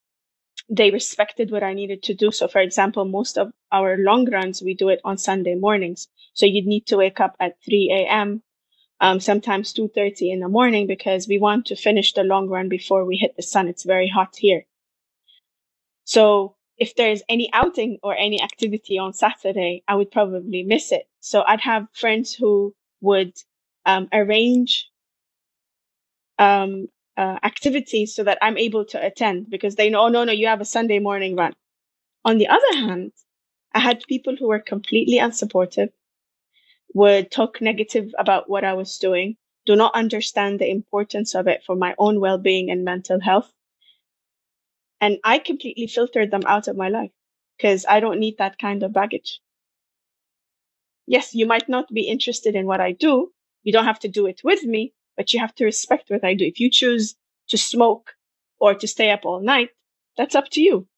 they 0.69 0.91
respected 0.91 1.51
what 1.51 1.63
I 1.63 1.73
needed 1.73 2.03
to 2.05 2.15
do. 2.15 2.31
So, 2.31 2.47
for 2.47 2.61
example, 2.61 3.07
most 3.07 3.39
of 3.39 3.53
our 3.73 3.97
long 3.97 4.31
runs, 4.31 4.61
we 4.61 4.75
do 4.75 4.91
it 4.91 5.01
on 5.03 5.17
Sunday 5.17 5.55
mornings. 5.55 6.09
So 6.35 6.45
you'd 6.45 6.67
need 6.67 6.85
to 6.89 6.99
wake 6.99 7.19
up 7.19 7.35
at 7.41 7.57
3 7.65 7.91
a.m., 7.91 8.43
um, 9.01 9.19
sometimes 9.19 9.73
2.30 9.73 10.31
in 10.31 10.41
the 10.41 10.49
morning 10.49 10.87
because 10.87 11.27
we 11.27 11.39
want 11.39 11.67
to 11.67 11.77
finish 11.77 12.13
the 12.13 12.23
long 12.23 12.49
run 12.51 12.69
before 12.69 13.07
we 13.07 13.17
hit 13.17 13.35
the 13.35 13.43
sun. 13.43 13.67
It's 13.67 13.85
very 13.85 14.09
hot 14.09 14.37
here. 14.37 14.67
So 16.05 16.57
if 16.83 16.97
there's 16.97 17.23
any 17.29 17.49
outing 17.53 17.99
or 18.03 18.13
any 18.17 18.43
activity 18.43 18.99
on 18.99 19.13
Saturday, 19.13 19.85
I 19.87 19.95
would 19.95 20.11
probably 20.11 20.65
miss 20.65 20.91
it. 20.91 21.05
So 21.21 21.45
I'd 21.47 21.61
have 21.61 21.87
friends 21.93 22.35
who 22.35 22.75
would 23.01 23.35
um, 23.87 24.09
arrange 24.13 24.91
um, 26.41 26.89
uh, 27.17 27.39
activities 27.45 28.17
so 28.17 28.25
that 28.25 28.39
I'm 28.43 28.59
able 28.59 28.85
to 28.87 29.07
attend 29.07 29.49
because 29.49 29.77
they 29.77 29.91
know, 29.91 30.07
oh, 30.07 30.09
no, 30.09 30.25
no, 30.25 30.33
you 30.33 30.49
have 30.49 30.61
a 30.61 30.75
Sunday 30.77 30.99
morning 30.99 31.37
run. 31.37 31.55
On 32.25 32.39
the 32.39 32.49
other 32.49 32.75
hand, 32.75 33.13
I 33.73 33.79
had 33.79 34.03
people 34.09 34.35
who 34.35 34.49
were 34.49 34.59
completely 34.73 35.19
unsupportive, 35.19 35.91
would 36.95 37.31
talk 37.31 37.61
negative 37.61 38.13
about 38.19 38.51
what 38.51 38.65
I 38.65 38.73
was 38.73 38.99
doing, 38.99 39.37
do 39.67 39.77
not 39.77 39.95
understand 39.95 40.59
the 40.59 40.69
importance 40.69 41.37
of 41.37 41.47
it 41.47 41.63
for 41.65 41.77
my 41.77 41.95
own 41.97 42.19
well 42.19 42.39
being 42.39 42.71
and 42.73 42.85
mental 42.85 43.21
health. 43.21 43.53
And 45.03 45.19
I 45.25 45.39
completely 45.39 45.87
filtered 45.89 46.31
them 46.31 46.45
out 46.47 46.67
of 46.69 46.79
my 46.79 46.89
life 46.89 47.13
because 47.59 47.85
I 47.87 48.01
don't 48.01 48.21
need 48.21 48.39
that 48.39 48.59
kind 48.59 48.83
of 48.83 48.95
baggage. 48.95 49.43
Yes, 51.07 51.35
you 51.35 51.47
might 51.47 51.69
not 51.69 51.93
be 51.93 52.09
interested 52.09 52.57
in 52.57 52.67
what 52.67 52.81
I 52.81 52.93
do. 52.93 53.33
You 53.63 53.73
don't 53.73 53.85
have 53.85 54.01
to 54.01 54.09
do 54.09 54.27
it 54.27 54.43
with 54.45 54.65
me, 54.65 54.95
but 55.17 55.33
you 55.33 55.41
have 55.41 55.55
to 55.57 55.65
respect 55.65 56.11
what 56.11 56.25
I 56.25 56.35
do. 56.35 56.45
If 56.47 56.61
you 56.61 56.71
choose 56.71 57.15
to 57.49 57.59
smoke 57.59 58.15
or 58.59 58.75
to 58.75 58.89
stay 58.89 59.11
up 59.11 59.25
all 59.27 59.41
night, 59.41 59.71
that's 60.17 60.35
up 60.35 60.49
to 60.53 60.63
you. 60.63 60.89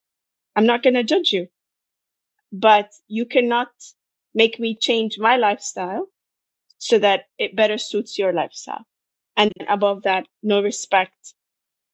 I'm 0.56 0.66
not 0.66 0.82
going 0.82 0.94
to 0.94 1.04
judge 1.04 1.32
you, 1.32 1.48
but 2.52 2.92
you 3.08 3.26
cannot 3.26 3.70
make 4.34 4.58
me 4.58 4.76
change 4.76 5.18
my 5.18 5.36
lifestyle 5.36 6.06
so 6.78 6.98
that 6.98 7.26
it 7.38 7.56
better 7.56 7.78
suits 7.78 8.18
your 8.18 8.32
lifestyle. 8.32 8.86
And 9.36 9.52
above 9.68 10.02
that, 10.04 10.28
no 10.42 10.62
respect, 10.62 11.34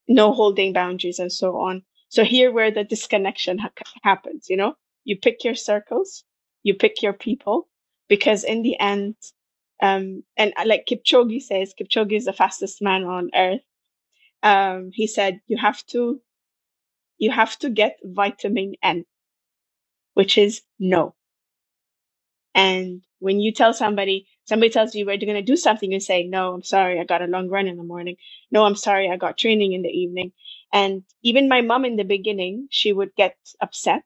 no 0.08 0.32
holding 0.32 0.72
boundaries 0.72 1.18
and 1.20 1.32
so 1.32 1.58
on. 1.58 1.84
So 2.10 2.24
here 2.24 2.52
where 2.52 2.72
the 2.72 2.84
disconnection 2.84 3.58
ha- 3.60 3.70
happens, 4.04 4.48
you 4.50 4.58
know, 4.58 4.76
you 5.04 5.18
pick 5.18 5.44
your 5.44 5.56
circles, 5.56 6.24
you 6.64 6.74
pick 6.76 7.02
your 7.02 7.14
people, 7.14 7.68
because 8.08 8.44
in 8.44 8.62
the 8.62 8.80
end, 8.80 9.16
um, 9.82 10.24
and 10.38 10.54
uh, 10.58 10.64
like 10.66 10.86
Kipchoge 10.90 11.42
says, 11.42 11.74
Kipchoge 11.80 12.14
is 12.14 12.26
the 12.26 12.34
fastest 12.34 12.82
man 12.82 13.04
on 13.04 13.30
earth. 13.36 13.62
Um, 14.42 14.90
he 14.94 15.06
said, 15.08 15.40
you 15.48 15.58
have 15.58 15.84
to, 15.88 16.20
you 17.18 17.30
have 17.32 17.58
to 17.60 17.70
get 17.70 17.98
vitamin 18.04 18.74
N, 18.82 19.06
which 20.14 20.38
is 20.38 20.62
no. 20.80 21.14
And 22.54 23.02
when 23.20 23.40
you 23.40 23.52
tell 23.52 23.74
somebody, 23.74 24.28
Somebody 24.46 24.72
tells 24.72 24.94
you 24.96 25.06
we're 25.06 25.18
going 25.18 25.34
to 25.34 25.42
do 25.42 25.56
something, 25.56 25.92
you 25.92 26.00
say, 26.00 26.24
no, 26.24 26.54
I'm 26.54 26.64
sorry, 26.64 27.00
I 27.00 27.04
got 27.04 27.22
a 27.22 27.26
long 27.28 27.48
run 27.48 27.68
in 27.68 27.78
the 27.78 27.84
morning. 27.84 28.16
No, 28.50 28.64
I'm 28.64 28.76
sorry, 28.76 29.10
I 29.10 29.16
got 29.16 29.38
training 29.38 29.74
in 29.74 29.82
the 29.82 29.90
evening. 29.90 30.32
And 30.72 31.04
even 31.22 31.48
my 31.48 31.62
mom 31.62 31.84
in 31.84 31.96
the 31.96 32.04
beginning, 32.04 32.68
she 32.70 32.92
would 32.92 33.14
get 33.16 33.36
upset. 33.60 34.04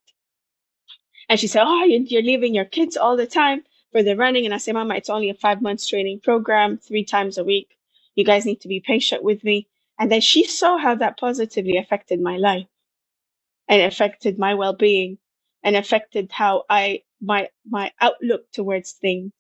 And 1.29 1.41
she 1.41 1.49
said, 1.49 1.65
oh, 1.67 1.85
you're 1.85 2.23
leaving 2.23 2.55
your 2.55 2.67
kids 2.67 2.97
all 2.97 3.17
the 3.17 3.27
time 3.27 3.65
for 3.93 4.03
the 4.03 4.17
running. 4.17 4.47
And 4.47 4.55
I 4.55 4.59
say, 4.59 4.73
Mama, 4.73 4.97
it's 4.97 5.11
only 5.11 5.31
a 5.31 5.35
five 5.35 5.63
months 5.63 5.89
training 5.89 6.21
program, 6.21 6.79
three 6.79 7.05
times 7.05 7.39
a 7.39 7.45
week. 7.45 7.77
You 8.17 8.25
guys 8.25 8.47
need 8.47 8.63
to 8.63 8.69
be 8.69 8.81
patient 8.81 9.25
with 9.25 9.45
me. 9.45 9.69
And 9.99 10.13
then 10.13 10.23
she 10.23 10.47
saw 10.47 10.79
how 10.79 10.97
that 10.97 11.19
positively 11.19 11.79
affected 11.79 12.21
my 12.21 12.39
life 12.39 12.67
and 13.69 13.83
affected 13.83 14.39
my 14.39 14.55
well-being 14.55 15.19
and 15.63 15.77
affected 15.77 16.31
how 16.33 16.65
I 16.69 17.03
my 17.21 17.49
my 17.69 17.93
outlook 18.01 18.51
towards 18.53 18.93
things. 18.93 19.33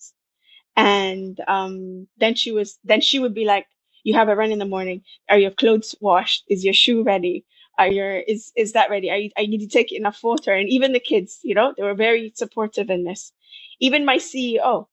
And 0.76 1.38
um, 1.48 2.08
then 2.18 2.34
she 2.37 2.52
was 2.52 2.78
then 2.84 3.00
she 3.02 3.20
would 3.20 3.34
be 3.34 3.44
like, 3.46 3.66
"You 4.05 4.14
have 4.14 4.29
a 4.29 4.37
run 4.37 4.53
in 4.53 4.61
the 4.61 4.67
morning. 4.67 5.03
Are 5.31 5.38
your 5.38 5.51
clothes 5.51 5.95
washed? 6.01 6.45
Is 6.49 6.64
your 6.64 6.75
shoe 6.75 7.03
ready? 7.03 7.45
Are 7.79 7.88
your 7.88 8.21
is 8.21 8.53
is 8.57 8.73
that 8.73 8.90
ready? 8.90 9.11
Are 9.11 9.19
you, 9.19 9.31
need 9.49 9.61
to 9.61 9.69
take 9.69 9.93
enough 9.93 10.23
water?" 10.23 10.55
And 10.55 10.69
even 10.71 10.93
the 10.93 11.01
kids, 11.01 11.40
you 11.43 11.55
know, 11.55 11.75
they 11.77 11.83
were 11.83 11.95
very 11.95 12.33
supportive 12.37 12.90
in 12.90 13.05
this. 13.05 13.33
Even 13.81 14.05
my 14.05 14.19
CEO, 14.19 14.87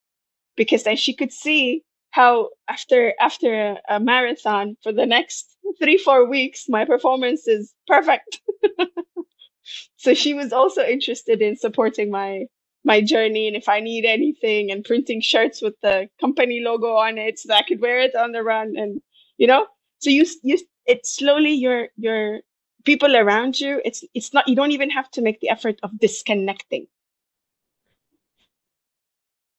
because 0.55 0.83
then 0.83 0.97
she 0.97 1.13
could 1.13 1.31
see 1.31 1.83
how 2.11 2.49
after 2.69 3.13
after 3.19 3.77
a 3.89 3.99
marathon 3.99 4.77
for 4.83 4.91
the 4.93 5.05
next 5.05 5.57
three 5.79 5.97
four 5.97 6.29
weeks 6.29 6.65
my 6.69 6.85
performance 6.85 7.47
is 7.47 7.73
perfect 7.87 8.41
so 9.97 10.13
she 10.13 10.33
was 10.33 10.53
also 10.53 10.83
interested 10.85 11.41
in 11.41 11.55
supporting 11.55 12.11
my 12.11 12.45
my 12.83 13.01
journey 13.01 13.47
and 13.47 13.55
if 13.55 13.69
i 13.69 13.79
need 13.79 14.05
anything 14.05 14.71
and 14.71 14.85
printing 14.85 15.21
shirts 15.21 15.61
with 15.61 15.75
the 15.81 16.09
company 16.19 16.61
logo 16.63 16.95
on 16.95 17.17
it 17.17 17.39
so 17.39 17.47
that 17.47 17.57
i 17.63 17.67
could 17.67 17.81
wear 17.81 17.99
it 17.99 18.15
on 18.15 18.31
the 18.31 18.43
run 18.43 18.73
and 18.77 19.01
you 19.37 19.47
know 19.47 19.67
so 19.99 20.09
you 20.09 20.25
you 20.43 20.57
it's 20.85 21.15
slowly 21.15 21.51
your 21.51 21.87
your 21.97 22.39
people 22.85 23.15
around 23.15 23.59
you 23.59 23.81
it's 23.85 24.03
it's 24.13 24.33
not 24.33 24.47
you 24.47 24.55
don't 24.55 24.71
even 24.71 24.89
have 24.89 25.09
to 25.11 25.21
make 25.21 25.39
the 25.39 25.49
effort 25.49 25.79
of 25.83 25.99
disconnecting 25.99 26.87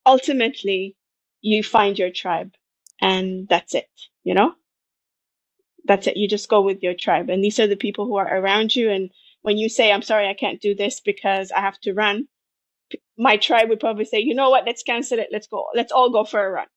ultimately 0.06 0.96
you 1.40 1.62
find 1.62 1.98
your 1.98 2.11
tribe 2.11 2.52
and 3.00 3.48
that's 3.48 3.74
it, 3.74 3.90
you 4.24 4.35
know? 4.35 4.54
That's 5.85 6.06
it. 6.06 6.16
You 6.16 6.28
just 6.28 6.48
go 6.48 6.61
with 6.61 6.82
your 6.82 6.94
tribe. 6.94 7.28
And 7.28 7.42
these 7.42 7.58
are 7.58 7.66
the 7.66 7.76
people 7.76 8.06
who 8.06 8.16
are 8.16 8.38
around 8.38 8.74
you. 8.76 8.90
And 8.90 9.11
when 9.42 9.58
you 9.58 9.68
say, 9.68 9.90
I'm 9.90 10.02
sorry, 10.02 10.28
I 10.28 10.35
can't 10.35 10.61
do 10.61 10.74
this 10.74 11.00
because 11.00 11.50
I 11.50 11.61
have 11.61 11.80
to 11.80 11.92
run, 11.92 12.28
my 13.22 13.37
tribe 13.38 13.68
would 13.70 13.80
probably 13.80 14.04
say, 14.06 14.20
you 14.20 14.35
know 14.35 14.50
what? 14.50 14.66
Let's 14.66 14.82
cancel 14.82 15.18
it. 15.20 15.28
Let's 15.32 15.48
go. 15.48 15.66
Let's 15.74 15.92
all 15.92 16.11
go 16.11 16.24
for 16.24 16.44
a 16.46 16.50
run. 16.50 16.68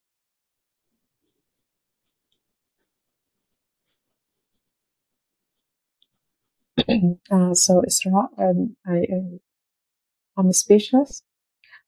uh, 7.31 7.53
so 7.53 7.81
Israa, 7.81 8.27
um, 8.37 8.75
I, 8.85 8.97
I, 8.97 9.39
I'm 10.37 10.53
speechless, 10.53 11.23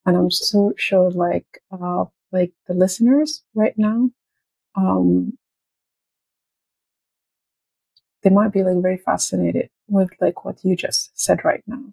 and 0.06 0.18
I'm 0.18 0.32
so 0.32 0.74
sure, 0.78 1.12
like, 1.12 1.62
uh, 1.72 2.06
like 2.32 2.54
the 2.68 2.74
listeners 2.76 3.44
right 3.56 3.78
now, 3.78 4.12
um, 4.76 5.38
they 8.24 8.30
might 8.30 8.52
be 8.52 8.64
like 8.64 8.82
very 8.82 8.98
fascinated 8.98 9.70
with 9.88 10.10
like 10.20 10.44
what 10.46 10.64
you 10.64 10.76
just 10.76 11.18
said 11.20 11.44
right 11.46 11.64
now. 11.68 11.84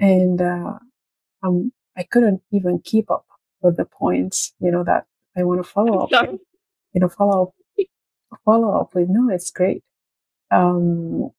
And, 0.00 0.40
uh, 0.42 0.78
um, 1.42 1.72
I 1.96 2.02
couldn't 2.04 2.42
even 2.52 2.80
keep 2.84 3.10
up 3.10 3.26
with 3.62 3.76
the 3.76 3.84
points, 3.84 4.52
you 4.60 4.70
know, 4.70 4.84
that 4.84 5.06
I 5.36 5.44
want 5.44 5.62
to 5.64 5.68
follow 5.68 6.04
up, 6.04 6.10
with, 6.10 6.40
you 6.92 7.00
know, 7.00 7.08
follow 7.08 7.42
up, 7.78 7.86
follow 8.44 8.80
up 8.80 8.94
with. 8.94 9.08
No, 9.08 9.28
it's 9.32 9.50
great. 9.50 9.82
Um, 10.50 11.30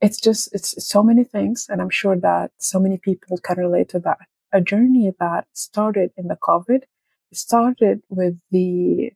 it's 0.00 0.20
just, 0.20 0.54
it's 0.54 0.84
so 0.86 1.02
many 1.02 1.24
things. 1.24 1.66
And 1.68 1.80
I'm 1.80 1.90
sure 1.90 2.16
that 2.16 2.50
so 2.58 2.78
many 2.78 2.98
people 2.98 3.38
can 3.38 3.58
relate 3.58 3.88
to 3.90 3.98
that 4.00 4.18
a 4.52 4.60
journey 4.60 5.12
that 5.18 5.46
started 5.52 6.10
in 6.16 6.28
the 6.28 6.36
COVID. 6.36 6.82
Started 7.32 8.02
with 8.08 8.38
the, 8.50 9.10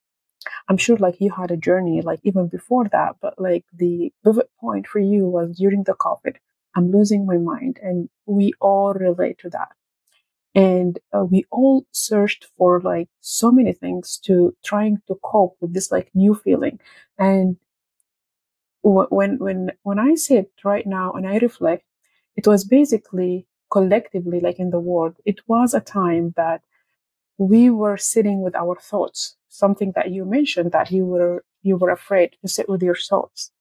I'm 0.69 0.77
sure 0.77 0.97
like 0.97 1.21
you 1.21 1.31
had 1.31 1.51
a 1.51 1.57
journey 1.57 2.03
like 2.03 2.21
even 2.25 2.49
before 2.49 2.89
that, 2.89 3.17
but 3.23 3.41
like 3.41 3.65
the 3.73 4.13
pivot 4.25 4.51
point 4.61 4.87
for 4.87 4.99
you 4.99 5.27
was 5.27 5.57
during 5.57 5.85
the 5.85 5.95
COVID. 5.95 6.37
I'm 6.75 6.91
losing 6.91 7.27
my 7.27 7.39
mind 7.39 7.79
and 7.83 8.09
we 8.27 8.53
all 8.61 8.95
relate 8.95 9.39
to 9.41 9.51
that. 9.51 9.73
And 10.55 10.99
uh, 11.13 11.25
we 11.25 11.45
all 11.51 11.87
searched 11.93 12.47
for 12.57 12.81
like 12.81 13.09
so 13.21 13.53
many 13.53 13.73
things 13.73 14.19
to 14.25 14.57
trying 14.65 15.01
to 15.07 15.15
cope 15.23 15.57
with 15.61 15.75
this 15.75 15.93
like 15.93 16.11
new 16.15 16.35
feeling. 16.35 16.81
And 17.19 17.57
when, 18.83 19.39
when, 19.39 19.73
when 19.83 19.99
I 19.99 20.15
sit 20.15 20.51
right 20.65 20.87
now 20.87 21.13
and 21.13 21.27
I 21.27 21.39
reflect, 21.39 21.85
it 22.37 22.47
was 22.47 22.65
basically 22.65 23.47
collectively, 23.71 24.41
like 24.41 24.59
in 24.59 24.71
the 24.71 24.81
world, 24.81 25.17
it 25.25 25.41
was 25.47 25.75
a 25.75 25.81
time 25.81 26.35
that 26.37 26.63
we 27.39 27.71
were 27.71 27.97
sitting 27.97 28.43
with 28.43 28.55
our 28.57 28.77
thoughts. 28.77 29.37
Something 29.49 29.93
that 29.97 30.11
you 30.11 30.25
mentioned 30.25 30.73
that 30.73 30.91
you 30.91 31.07
were 31.07 31.45
you 31.63 31.77
were 31.77 31.91
afraid 31.91 32.37
to 32.43 32.49
sit 32.49 32.69
with 32.69 32.83
your 32.83 32.97
thoughts, 32.97 33.53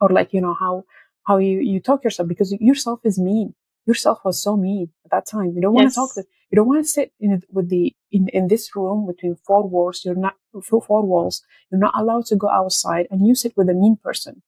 or 0.00 0.08
like 0.08 0.32
you 0.32 0.40
know 0.40 0.54
how 0.54 0.84
how 1.26 1.38
you 1.38 1.60
you 1.60 1.80
talk 1.80 2.04
yourself 2.04 2.28
because 2.28 2.54
yourself 2.60 3.00
is 3.04 3.18
mean. 3.18 3.54
Yourself 3.86 4.18
was 4.24 4.42
so 4.42 4.56
mean 4.56 4.90
at 5.04 5.10
that 5.12 5.26
time. 5.26 5.52
You 5.54 5.60
don't 5.60 5.74
want 5.74 5.88
to 5.88 5.94
talk 5.94 6.14
to. 6.14 6.24
You 6.50 6.56
don't 6.56 6.66
want 6.66 6.84
to 6.84 6.88
sit 6.88 7.12
in 7.20 7.42
with 7.50 7.68
the 7.68 7.94
in 8.10 8.28
in 8.28 8.48
this 8.48 8.74
room 8.74 9.06
between 9.06 9.36
four 9.46 9.68
walls. 9.68 10.02
You're 10.04 10.14
not 10.14 10.34
four 10.62 11.04
walls. 11.06 11.42
You're 11.70 11.80
not 11.80 11.94
allowed 11.96 12.26
to 12.26 12.36
go 12.36 12.48
outside, 12.48 13.06
and 13.10 13.26
you 13.26 13.34
sit 13.34 13.56
with 13.56 13.68
a 13.68 13.74
mean 13.74 13.96
person 14.02 14.42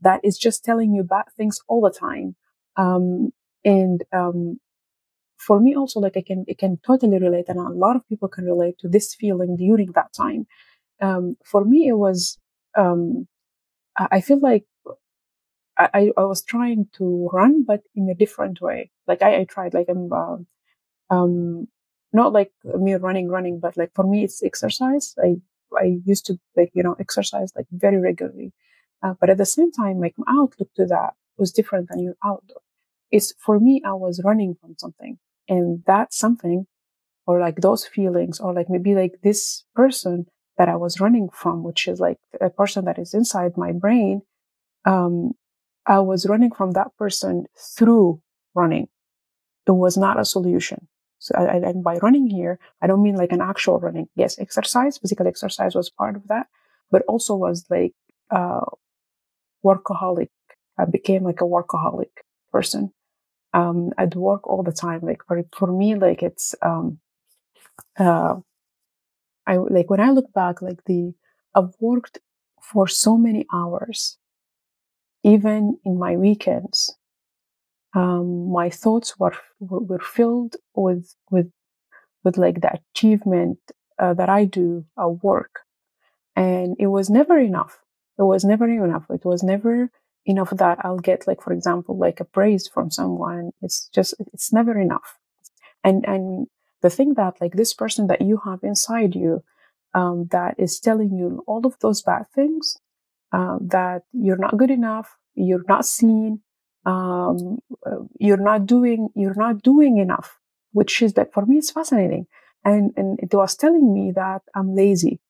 that 0.00 0.20
is 0.22 0.38
just 0.38 0.64
telling 0.64 0.92
you 0.92 1.02
bad 1.02 1.24
things 1.36 1.60
all 1.68 1.80
the 1.80 1.90
time. 1.90 2.36
Um, 2.76 3.32
and 3.64 4.02
um, 4.12 4.60
for 5.38 5.60
me 5.60 5.74
also, 5.74 6.00
like 6.00 6.16
I 6.16 6.22
can, 6.22 6.44
I 6.48 6.54
can 6.54 6.78
totally 6.86 7.18
relate, 7.18 7.46
and 7.48 7.58
a 7.58 7.68
lot 7.68 7.96
of 7.96 8.06
people 8.08 8.28
can 8.28 8.44
relate 8.44 8.78
to 8.80 8.88
this 8.88 9.14
feeling 9.14 9.56
during 9.56 9.92
that 9.92 10.12
time. 10.12 10.46
Um, 11.00 11.36
for 11.44 11.64
me, 11.64 11.88
it 11.88 11.94
was, 11.94 12.38
um, 12.76 13.26
I 13.96 14.20
feel 14.20 14.40
like 14.40 14.64
I, 15.78 16.12
I 16.16 16.24
was 16.24 16.42
trying 16.42 16.88
to 16.94 17.28
run, 17.32 17.64
but 17.64 17.82
in 17.94 18.08
a 18.08 18.14
different 18.14 18.60
way. 18.60 18.90
Like 19.06 19.22
I, 19.22 19.40
I 19.40 19.44
tried, 19.44 19.74
like 19.74 19.86
I'm, 19.88 20.12
uh, 20.12 20.36
um, 21.10 21.68
not 22.12 22.32
like 22.32 22.52
me 22.64 22.94
running, 22.94 23.28
running, 23.28 23.58
but 23.60 23.76
like 23.76 23.90
for 23.94 24.04
me, 24.04 24.24
it's 24.24 24.42
exercise. 24.42 25.14
I, 25.22 25.36
I 25.76 25.98
used 26.04 26.26
to 26.26 26.38
like, 26.56 26.70
you 26.74 26.82
know, 26.82 26.96
exercise 27.00 27.52
like 27.56 27.66
very 27.72 27.98
regularly. 27.98 28.52
Uh, 29.02 29.14
but 29.20 29.30
at 29.30 29.38
the 29.38 29.46
same 29.46 29.72
time, 29.72 30.00
like 30.00 30.14
my 30.16 30.32
outlook 30.32 30.72
to 30.76 30.86
that 30.86 31.14
was 31.36 31.52
different 31.52 31.88
than 31.88 32.00
your 32.00 32.14
outlook 32.24 32.62
is 33.10 33.34
for 33.38 33.58
me, 33.60 33.82
I 33.84 33.92
was 33.92 34.22
running 34.24 34.56
from 34.60 34.76
something 34.78 35.18
and 35.48 35.82
that 35.86 36.12
something 36.12 36.66
or 37.26 37.40
like 37.40 37.56
those 37.56 37.84
feelings 37.84 38.40
or 38.40 38.52
like 38.52 38.68
maybe 38.68 38.94
like 38.94 39.20
this 39.22 39.64
person 39.74 40.26
that 40.58 40.68
I 40.68 40.76
was 40.76 41.00
running 41.00 41.28
from, 41.32 41.62
which 41.62 41.88
is 41.88 42.00
like 42.00 42.18
a 42.40 42.50
person 42.50 42.84
that 42.84 42.98
is 42.98 43.14
inside 43.14 43.56
my 43.56 43.72
brain. 43.72 44.22
Um, 44.84 45.32
I 45.86 46.00
was 46.00 46.26
running 46.26 46.50
from 46.52 46.72
that 46.72 46.96
person 46.98 47.46
through 47.58 48.20
running. 48.54 48.88
It 49.66 49.72
was 49.72 49.96
not 49.96 50.18
a 50.18 50.24
solution. 50.24 50.88
So, 51.18 51.34
I, 51.36 51.56
and 51.56 51.82
by 51.82 51.96
running 51.98 52.28
here, 52.28 52.58
I 52.82 52.86
don't 52.86 53.02
mean 53.02 53.16
like 53.16 53.32
an 53.32 53.40
actual 53.40 53.80
running. 53.80 54.08
Yes, 54.14 54.38
exercise, 54.38 54.98
physical 54.98 55.26
exercise 55.26 55.74
was 55.74 55.90
part 55.90 56.16
of 56.16 56.28
that, 56.28 56.48
but 56.90 57.02
also 57.08 57.34
was 57.34 57.64
like, 57.70 57.94
uh, 58.30 58.60
workaholic. 59.64 60.28
I 60.78 60.84
became 60.84 61.24
like 61.24 61.40
a 61.40 61.44
workaholic 61.44 62.10
person 62.52 62.92
um, 63.52 63.92
at 63.96 64.14
work 64.14 64.46
all 64.46 64.62
the 64.62 64.72
time. 64.72 65.00
Like 65.02 65.22
for, 65.26 65.42
for 65.56 65.68
me, 65.68 65.94
like 65.94 66.22
it's, 66.22 66.54
um, 66.62 66.98
uh, 67.98 68.36
I 69.46 69.56
like 69.56 69.90
when 69.90 70.00
I 70.00 70.10
look 70.10 70.32
back, 70.32 70.62
like 70.62 70.84
the, 70.86 71.14
I've 71.54 71.74
worked 71.80 72.18
for 72.60 72.88
so 72.88 73.16
many 73.16 73.46
hours, 73.52 74.18
even 75.24 75.78
in 75.84 75.98
my 75.98 76.16
weekends. 76.16 76.96
Um, 77.96 78.52
my 78.52 78.70
thoughts 78.70 79.18
were, 79.18 79.34
were 79.60 80.00
filled 80.00 80.56
with, 80.74 81.14
with, 81.30 81.50
with 82.22 82.36
like 82.36 82.60
the 82.60 82.78
achievement 82.92 83.58
uh, 83.98 84.14
that 84.14 84.28
I 84.28 84.44
do 84.44 84.84
at 84.98 85.22
work. 85.22 85.60
And 86.36 86.76
it 86.78 86.88
was 86.88 87.08
never 87.08 87.38
enough. 87.38 87.78
It 88.18 88.22
was 88.22 88.44
never 88.44 88.66
enough. 88.66 89.06
It 89.10 89.24
was 89.24 89.42
never 89.42 89.90
enough 90.26 90.50
that 90.50 90.78
I'll 90.84 90.98
get 90.98 91.26
like, 91.26 91.40
for 91.40 91.52
example, 91.52 91.96
like 91.96 92.20
a 92.20 92.24
praise 92.24 92.68
from 92.68 92.90
someone. 92.90 93.52
It's 93.62 93.88
just, 93.94 94.14
it's 94.32 94.52
never 94.52 94.78
enough. 94.78 95.18
And, 95.84 96.04
and 96.06 96.48
the 96.82 96.90
thing 96.90 97.14
that 97.14 97.40
like 97.40 97.52
this 97.52 97.72
person 97.72 98.08
that 98.08 98.22
you 98.22 98.40
have 98.44 98.60
inside 98.62 99.14
you, 99.14 99.42
um, 99.94 100.26
that 100.32 100.56
is 100.58 100.80
telling 100.80 101.16
you 101.16 101.44
all 101.46 101.64
of 101.64 101.78
those 101.78 102.02
bad 102.02 102.24
things, 102.34 102.76
uh, 103.36 103.58
that 103.60 104.02
you're 104.12 104.42
not 104.46 104.56
good 104.56 104.70
enough, 104.70 105.08
you're 105.34 105.68
not 105.68 105.84
seen, 105.84 106.40
um, 106.86 107.58
uh, 107.86 108.02
you're 108.18 108.44
not 108.50 108.66
doing, 108.66 109.08
you're 109.14 109.40
not 109.46 109.62
doing 109.62 109.98
enough 109.98 110.38
which 110.74 111.00
is 111.00 111.16
like 111.16 111.32
for 111.32 111.46
me 111.46 111.56
it's 111.56 111.70
fascinating. 111.70 112.26
And 112.64 112.92
and 112.96 113.18
it 113.22 113.32
was 113.32 113.56
telling 113.56 113.94
me 113.94 114.12
that 114.14 114.42
i'm 114.54 114.74
lazy. 114.74 115.20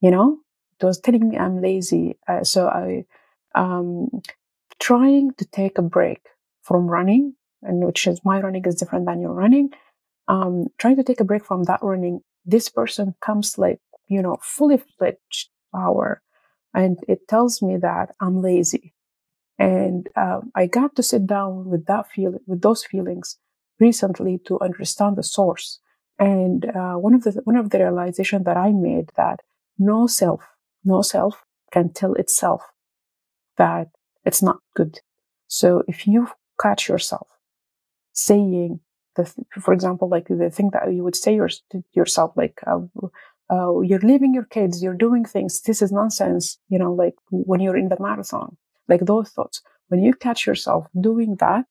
You 0.00 0.10
know? 0.10 0.38
It 0.80 0.84
was 0.84 0.98
telling 0.98 1.28
me 1.28 1.38
i'm 1.38 1.62
lazy. 1.62 2.18
Uh, 2.26 2.42
so 2.42 2.66
i 2.66 3.04
um 3.54 4.08
trying 4.80 5.32
to 5.34 5.44
take 5.44 5.78
a 5.78 5.88
break 5.96 6.20
from 6.62 6.86
running 6.86 7.34
and 7.62 7.84
which 7.84 8.06
is 8.06 8.20
my 8.24 8.40
running 8.40 8.64
is 8.64 8.74
different 8.74 9.06
than 9.06 9.20
your 9.20 9.34
running 9.34 9.70
um 10.28 10.66
trying 10.78 10.96
to 10.96 11.04
take 11.04 11.20
a 11.20 11.24
break 11.30 11.44
from 11.44 11.64
that 11.64 11.82
running 11.82 12.20
this 12.46 12.68
person 12.68 13.14
comes 13.20 13.58
like 13.58 13.80
you 14.08 14.22
know 14.22 14.36
fully 14.40 14.78
fledged 14.98 15.50
power 15.74 16.22
and 16.74 16.98
it 17.08 17.28
tells 17.28 17.62
me 17.62 17.76
that 17.76 18.14
i'm 18.20 18.40
lazy. 18.42 18.94
And 19.58 20.08
um, 20.16 20.50
i 20.54 20.66
got 20.66 20.96
to 20.96 21.02
sit 21.02 21.26
down 21.26 21.66
with 21.70 21.86
that 21.86 22.10
feeling 22.10 22.40
with 22.46 22.62
those 22.62 22.84
feelings 22.84 23.38
recently 23.78 24.40
to 24.46 24.60
understand 24.60 25.16
the 25.16 25.22
source. 25.22 25.80
And 26.18 26.64
uh, 26.66 26.94
one 26.94 27.14
of 27.14 27.22
the 27.24 27.32
one 27.44 27.56
of 27.56 27.70
the 27.70 27.78
realization 27.78 28.44
that 28.44 28.56
i 28.56 28.70
made 28.72 29.10
that 29.16 29.40
no 29.78 30.06
self 30.06 30.42
no 30.84 31.02
self 31.02 31.44
can 31.72 31.92
tell 31.92 32.14
itself 32.14 32.62
that 33.56 33.88
it's 34.24 34.42
not 34.42 34.58
good. 34.74 35.00
So 35.46 35.82
if 35.88 36.06
you 36.06 36.28
catch 36.60 36.88
yourself 36.88 37.26
saying 38.12 38.80
the, 39.16 39.30
for 39.60 39.74
example, 39.74 40.08
like 40.08 40.28
the 40.28 40.50
thing 40.50 40.70
that 40.72 40.92
you 40.92 41.02
would 41.04 41.16
say 41.16 41.34
your, 41.34 41.50
yourself, 41.92 42.32
like, 42.36 42.60
uh, 42.66 42.80
uh, 43.52 43.80
you're 43.80 44.00
leaving 44.00 44.32
your 44.32 44.46
kids, 44.46 44.82
you're 44.82 44.94
doing 45.06 45.24
things, 45.24 45.60
this 45.62 45.82
is 45.82 45.92
nonsense, 45.92 46.58
you 46.68 46.78
know, 46.78 46.92
like 46.92 47.14
when 47.30 47.60
you're 47.60 47.76
in 47.76 47.90
the 47.90 48.00
marathon, 48.00 48.56
like 48.88 49.02
those 49.02 49.28
thoughts. 49.30 49.60
When 49.88 50.02
you 50.02 50.14
catch 50.14 50.46
yourself 50.46 50.86
doing 50.98 51.36
that, 51.40 51.66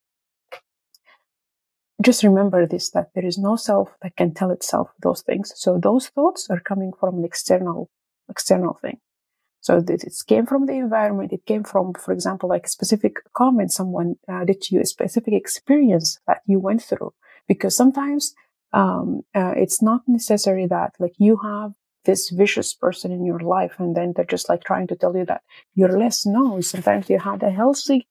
just 2.03 2.23
remember 2.23 2.67
this, 2.67 2.91
that 2.91 3.09
there 3.15 3.25
is 3.25 3.37
no 3.37 3.55
self 3.55 3.89
that 4.01 4.15
can 4.15 4.33
tell 4.33 4.51
itself 4.51 4.89
those 5.01 5.21
things. 5.21 5.53
So 5.55 5.79
those 5.81 6.09
thoughts 6.09 6.49
are 6.49 6.59
coming 6.59 6.91
from 6.99 7.17
an 7.17 7.25
external, 7.25 7.89
external 8.29 8.75
thing. 8.81 8.99
So 9.61 9.83
it 9.87 10.03
came 10.27 10.47
from 10.47 10.65
the 10.65 10.73
environment. 10.73 11.33
It 11.33 11.45
came 11.45 11.63
from, 11.63 11.93
for 11.93 12.11
example, 12.11 12.49
like 12.49 12.65
a 12.65 12.69
specific 12.69 13.17
comment 13.33 13.71
someone 13.71 14.15
uh, 14.27 14.43
did 14.43 14.61
to 14.61 14.75
you, 14.75 14.81
a 14.81 14.85
specific 14.85 15.35
experience 15.35 16.19
that 16.27 16.41
you 16.47 16.59
went 16.59 16.81
through. 16.81 17.13
Because 17.47 17.75
sometimes 17.75 18.33
um, 18.73 19.21
uh, 19.35 19.53
it's 19.55 19.81
not 19.81 20.01
necessary 20.07 20.65
that 20.67 20.93
like 20.99 21.13
you 21.17 21.37
have 21.37 21.73
this 22.05 22.29
vicious 22.29 22.73
person 22.73 23.11
in 23.11 23.25
your 23.25 23.39
life 23.39 23.75
and 23.77 23.95
then 23.95 24.13
they're 24.15 24.25
just 24.25 24.49
like 24.49 24.63
trying 24.63 24.87
to 24.87 24.95
tell 24.95 25.15
you 25.15 25.25
that 25.25 25.41
you're 25.75 25.97
less. 25.97 26.25
No, 26.25 26.59
sometimes 26.61 27.09
you 27.09 27.19
had 27.19 27.43
a 27.43 27.51
healthy, 27.51 28.07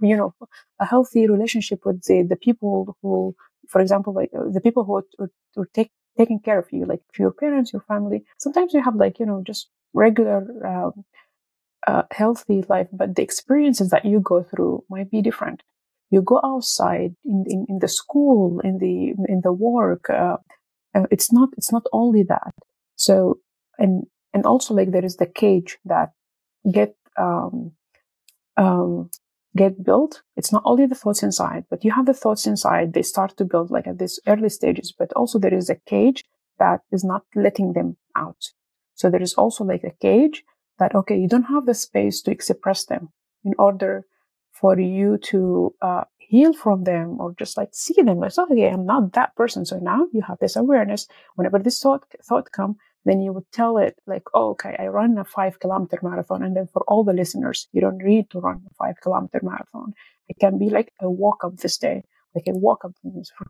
you 0.00 0.16
know, 0.16 0.34
a 0.78 0.86
healthy 0.86 1.26
relationship 1.28 1.84
with 1.84 2.04
the, 2.04 2.22
the 2.22 2.36
people 2.36 2.96
who, 3.02 3.34
for 3.68 3.80
example, 3.80 4.12
like 4.14 4.30
uh, 4.36 4.48
the 4.52 4.60
people 4.60 4.84
who 4.84 4.92
would, 4.92 5.30
would 5.56 5.74
take 5.74 5.90
taking 6.16 6.40
care 6.40 6.58
of 6.58 6.66
you, 6.72 6.84
like 6.86 7.02
your 7.18 7.30
parents, 7.30 7.72
your 7.72 7.82
family. 7.82 8.24
Sometimes 8.38 8.72
you 8.72 8.82
have 8.82 8.96
like, 8.96 9.18
you 9.18 9.26
know, 9.26 9.42
just 9.46 9.68
regular 9.92 10.66
um, 10.66 11.04
uh, 11.86 12.02
healthy 12.10 12.64
life, 12.68 12.88
but 12.92 13.14
the 13.14 13.22
experiences 13.22 13.90
that 13.90 14.04
you 14.04 14.20
go 14.20 14.42
through 14.42 14.84
might 14.88 15.10
be 15.10 15.22
different. 15.22 15.62
You 16.10 16.22
go 16.22 16.40
outside 16.44 17.14
in, 17.24 17.44
in, 17.48 17.66
in 17.68 17.78
the 17.80 17.88
school, 17.88 18.60
in 18.60 18.78
the 18.78 19.14
in 19.28 19.40
the 19.42 19.52
work. 19.52 20.08
Uh, 20.08 20.36
uh, 20.94 21.06
it's 21.10 21.32
not 21.32 21.50
it's 21.56 21.72
not 21.72 21.84
only 21.92 22.22
that. 22.24 22.54
So 22.96 23.40
and 23.78 24.06
and 24.32 24.46
also 24.46 24.74
like 24.74 24.92
there 24.92 25.04
is 25.04 25.16
the 25.16 25.26
cage 25.26 25.78
that 25.84 26.10
get 26.70 26.94
um, 27.18 27.72
um, 28.56 29.10
get 29.56 29.82
built. 29.82 30.22
It's 30.36 30.52
not 30.52 30.62
only 30.64 30.86
the 30.86 30.94
thoughts 30.94 31.22
inside, 31.22 31.64
but 31.70 31.84
you 31.84 31.92
have 31.92 32.06
the 32.06 32.14
thoughts 32.14 32.46
inside. 32.46 32.92
They 32.92 33.02
start 33.02 33.36
to 33.36 33.44
build 33.44 33.70
like 33.70 33.86
at 33.86 33.98
this 33.98 34.20
early 34.26 34.48
stages, 34.48 34.92
but 34.96 35.12
also 35.14 35.38
there 35.38 35.54
is 35.54 35.70
a 35.70 35.80
cage 35.86 36.24
that 36.58 36.80
is 36.92 37.04
not 37.04 37.22
letting 37.34 37.72
them 37.72 37.96
out. 38.14 38.52
So 38.94 39.10
there 39.10 39.22
is 39.22 39.34
also 39.34 39.64
like 39.64 39.84
a 39.84 39.96
cage 40.00 40.44
that, 40.78 40.94
okay, 40.94 41.16
you 41.18 41.28
don't 41.28 41.44
have 41.44 41.66
the 41.66 41.74
space 41.74 42.22
to 42.22 42.30
express 42.30 42.84
them 42.84 43.10
in 43.44 43.54
order 43.58 44.04
for 44.60 44.78
you 44.78 45.18
to 45.18 45.74
uh, 45.82 46.04
heal 46.18 46.52
from 46.52 46.84
them 46.84 47.20
or 47.20 47.34
just 47.38 47.56
like 47.56 47.68
see 47.72 48.02
them 48.02 48.18
like, 48.18 48.32
oh, 48.38 48.46
okay, 48.50 48.68
I'm 48.68 48.86
not 48.86 49.12
that 49.12 49.34
person. 49.36 49.64
So 49.64 49.78
now 49.78 50.06
you 50.12 50.22
have 50.22 50.38
this 50.38 50.56
awareness. 50.56 51.06
Whenever 51.34 51.58
this 51.58 51.80
thought, 51.80 52.04
thought 52.22 52.50
come, 52.52 52.76
then 53.04 53.20
you 53.20 53.32
would 53.32 53.50
tell 53.52 53.78
it 53.78 53.96
like, 54.06 54.24
oh, 54.34 54.50
okay, 54.50 54.74
I 54.78 54.86
run 54.88 55.16
a 55.18 55.24
five 55.24 55.60
kilometer 55.60 55.98
marathon. 56.02 56.42
And 56.42 56.56
then 56.56 56.66
for 56.72 56.82
all 56.88 57.04
the 57.04 57.12
listeners, 57.12 57.68
you 57.72 57.80
don't 57.80 57.98
need 57.98 58.30
to 58.30 58.40
run 58.40 58.62
a 58.68 58.74
five 58.74 58.96
kilometer 59.02 59.40
marathon. 59.42 59.94
It 60.28 60.38
can 60.40 60.58
be 60.58 60.70
like 60.70 60.92
a 61.00 61.08
walk 61.08 61.44
up 61.44 61.56
this 61.58 61.78
day, 61.78 62.02
like 62.34 62.44
a 62.48 62.58
walk 62.58 62.84
up 62.84 62.92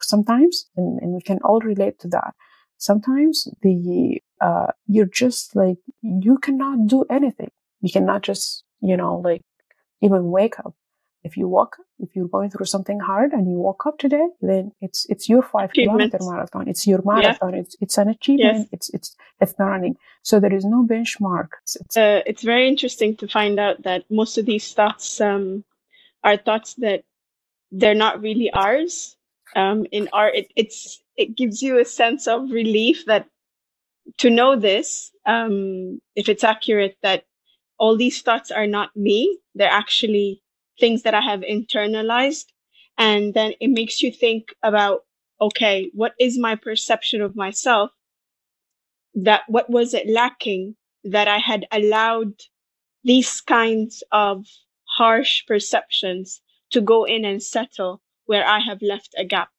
sometimes. 0.02 0.66
And, 0.76 1.00
and 1.00 1.12
we 1.12 1.22
can 1.22 1.38
all 1.42 1.60
relate 1.60 1.98
to 2.00 2.08
that. 2.08 2.34
Sometimes 2.78 3.48
the 3.62 4.20
uh, 4.40 4.66
you're 4.86 5.06
just 5.06 5.56
like, 5.56 5.78
you 6.02 6.36
cannot 6.38 6.86
do 6.86 7.06
anything. 7.08 7.50
You 7.80 7.90
cannot 7.90 8.22
just, 8.22 8.64
you 8.82 8.96
know, 8.98 9.16
like 9.24 9.42
even 10.02 10.30
wake 10.30 10.58
up. 10.58 10.74
If 11.28 11.32
you 11.36 11.46
walk, 11.56 11.72
if 12.04 12.10
you're 12.14 12.32
going 12.36 12.50
through 12.52 12.66
something 12.74 13.00
hard 13.10 13.30
and 13.36 13.44
you 13.50 13.58
walk 13.68 13.80
up 13.88 13.96
today, 14.04 14.26
then 14.50 14.64
it's, 14.86 15.00
it's 15.12 15.28
your 15.32 15.42
five 15.42 15.70
kilometer 15.72 16.18
marathon. 16.20 16.68
It's 16.72 16.86
your 16.86 17.02
marathon. 17.04 17.52
Yeah. 17.54 17.62
It's, 17.62 17.74
it's 17.84 17.98
an 18.02 18.08
achievement. 18.16 18.58
Yes. 18.58 18.68
It's, 18.76 18.88
it's, 18.96 19.08
it's 19.42 19.54
not 19.58 19.70
running. 19.74 19.96
So 20.22 20.40
there 20.40 20.56
is 20.58 20.64
no 20.64 20.86
benchmark. 20.92 21.48
It's, 21.62 21.76
it's, 21.82 21.96
uh, 21.96 22.20
it's 22.30 22.44
very 22.52 22.66
interesting 22.72 23.16
to 23.16 23.26
find 23.28 23.58
out 23.58 23.82
that 23.82 24.04
most 24.20 24.38
of 24.38 24.46
these 24.46 24.66
thoughts, 24.78 25.20
um, 25.20 25.64
are 26.22 26.36
thoughts 26.36 26.74
that 26.84 27.00
they're 27.78 28.02
not 28.06 28.22
really 28.22 28.50
ours. 28.52 29.16
Um, 29.54 29.86
in 29.90 30.08
our, 30.12 30.28
it, 30.40 30.46
it's, 30.54 31.02
it 31.16 31.36
gives 31.36 31.62
you 31.62 31.78
a 31.78 31.84
sense 31.84 32.28
of 32.28 32.50
relief 32.50 33.06
that 33.06 33.26
to 34.18 34.28
know 34.30 34.54
this, 34.54 35.10
um, 35.24 36.00
if 36.14 36.28
it's 36.28 36.44
accurate, 36.44 36.96
that 37.02 37.24
all 37.78 37.96
these 37.96 38.22
thoughts 38.22 38.50
are 38.50 38.66
not 38.66 38.90
me, 38.94 39.38
they're 39.54 39.78
actually 39.82 40.42
things 40.78 41.02
that 41.02 41.14
I 41.14 41.20
have 41.20 41.40
internalized. 41.40 42.46
And 42.98 43.34
then 43.34 43.52
it 43.60 43.68
makes 43.68 44.02
you 44.02 44.10
think 44.10 44.54
about, 44.62 45.04
okay, 45.40 45.90
what 45.94 46.14
is 46.18 46.38
my 46.38 46.54
perception 46.56 47.20
of 47.20 47.36
myself? 47.36 47.90
That 49.14 49.42
what 49.48 49.70
was 49.70 49.94
it 49.94 50.08
lacking 50.08 50.76
that 51.04 51.28
I 51.28 51.38
had 51.38 51.66
allowed 51.72 52.34
these 53.04 53.40
kinds 53.40 54.02
of 54.12 54.46
harsh 54.96 55.44
perceptions 55.46 56.40
to 56.70 56.80
go 56.80 57.04
in 57.04 57.24
and 57.24 57.42
settle 57.42 58.02
where 58.26 58.46
I 58.46 58.58
have 58.58 58.82
left 58.82 59.14
a 59.16 59.24
gap. 59.24 59.50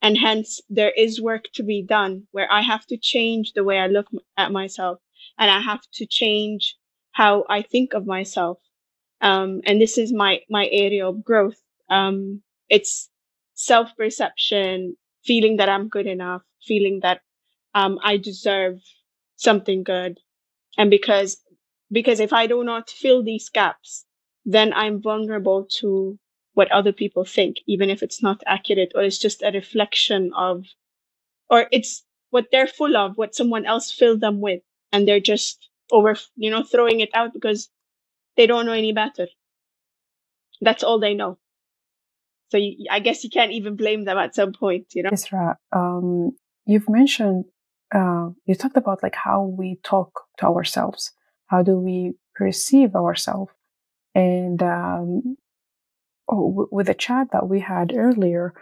And 0.00 0.16
hence 0.16 0.60
there 0.70 0.92
is 0.92 1.20
work 1.20 1.46
to 1.54 1.64
be 1.64 1.82
done 1.82 2.28
where 2.30 2.50
I 2.50 2.62
have 2.62 2.86
to 2.86 2.96
change 2.96 3.52
the 3.52 3.64
way 3.64 3.78
I 3.78 3.88
look 3.88 4.06
at 4.36 4.52
myself 4.52 5.00
and 5.36 5.50
I 5.50 5.60
have 5.60 5.82
to 5.94 6.06
change 6.06 6.76
how 7.10 7.44
I 7.48 7.62
think 7.62 7.94
of 7.94 8.06
myself. 8.06 8.58
Um, 9.20 9.60
and 9.66 9.80
this 9.80 9.98
is 9.98 10.12
my, 10.12 10.40
my 10.48 10.68
area 10.70 11.06
of 11.06 11.24
growth. 11.24 11.60
Um, 11.90 12.42
it's 12.68 13.10
self 13.54 13.96
perception, 13.96 14.96
feeling 15.24 15.56
that 15.56 15.68
I'm 15.68 15.88
good 15.88 16.06
enough, 16.06 16.42
feeling 16.62 17.00
that, 17.02 17.20
um, 17.74 17.98
I 18.02 18.16
deserve 18.16 18.80
something 19.36 19.82
good. 19.82 20.18
And 20.78 20.90
because, 20.90 21.38
because 21.90 22.20
if 22.20 22.32
I 22.32 22.46
do 22.46 22.64
not 22.64 22.90
fill 22.90 23.22
these 23.22 23.48
gaps, 23.48 24.04
then 24.44 24.72
I'm 24.72 25.02
vulnerable 25.02 25.66
to 25.80 26.18
what 26.54 26.70
other 26.72 26.92
people 26.92 27.24
think, 27.24 27.58
even 27.66 27.90
if 27.90 28.02
it's 28.02 28.22
not 28.22 28.42
accurate 28.46 28.92
or 28.94 29.02
it's 29.02 29.18
just 29.18 29.42
a 29.42 29.50
reflection 29.52 30.32
of, 30.36 30.64
or 31.50 31.66
it's 31.72 32.04
what 32.30 32.46
they're 32.52 32.66
full 32.66 32.96
of, 32.96 33.16
what 33.16 33.34
someone 33.34 33.66
else 33.66 33.92
filled 33.92 34.20
them 34.20 34.40
with. 34.40 34.62
And 34.92 35.06
they're 35.06 35.20
just 35.20 35.68
over, 35.90 36.16
you 36.36 36.50
know, 36.50 36.62
throwing 36.62 37.00
it 37.00 37.10
out 37.14 37.32
because 37.32 37.68
they 38.38 38.46
don't 38.46 38.64
know 38.64 38.72
any 38.72 38.92
better. 38.92 39.26
That's 40.62 40.82
all 40.82 40.98
they 40.98 41.12
know. 41.12 41.38
So 42.50 42.56
you, 42.56 42.86
I 42.90 43.00
guess 43.00 43.24
you 43.24 43.30
can't 43.30 43.52
even 43.52 43.76
blame 43.76 44.04
them 44.04 44.16
at 44.16 44.34
some 44.34 44.52
point, 44.52 44.86
you 44.94 45.02
know? 45.02 45.10
Israa, 45.10 45.56
um, 45.72 46.30
you've 46.64 46.88
mentioned, 46.88 47.44
uh, 47.94 48.30
you 48.46 48.54
talked 48.54 48.76
about 48.76 49.02
like 49.02 49.16
how 49.16 49.42
we 49.44 49.78
talk 49.82 50.22
to 50.38 50.46
ourselves. 50.46 51.12
How 51.48 51.62
do 51.62 51.78
we 51.78 52.14
perceive 52.34 52.94
ourselves? 52.94 53.52
And 54.14 54.62
um, 54.62 55.36
oh, 56.30 56.68
with 56.70 56.86
the 56.86 56.94
chat 56.94 57.28
that 57.32 57.48
we 57.48 57.60
had 57.60 57.92
earlier, 57.94 58.54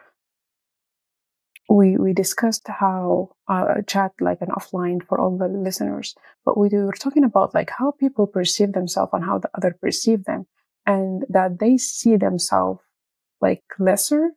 we 1.68 1.96
we 1.96 2.12
discussed 2.12 2.68
how 2.68 3.30
uh, 3.48 3.82
chat 3.86 4.12
like 4.20 4.40
an 4.40 4.48
offline 4.48 5.04
for 5.06 5.20
all 5.20 5.36
the 5.36 5.48
listeners, 5.48 6.14
but 6.44 6.56
we 6.56 6.68
were 6.68 6.92
talking 6.92 7.24
about 7.24 7.54
like 7.54 7.70
how 7.70 7.90
people 7.90 8.26
perceive 8.26 8.72
themselves 8.72 9.10
and 9.12 9.24
how 9.24 9.38
the 9.38 9.50
other 9.54 9.76
perceive 9.80 10.24
them, 10.24 10.46
and 10.86 11.24
that 11.28 11.58
they 11.58 11.76
see 11.76 12.16
themselves 12.16 12.80
like 13.40 13.62
lesser 13.78 14.30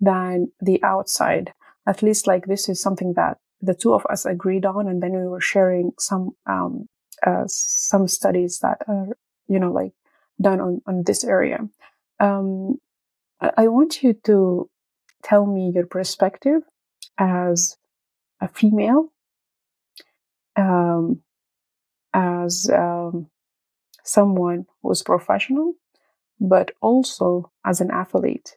than 0.00 0.52
the 0.60 0.82
outside. 0.82 1.52
At 1.86 2.02
least 2.02 2.26
like 2.26 2.46
this 2.46 2.68
is 2.68 2.80
something 2.80 3.14
that 3.14 3.38
the 3.60 3.74
two 3.74 3.94
of 3.94 4.04
us 4.06 4.26
agreed 4.26 4.66
on, 4.66 4.86
and 4.86 5.02
then 5.02 5.12
we 5.12 5.26
were 5.26 5.40
sharing 5.40 5.92
some 5.98 6.32
um, 6.46 6.88
uh, 7.26 7.44
some 7.46 8.06
studies 8.06 8.58
that 8.60 8.82
are 8.86 9.16
you 9.48 9.58
know 9.58 9.72
like 9.72 9.92
done 10.40 10.60
on 10.60 10.82
on 10.86 11.04
this 11.04 11.24
area. 11.24 11.66
Um, 12.20 12.76
I 13.40 13.68
want 13.68 14.02
you 14.02 14.14
to 14.24 14.70
tell 15.22 15.46
me 15.46 15.72
your 15.74 15.86
perspective 15.86 16.62
as 17.18 17.76
a 18.40 18.48
female, 18.48 19.12
um, 20.56 21.22
as 22.12 22.70
um, 22.70 23.28
someone 24.04 24.66
who's 24.82 25.02
professional, 25.02 25.74
but 26.40 26.72
also 26.80 27.50
as 27.64 27.80
an 27.80 27.90
athlete. 27.90 28.56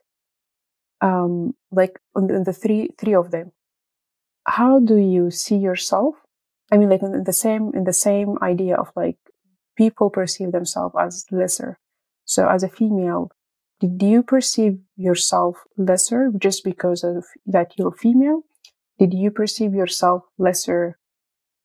Um, 1.02 1.56
like 1.72 2.00
in 2.16 2.44
the 2.44 2.54
three 2.54 2.90
three 2.98 3.16
of 3.16 3.32
them, 3.32 3.54
how 4.46 4.80
do 4.80 4.98
you 4.98 5.32
see 5.32 5.56
yourself? 5.56 6.16
I 6.72 6.78
mean, 6.78 6.90
like 6.90 7.02
in 7.02 7.24
the 7.24 7.34
same 7.34 7.72
in 7.74 7.86
the 7.86 7.94
same 7.94 8.38
idea 8.42 8.76
of 8.76 8.92
like 8.96 9.18
people 9.78 10.10
perceive 10.10 10.52
themselves 10.52 10.96
as 11.00 11.26
lesser. 11.32 11.80
So 12.26 12.48
as 12.50 12.64
a 12.64 12.70
female, 12.70 13.32
did 13.80 14.02
you 14.02 14.24
perceive 14.24 14.80
yourself 14.98 15.64
lesser 15.78 16.32
just 16.38 16.64
because 16.64 17.04
of 17.04 17.26
that 17.46 17.74
you're 17.78 17.92
female? 17.92 18.44
Did 18.98 19.14
you 19.14 19.32
perceive 19.32 19.74
yourself 19.74 20.24
lesser 20.38 20.98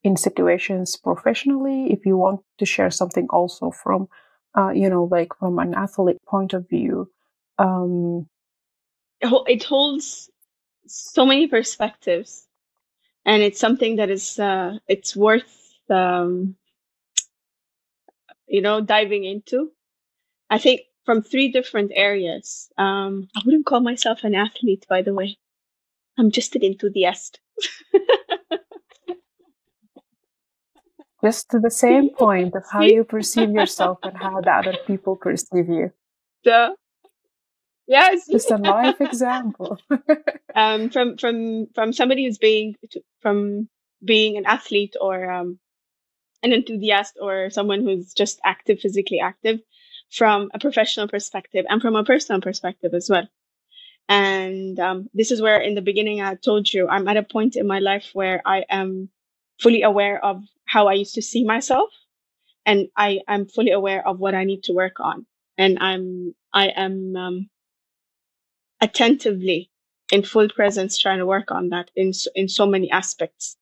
in 0.05 0.17
situations 0.17 0.97
professionally? 0.97 1.93
If 1.93 2.07
you 2.07 2.17
want 2.17 2.41
to 2.59 2.67
share 2.67 2.91
something 2.91 3.27
also 3.31 3.73
from, 3.73 4.09
uh, 4.57 4.71
you 4.71 4.89
know, 4.89 5.05
like 5.05 5.35
from 5.39 5.59
an 5.59 5.75
athlete 5.75 6.23
point 6.27 6.53
of 6.53 6.69
view, 6.69 7.11
um, 7.59 8.29
it 9.21 9.65
holds 9.65 10.31
so 10.87 11.27
many 11.27 11.49
perspectives, 11.49 12.47
and 13.25 13.43
it's 13.43 13.59
something 13.59 13.97
that 13.97 14.11
is 14.11 14.39
uh, 14.39 14.79
it's 14.87 15.17
worth 15.17 15.75
um, 15.91 16.55
you 18.47 18.61
know 18.61 18.81
diving 18.81 19.25
into. 19.25 19.73
I 20.51 20.59
think 20.59 20.83
from 21.05 21.23
three 21.23 21.49
different 21.49 21.93
areas. 21.95 22.69
Um, 22.79 23.29
I 23.37 23.43
wouldn't 23.45 23.67
call 23.67 23.81
myself 23.81 24.25
an 24.25 24.35
athlete, 24.35 24.87
by 24.89 25.03
the 25.03 25.15
way. 25.15 25.37
I'm 26.19 26.31
just 26.31 26.57
an 26.57 26.63
enthusiast. 26.63 27.41
just 31.25 31.51
to 31.51 31.59
the 31.59 31.71
same 31.71 32.11
point 32.19 32.55
of 32.55 32.65
how 32.71 32.83
you 32.83 33.05
perceive 33.05 33.51
yourself 33.51 33.99
and 34.03 34.17
how 34.17 34.41
the 34.41 34.51
other 34.51 34.77
people 34.87 35.17
perceive 35.17 35.69
you. 35.69 35.93
Duh. 36.45 36.75
Yes. 37.87 38.27
Just 38.31 38.51
a 38.51 38.57
life 38.57 39.01
example. 39.01 39.79
um, 40.55 40.89
from 40.89 41.19
from 41.19 41.67
from 41.75 41.93
somebody 41.93 42.25
who's 42.25 42.39
being 42.39 42.77
from 43.21 43.69
being 44.03 44.37
an 44.39 44.47
athlete 44.47 44.95
or 45.01 45.31
um, 45.31 45.59
an 46.43 46.53
enthusiast 46.53 47.19
or 47.21 47.51
someone 47.51 47.83
who's 47.83 48.15
just 48.15 48.41
active, 48.45 48.81
physically 48.81 49.21
active, 49.21 49.61
from 50.11 50.51
a 50.55 50.59
professional 50.59 51.09
perspective 51.09 51.67
and 51.69 51.83
from 51.83 51.97
a 51.97 52.05
personal 52.05 52.41
perspective 52.41 52.95
as 52.95 53.09
well. 53.11 53.29
And 54.09 54.79
um, 54.79 55.09
this 55.15 55.31
is 55.31 55.41
where, 55.41 55.61
in 55.61 55.75
the 55.75 55.83
beginning, 55.83 56.21
I 56.21 56.35
told 56.35 56.73
you 56.73 56.89
I'm 56.89 57.09
at 57.09 57.17
a 57.17 57.23
point 57.23 57.57
in 57.57 57.67
my 57.67 57.79
life 57.79 58.11
where 58.13 58.43
I 58.45 58.65
am 58.69 59.09
fully 59.61 59.83
aware 59.83 60.23
of 60.25 60.43
how 60.67 60.89
I 60.89 60.95
used 60.95 61.15
to 61.15 61.23
see 61.23 61.45
myself, 61.45 61.91
and 62.67 62.89
I 62.97 63.21
am 63.29 63.47
fully 63.47 63.71
aware 63.71 64.07
of 64.07 64.19
what 64.19 64.35
I 64.35 64.45
need 64.45 64.65
to 64.65 64.73
work 64.75 65.01
on. 65.01 65.27
And 65.57 65.79
I'm 65.81 66.35
I 66.53 66.69
am 66.69 67.17
um, 67.17 67.51
attentively 68.81 69.71
in 70.13 70.23
full 70.23 70.49
presence 70.49 70.99
trying 70.99 71.19
to 71.19 71.27
work 71.27 71.51
on 71.51 71.71
that 71.71 71.91
in 71.97 72.13
in 72.35 72.49
so 72.49 72.67
many 72.67 72.91
aspects. 72.91 73.57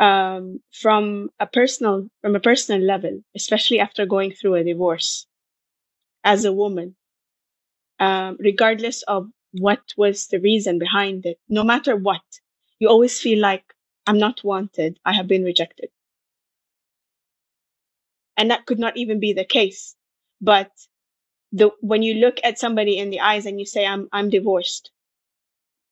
Um, 0.00 0.58
from 0.72 1.30
a 1.38 1.46
personal 1.46 2.08
from 2.22 2.34
a 2.34 2.40
personal 2.40 2.80
level, 2.82 3.22
especially 3.36 3.78
after 3.78 4.04
going 4.06 4.32
through 4.32 4.56
a 4.56 4.64
divorce, 4.64 5.26
as 6.24 6.44
a 6.46 6.52
woman, 6.54 6.96
um, 8.00 8.36
regardless 8.40 9.02
of 9.04 9.30
what 9.52 9.82
was 9.96 10.28
the 10.28 10.40
reason 10.40 10.78
behind 10.78 11.26
it, 11.26 11.38
no 11.48 11.64
matter 11.64 11.96
what, 11.96 12.22
you 12.78 12.88
always 12.88 13.20
feel 13.20 13.40
like 13.40 13.64
I'm 14.06 14.18
not 14.18 14.44
wanted. 14.44 14.98
I 15.04 15.12
have 15.14 15.28
been 15.28 15.44
rejected. 15.44 15.90
And 18.36 18.50
that 18.50 18.66
could 18.66 18.78
not 18.78 18.96
even 18.96 19.20
be 19.20 19.32
the 19.32 19.44
case. 19.44 19.96
But 20.40 20.70
the, 21.52 21.70
when 21.80 22.02
you 22.02 22.14
look 22.14 22.38
at 22.44 22.58
somebody 22.58 22.98
in 22.98 23.10
the 23.10 23.20
eyes 23.20 23.46
and 23.46 23.60
you 23.60 23.66
say, 23.66 23.86
I'm, 23.86 24.08
I'm 24.12 24.30
divorced, 24.30 24.90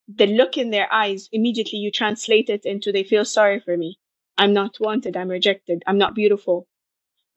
the 0.09 0.27
look 0.27 0.59
in 0.59 0.71
their 0.71 0.93
eyes, 0.93 1.29
immediately 1.33 1.79
you 1.81 1.91
translate 1.91 2.51
it 2.51 2.67
into 2.67 2.93
they 2.93 3.05
feel 3.05 3.25
sorry 3.25 3.61
for 3.61 3.77
me. 3.77 3.99
I'm 4.39 4.53
not 4.53 4.79
wanted. 4.81 5.17
I'm 5.17 5.29
rejected. 5.29 5.83
I'm 5.87 5.99
not 5.99 6.15
beautiful. 6.15 6.67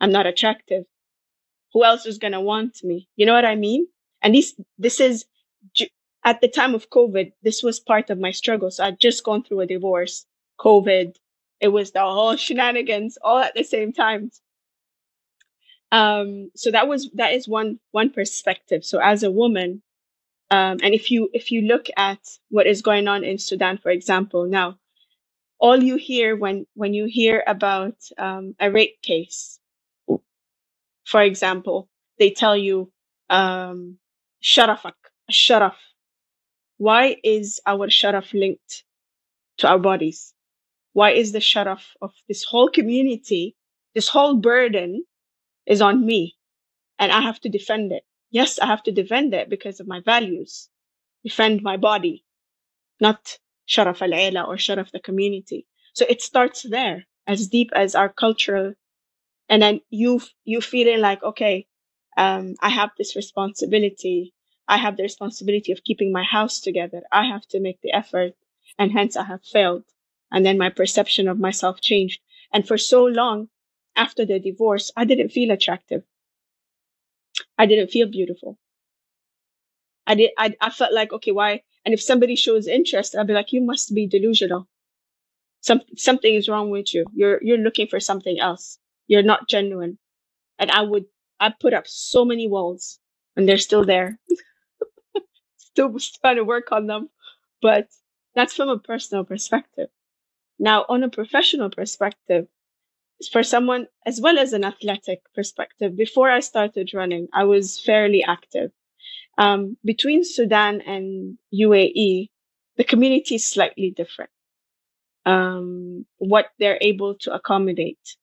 I'm 0.01 0.11
not 0.11 0.27
attractive 0.27 0.85
who 1.75 1.83
else 1.83 2.05
is 2.05 2.17
going 2.17 2.31
to 2.31 2.39
want 2.39 2.81
me? 2.85 3.05
You 3.17 3.25
know 3.25 3.33
what 3.33 3.43
I 3.43 3.55
mean? 3.55 3.85
And 4.21 4.33
this, 4.33 4.55
this 4.77 5.01
is 5.01 5.25
at 6.23 6.39
the 6.39 6.47
time 6.47 6.73
of 6.73 6.89
COVID, 6.89 7.33
this 7.43 7.61
was 7.61 7.81
part 7.81 8.09
of 8.09 8.17
my 8.17 8.31
struggle. 8.31 8.71
So 8.71 8.85
I'd 8.85 8.97
just 8.97 9.25
gone 9.25 9.43
through 9.43 9.59
a 9.59 9.65
divorce, 9.65 10.25
COVID. 10.57 11.17
It 11.59 11.67
was 11.67 11.91
the 11.91 11.99
whole 11.99 12.35
shenanigans 12.37 13.17
all 13.21 13.39
at 13.39 13.55
the 13.55 13.63
same 13.63 13.91
time. 13.91 14.31
Um, 15.91 16.49
so 16.55 16.71
that 16.71 16.87
was, 16.87 17.09
that 17.15 17.33
is 17.33 17.45
one, 17.45 17.81
one 17.91 18.09
perspective. 18.09 18.85
So 18.85 18.99
as 18.99 19.23
a 19.23 19.29
woman, 19.29 19.81
um, 20.51 20.77
and 20.81 20.93
if 20.93 21.11
you, 21.11 21.29
if 21.33 21.51
you 21.51 21.63
look 21.63 21.87
at 21.97 22.19
what 22.51 22.67
is 22.67 22.81
going 22.81 23.09
on 23.09 23.25
in 23.25 23.37
Sudan, 23.37 23.79
for 23.79 23.89
example, 23.91 24.45
now, 24.45 24.79
all 25.59 25.83
you 25.83 25.97
hear 25.97 26.37
when, 26.37 26.67
when 26.73 26.93
you 26.93 27.05
hear 27.05 27.43
about, 27.45 27.95
um, 28.17 28.55
a 28.61 28.71
rape 28.71 29.01
case, 29.01 29.59
for 31.05 31.21
example, 31.21 31.89
they 32.19 32.31
tell 32.31 32.57
you, 32.57 32.91
um, 33.29 33.97
sharafak, 34.43 34.93
sharaf. 35.31 35.75
Why 36.77 37.17
is 37.23 37.61
our 37.65 37.87
sharaf 37.87 38.33
linked 38.33 38.83
to 39.59 39.67
our 39.67 39.79
bodies? 39.79 40.33
Why 40.93 41.11
is 41.11 41.31
the 41.31 41.39
sharaf 41.39 41.83
of 42.01 42.13
this 42.27 42.43
whole 42.43 42.69
community, 42.69 43.55
this 43.93 44.07
whole 44.09 44.35
burden 44.35 45.05
is 45.65 45.81
on 45.81 46.05
me 46.05 46.35
and 46.99 47.11
I 47.11 47.21
have 47.21 47.39
to 47.41 47.49
defend 47.49 47.91
it? 47.91 48.03
Yes, 48.31 48.59
I 48.59 48.65
have 48.67 48.83
to 48.83 48.91
defend 48.91 49.33
it 49.33 49.49
because 49.49 49.79
of 49.79 49.87
my 49.87 50.01
values. 50.01 50.69
Defend 51.23 51.61
my 51.63 51.77
body, 51.77 52.23
not 52.99 53.39
sharaf 53.67 54.01
al 54.01 54.47
or 54.49 54.57
sharaf 54.57 54.91
the 54.91 54.99
community. 54.99 55.67
So 55.93 56.05
it 56.09 56.21
starts 56.21 56.63
there 56.63 57.05
as 57.27 57.47
deep 57.47 57.71
as 57.75 57.95
our 57.95 58.09
cultural 58.09 58.73
and 59.49 59.61
then 59.61 59.81
you 59.89 60.21
you 60.43 60.61
feeling 60.61 60.99
like 61.01 61.23
okay 61.23 61.67
um, 62.17 62.55
i 62.61 62.69
have 62.69 62.91
this 62.97 63.15
responsibility. 63.15 64.33
I 64.67 64.77
have 64.77 64.97
the 64.97 65.03
responsibility 65.03 65.71
of 65.71 65.83
keeping 65.83 66.11
my 66.11 66.23
house 66.23 66.59
together. 66.59 67.03
I 67.11 67.25
have 67.25 67.45
to 67.49 67.59
make 67.59 67.81
the 67.81 67.91
effort 67.93 68.33
and 68.79 68.91
hence 68.91 69.15
i 69.17 69.23
have 69.23 69.43
failed. 69.43 69.83
And 70.31 70.45
then 70.45 70.57
my 70.57 70.69
perception 70.69 71.27
of 71.27 71.39
myself 71.39 71.81
changed. 71.81 72.21
And 72.53 72.67
for 72.67 72.77
so 72.77 73.03
long 73.05 73.49
after 73.95 74.25
the 74.25 74.39
divorce 74.39 74.91
i 74.95 75.05
didn't 75.05 75.29
feel 75.29 75.51
attractive. 75.51 76.03
I 77.57 77.65
didn't 77.65 77.91
feel 77.91 78.07
beautiful. 78.07 78.57
I 80.07 80.15
did 80.15 80.31
i, 80.37 80.55
I 80.61 80.71
felt 80.71 80.93
like 80.93 81.13
okay 81.13 81.29
why? 81.31 81.61
And 81.85 81.93
if 81.93 82.01
somebody 82.01 82.35
shows 82.35 82.65
interest 82.67 83.15
i'd 83.15 83.27
be 83.27 83.33
like 83.33 83.53
you 83.53 83.61
must 83.61 83.93
be 83.93 84.07
delusional. 84.07 84.67
Some, 85.61 85.81
something 85.97 86.33
is 86.35 86.49
wrong 86.49 86.69
with 86.71 86.93
you. 86.93 87.05
You're 87.13 87.39
you're 87.43 87.57
looking 87.57 87.87
for 87.87 87.99
something 87.99 88.39
else 88.39 88.79
you're 89.07 89.23
not 89.23 89.49
genuine. 89.49 89.97
And 90.59 90.71
I 90.71 90.81
would, 90.81 91.05
I 91.39 91.53
put 91.59 91.73
up 91.73 91.87
so 91.87 92.25
many 92.25 92.47
walls 92.47 92.99
and 93.35 93.47
they're 93.47 93.57
still 93.57 93.85
there. 93.85 94.19
still 95.57 95.95
trying 96.21 96.37
to 96.37 96.43
work 96.43 96.71
on 96.71 96.87
them. 96.87 97.09
But 97.61 97.89
that's 98.35 98.53
from 98.55 98.69
a 98.69 98.79
personal 98.79 99.23
perspective. 99.23 99.89
Now, 100.59 100.85
on 100.87 101.03
a 101.03 101.09
professional 101.09 101.69
perspective, 101.69 102.47
for 103.31 103.43
someone 103.43 103.87
as 104.05 104.19
well 104.19 104.37
as 104.37 104.53
an 104.53 104.63
athletic 104.63 105.21
perspective, 105.33 105.95
before 105.95 106.29
I 106.29 106.41
started 106.41 106.93
running, 106.93 107.27
I 107.33 107.45
was 107.45 107.79
fairly 107.79 108.23
active. 108.23 108.71
Um, 109.37 109.77
between 109.83 110.23
Sudan 110.23 110.81
and 110.81 111.37
UAE, 111.53 112.29
the 112.77 112.83
community 112.83 113.35
is 113.35 113.47
slightly 113.47 113.91
different. 113.91 114.31
Um, 115.25 116.05
what 116.17 116.47
they're 116.59 116.77
able 116.81 117.15
to 117.19 117.33
accommodate 117.33 118.15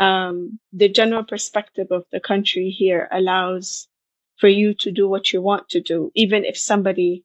um, 0.00 0.60
the 0.72 0.90
general 0.90 1.24
perspective 1.24 1.88
of 1.92 2.06
the 2.12 2.20
country 2.20 2.70
here 2.70 3.08
allows 3.12 3.88
for 4.38 4.48
you 4.48 4.74
to 4.74 4.92
do 4.92 5.08
what 5.08 5.32
you 5.32 5.42
want 5.42 5.70
to 5.70 5.82
do, 5.82 6.12
even 6.16 6.44
if 6.46 6.58
somebody 6.58 7.24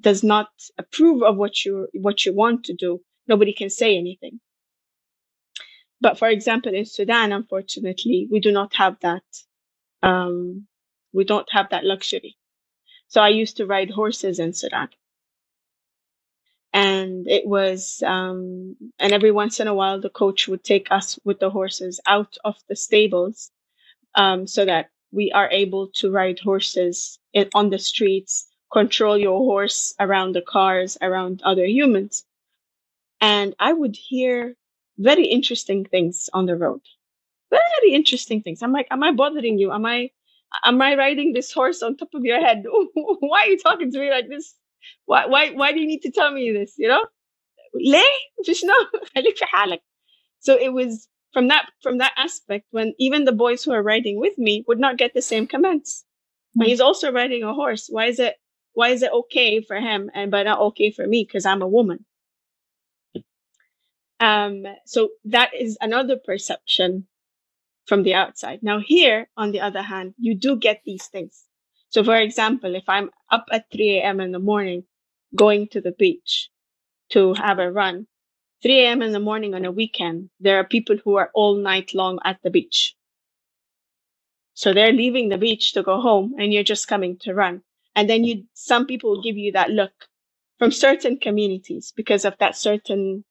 does 0.00 0.24
not 0.24 0.48
approve 0.78 1.22
of 1.22 1.36
what 1.36 1.64
you 1.64 1.88
what 1.94 2.26
you 2.26 2.34
want 2.34 2.64
to 2.66 2.74
do. 2.74 3.02
Nobody 3.28 3.52
can 3.54 3.70
say 3.70 3.98
anything. 3.98 4.40
But 6.00 6.18
for 6.18 6.28
example, 6.28 6.74
in 6.74 6.86
Sudan, 6.86 7.32
unfortunately, 7.32 8.28
we 8.30 8.40
do 8.40 8.52
not 8.52 8.74
have 8.74 8.98
that. 9.00 9.24
Um, 10.02 10.66
we 11.12 11.24
don't 11.24 11.48
have 11.52 11.70
that 11.70 11.84
luxury. 11.84 12.36
So 13.08 13.22
I 13.22 13.30
used 13.30 13.58
to 13.58 13.66
ride 13.66 13.90
horses 13.90 14.38
in 14.38 14.52
Sudan 14.52 14.88
and 16.72 17.28
it 17.28 17.46
was 17.46 18.02
um, 18.06 18.76
and 18.98 19.12
every 19.12 19.32
once 19.32 19.60
in 19.60 19.68
a 19.68 19.74
while 19.74 20.00
the 20.00 20.10
coach 20.10 20.48
would 20.48 20.64
take 20.64 20.88
us 20.90 21.18
with 21.24 21.40
the 21.40 21.50
horses 21.50 22.00
out 22.06 22.36
of 22.44 22.56
the 22.68 22.76
stables 22.76 23.50
um, 24.16 24.46
so 24.46 24.64
that 24.64 24.90
we 25.12 25.32
are 25.32 25.50
able 25.50 25.88
to 25.88 26.10
ride 26.10 26.38
horses 26.40 27.18
in, 27.32 27.48
on 27.54 27.70
the 27.70 27.78
streets 27.78 28.48
control 28.72 29.18
your 29.18 29.38
horse 29.38 29.94
around 30.00 30.34
the 30.34 30.42
cars, 30.42 30.96
around 31.02 31.42
other 31.44 31.64
humans. 31.66 32.24
And 33.20 33.54
I 33.58 33.72
would 33.72 33.96
hear 33.96 34.56
very 34.98 35.26
interesting 35.26 35.84
things 35.84 36.30
on 36.32 36.46
the 36.46 36.56
road. 36.56 36.82
Very 37.50 37.94
interesting 37.94 38.42
things. 38.42 38.62
I'm 38.62 38.72
like, 38.72 38.88
am 38.90 39.02
I 39.02 39.12
bothering 39.12 39.58
you? 39.58 39.72
Am 39.72 39.86
I, 39.86 40.10
am 40.64 40.80
I 40.82 40.96
riding 40.96 41.32
this 41.32 41.52
horse 41.52 41.82
on 41.82 41.96
top 41.96 42.14
of 42.14 42.24
your 42.24 42.40
head? 42.40 42.64
why 42.94 43.42
are 43.42 43.48
you 43.48 43.58
talking 43.58 43.92
to 43.92 43.98
me 43.98 44.10
like 44.10 44.28
this? 44.28 44.54
Why, 45.05 45.25
why, 45.25 45.51
why 45.51 45.71
do 45.71 45.79
you 45.79 45.87
need 45.87 46.01
to 46.01 46.11
tell 46.11 46.31
me 46.31 46.51
this? 46.51 46.75
You 46.77 46.89
know? 46.89 47.05
ليه؟ 47.75 48.45
just 48.45 48.63
no. 48.63 48.73
خليك 49.15 49.37
في 49.37 49.45
حالك. 49.45 49.81
So 50.39 50.55
it 50.55 50.69
was 50.69 51.07
from 51.33 51.47
that 51.49 51.69
from 51.81 51.97
that 51.97 52.13
aspect 52.15 52.65
when 52.71 52.93
even 52.97 53.25
the 53.25 53.31
boys 53.31 53.63
who 53.63 53.71
are 53.71 53.83
riding 53.83 54.19
with 54.19 54.37
me 54.37 54.63
would 54.67 54.79
not 54.79 54.97
get 54.97 55.13
the 55.13 55.21
same 55.21 55.47
comments. 55.47 56.05
But 56.55 56.67
he's 56.67 56.79
also 56.79 57.11
riding 57.11 57.43
a 57.43 57.53
horse. 57.53 57.87
Why 57.89 58.05
is 58.05 58.19
it 58.19 58.35
why 58.73 58.89
is 58.89 59.03
it 59.03 59.11
okay 59.11 59.61
for 59.61 59.77
him 59.77 60.09
and 60.13 60.31
but 60.31 60.43
not 60.43 60.59
okay 60.59 60.91
for 60.91 61.05
me 61.05 61.23
because 61.23 61.45
I'm 61.45 61.61
a 61.61 61.67
woman? 61.67 62.05
Um, 64.19 64.65
so 64.85 65.09
that 65.25 65.53
is 65.53 65.77
another 65.81 66.15
perception 66.17 67.07
from 67.85 68.03
the 68.03 68.13
outside. 68.13 68.59
Now 68.63 68.79
here, 68.79 69.27
on 69.35 69.51
the 69.51 69.61
other 69.61 69.81
hand, 69.81 70.13
you 70.17 70.35
do 70.35 70.55
get 70.55 70.81
these 70.85 71.07
things. 71.07 71.43
So 71.90 72.04
for 72.04 72.16
example, 72.16 72.74
if 72.74 72.88
I'm 72.88 73.10
up 73.30 73.46
at 73.52 73.70
3 73.72 73.98
a.m. 73.98 74.20
in 74.20 74.32
the 74.32 74.38
morning 74.38 74.84
going 75.36 75.68
to 75.68 75.80
the 75.80 75.92
beach 75.92 76.50
to 77.10 77.34
have 77.34 77.58
a 77.58 77.70
run, 77.70 78.06
3 78.62 78.80
a.m. 78.82 79.02
in 79.02 79.12
the 79.12 79.20
morning 79.20 79.54
on 79.54 79.64
a 79.64 79.72
weekend, 79.72 80.30
there 80.40 80.58
are 80.58 80.64
people 80.64 80.96
who 81.04 81.16
are 81.16 81.30
all 81.34 81.56
night 81.56 81.94
long 81.94 82.18
at 82.24 82.38
the 82.42 82.50
beach. 82.50 82.94
So 84.54 84.72
they're 84.72 84.92
leaving 84.92 85.28
the 85.28 85.38
beach 85.38 85.72
to 85.72 85.82
go 85.82 86.00
home 86.00 86.34
and 86.38 86.52
you're 86.52 86.62
just 86.62 86.88
coming 86.88 87.18
to 87.20 87.34
run. 87.34 87.62
And 87.96 88.08
then 88.08 88.24
you, 88.24 88.44
some 88.54 88.86
people 88.86 89.10
will 89.10 89.22
give 89.22 89.36
you 89.36 89.52
that 89.52 89.70
look 89.70 89.92
from 90.58 90.70
certain 90.70 91.18
communities 91.18 91.92
because 91.96 92.24
of 92.24 92.36
that 92.38 92.56
certain 92.56 93.24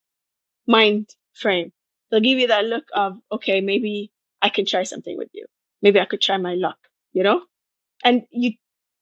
mind 0.66 1.10
frame. 1.34 1.72
They'll 2.10 2.20
give 2.20 2.38
you 2.38 2.48
that 2.48 2.64
look 2.64 2.84
of, 2.94 3.18
okay, 3.32 3.60
maybe 3.60 4.12
I 4.42 4.48
can 4.48 4.66
try 4.66 4.82
something 4.82 5.16
with 5.16 5.28
you. 5.32 5.46
Maybe 5.82 6.00
I 6.00 6.04
could 6.04 6.20
try 6.20 6.36
my 6.36 6.54
luck, 6.54 6.78
you 7.12 7.22
know? 7.22 7.42
And 8.04 8.22
you, 8.30 8.52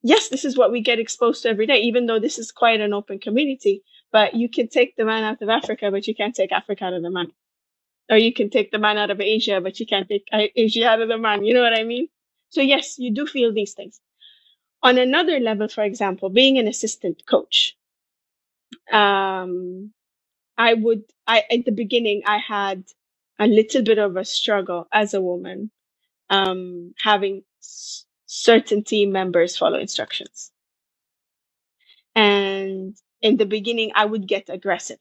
yes, 0.02 0.28
this 0.28 0.44
is 0.44 0.56
what 0.56 0.72
we 0.72 0.82
get 0.82 0.98
exposed 0.98 1.42
to 1.42 1.50
every 1.50 1.66
day, 1.66 1.80
even 1.82 2.06
though 2.06 2.20
this 2.20 2.38
is 2.38 2.52
quite 2.52 2.80
an 2.80 2.92
open 2.92 3.18
community, 3.18 3.82
but 4.12 4.34
you 4.34 4.48
can 4.48 4.68
take 4.68 4.96
the 4.96 5.04
man 5.04 5.24
out 5.24 5.42
of 5.42 5.48
Africa, 5.48 5.90
but 5.90 6.06
you 6.06 6.14
can't 6.14 6.34
take 6.34 6.52
Africa 6.52 6.84
out 6.86 6.94
of 6.94 7.02
the 7.02 7.10
man. 7.10 7.28
Or 8.10 8.16
you 8.18 8.32
can 8.32 8.50
take 8.50 8.70
the 8.70 8.78
man 8.78 8.98
out 8.98 9.10
of 9.10 9.20
Asia, 9.20 9.60
but 9.62 9.80
you 9.80 9.86
can't 9.86 10.08
take 10.08 10.26
Asia 10.32 10.86
out 10.88 11.02
of 11.02 11.08
the 11.08 11.18
man. 11.18 11.44
You 11.44 11.54
know 11.54 11.62
what 11.62 11.78
I 11.78 11.84
mean? 11.84 12.08
So 12.50 12.62
yes, 12.62 12.98
you 12.98 13.14
do 13.14 13.26
feel 13.26 13.52
these 13.52 13.74
things. 13.74 14.00
On 14.82 14.98
another 14.98 15.40
level, 15.40 15.68
for 15.68 15.84
example, 15.84 16.30
being 16.30 16.58
an 16.58 16.68
assistant 16.68 17.24
coach, 17.26 17.76
um, 18.92 19.92
I 20.58 20.74
would, 20.74 21.04
I, 21.26 21.44
at 21.50 21.64
the 21.64 21.72
beginning, 21.72 22.22
I 22.26 22.38
had 22.38 22.84
a 23.38 23.46
little 23.46 23.82
bit 23.82 23.98
of 23.98 24.16
a 24.16 24.24
struggle 24.24 24.86
as 24.92 25.14
a 25.14 25.20
woman, 25.20 25.70
um, 26.30 26.94
having 27.02 27.44
certain 28.28 28.84
team 28.84 29.10
members 29.10 29.56
follow 29.56 29.78
instructions. 29.78 30.52
And 32.14 32.94
in 33.22 33.38
the 33.38 33.46
beginning, 33.46 33.92
I 33.94 34.04
would 34.04 34.28
get 34.28 34.50
aggressive, 34.50 34.98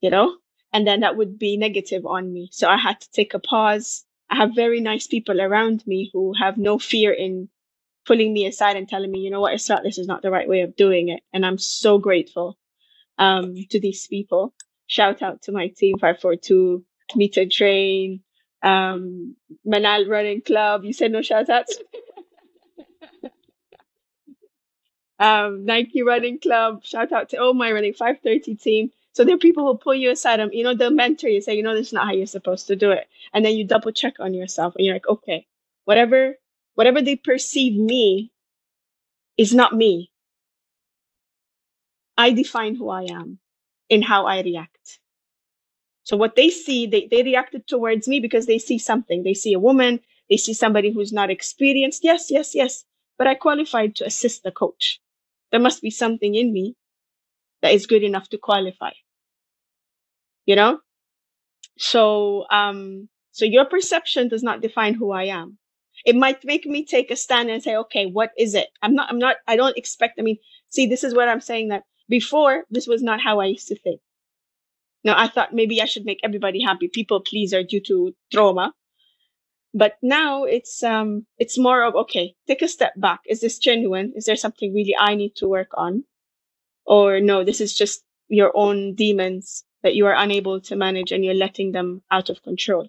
you 0.00 0.10
know, 0.10 0.36
and 0.72 0.86
then 0.86 1.00
that 1.00 1.16
would 1.16 1.38
be 1.38 1.56
negative 1.58 2.06
on 2.06 2.32
me. 2.32 2.48
So 2.50 2.68
I 2.68 2.78
had 2.78 3.00
to 3.00 3.10
take 3.12 3.34
a 3.34 3.38
pause. 3.38 4.04
I 4.30 4.36
have 4.36 4.54
very 4.54 4.80
nice 4.80 5.06
people 5.06 5.40
around 5.40 5.86
me 5.86 6.10
who 6.12 6.32
have 6.40 6.56
no 6.56 6.78
fear 6.78 7.12
in 7.12 7.50
pulling 8.06 8.32
me 8.32 8.46
aside 8.46 8.76
and 8.76 8.88
telling 8.88 9.10
me, 9.10 9.20
you 9.20 9.30
know 9.30 9.40
what, 9.40 9.54
it's 9.54 9.68
not, 9.68 9.82
this 9.82 9.98
is 9.98 10.06
not 10.06 10.22
the 10.22 10.30
right 10.30 10.48
way 10.48 10.62
of 10.62 10.76
doing 10.76 11.10
it. 11.10 11.20
And 11.32 11.44
I'm 11.44 11.58
so 11.58 11.98
grateful 11.98 12.56
um, 13.18 13.54
to 13.70 13.78
these 13.78 14.06
people. 14.06 14.54
Shout 14.86 15.20
out 15.20 15.42
to 15.42 15.52
my 15.52 15.68
team 15.68 15.98
542, 15.98 16.84
Meet 17.16 17.36
and 17.36 17.52
Train, 17.52 18.23
um, 18.64 19.36
Manal 19.66 20.08
Running 20.08 20.42
Club. 20.42 20.84
You 20.84 20.94
said 20.94 21.12
no 21.12 21.22
shout 21.22 21.50
outs? 21.50 21.78
um, 25.20 25.66
Nike 25.66 26.02
Running 26.02 26.40
Club. 26.40 26.84
Shout 26.84 27.12
out 27.12 27.30
to 27.30 27.38
all 27.38 27.54
my 27.54 27.72
running 27.72 27.94
530 27.94 28.56
team. 28.56 28.92
So 29.14 29.24
there 29.24 29.36
are 29.36 29.38
people 29.38 29.66
who 29.66 29.78
pull 29.78 29.94
you 29.94 30.10
aside 30.12 30.40
and, 30.40 30.54
you 30.54 30.64
know, 30.64 30.74
they'll 30.74 30.90
mentor 30.90 31.28
you, 31.28 31.42
say, 31.42 31.56
you 31.56 31.62
know, 31.64 31.74
this 31.74 31.88
is 31.88 31.94
not 31.94 32.06
how 32.06 32.12
you're 32.14 32.26
supposed 32.26 32.68
to 32.68 32.76
do 32.76 32.92
it. 32.92 33.08
And 33.34 33.44
then 33.44 33.54
you 33.56 33.64
double 33.66 33.92
check 33.92 34.14
on 34.20 34.34
yourself 34.34 34.74
and 34.76 34.86
you're 34.86 34.96
like, 34.96 35.08
okay, 35.08 35.46
whatever, 35.86 36.36
whatever 36.76 37.02
they 37.02 37.16
perceive 37.16 37.76
me 37.76 38.32
is 39.38 39.54
not 39.54 39.74
me. 39.74 40.10
I 42.18 42.32
define 42.32 42.76
who 42.76 42.90
I 42.90 43.04
am 43.04 43.38
in 43.90 44.02
how 44.02 44.26
I 44.26 44.42
react. 44.42 45.00
So 46.04 46.16
what 46.16 46.36
they 46.36 46.50
see, 46.50 46.86
they, 46.86 47.08
they 47.10 47.22
reacted 47.22 47.66
towards 47.66 48.06
me 48.06 48.20
because 48.20 48.46
they 48.46 48.58
see 48.58 48.78
something. 48.78 49.22
They 49.22 49.34
see 49.34 49.54
a 49.54 49.58
woman, 49.58 50.00
they 50.30 50.36
see 50.36 50.54
somebody 50.54 50.92
who's 50.92 51.12
not 51.12 51.30
experienced. 51.30 52.04
Yes, 52.04 52.30
yes, 52.30 52.54
yes. 52.54 52.84
But 53.18 53.26
I 53.26 53.34
qualified 53.34 53.96
to 53.96 54.06
assist 54.06 54.42
the 54.42 54.52
coach. 54.52 55.00
There 55.50 55.60
must 55.60 55.82
be 55.82 55.90
something 55.90 56.34
in 56.34 56.52
me 56.52 56.76
that 57.62 57.72
is 57.72 57.86
good 57.86 58.02
enough 58.02 58.28
to 58.30 58.38
qualify. 58.38 58.90
You 60.46 60.56
know? 60.56 60.80
So, 61.78 62.44
um, 62.50 63.08
so 63.32 63.44
your 63.44 63.64
perception 63.64 64.28
does 64.28 64.42
not 64.42 64.60
define 64.60 64.94
who 64.94 65.10
I 65.12 65.24
am. 65.24 65.58
It 66.04 66.16
might 66.16 66.44
make 66.44 66.66
me 66.66 66.84
take 66.84 67.10
a 67.10 67.16
stand 67.16 67.50
and 67.50 67.62
say, 67.62 67.76
okay, 67.76 68.06
what 68.06 68.30
is 68.36 68.54
it? 68.54 68.68
I'm 68.82 68.94
not, 68.94 69.08
I'm 69.10 69.18
not, 69.18 69.36
I 69.46 69.56
don't 69.56 69.76
expect, 69.78 70.18
I 70.18 70.22
mean, 70.22 70.38
see, 70.68 70.86
this 70.86 71.02
is 71.02 71.14
what 71.14 71.28
I'm 71.28 71.40
saying 71.40 71.68
that 71.68 71.84
before, 72.08 72.64
this 72.70 72.86
was 72.86 73.02
not 73.02 73.20
how 73.20 73.40
I 73.40 73.46
used 73.46 73.68
to 73.68 73.78
think. 73.78 74.00
Now, 75.04 75.18
I 75.18 75.28
thought 75.28 75.52
maybe 75.52 75.82
I 75.82 75.84
should 75.84 76.06
make 76.06 76.20
everybody 76.24 76.62
happy, 76.62 76.88
people 76.88 77.20
pleaser 77.20 77.62
due 77.62 77.80
to 77.82 78.14
trauma. 78.32 78.72
But 79.74 79.96
now 80.02 80.44
it's 80.44 80.82
um 80.82 81.26
it's 81.38 81.58
more 81.58 81.82
of 81.82 81.94
okay, 81.96 82.34
take 82.46 82.62
a 82.62 82.68
step 82.68 82.92
back. 82.96 83.20
Is 83.26 83.40
this 83.40 83.58
genuine? 83.58 84.12
Is 84.16 84.24
there 84.24 84.36
something 84.36 84.72
really 84.72 84.96
I 84.98 85.14
need 85.16 85.34
to 85.36 85.48
work 85.48 85.70
on? 85.74 86.04
Or 86.86 87.20
no, 87.20 87.44
this 87.44 87.60
is 87.60 87.74
just 87.74 88.04
your 88.28 88.52
own 88.56 88.94
demons 88.94 89.64
that 89.82 89.94
you 89.94 90.06
are 90.06 90.14
unable 90.16 90.60
to 90.62 90.76
manage 90.76 91.12
and 91.12 91.24
you're 91.24 91.34
letting 91.34 91.72
them 91.72 92.02
out 92.10 92.30
of 92.30 92.42
control. 92.42 92.88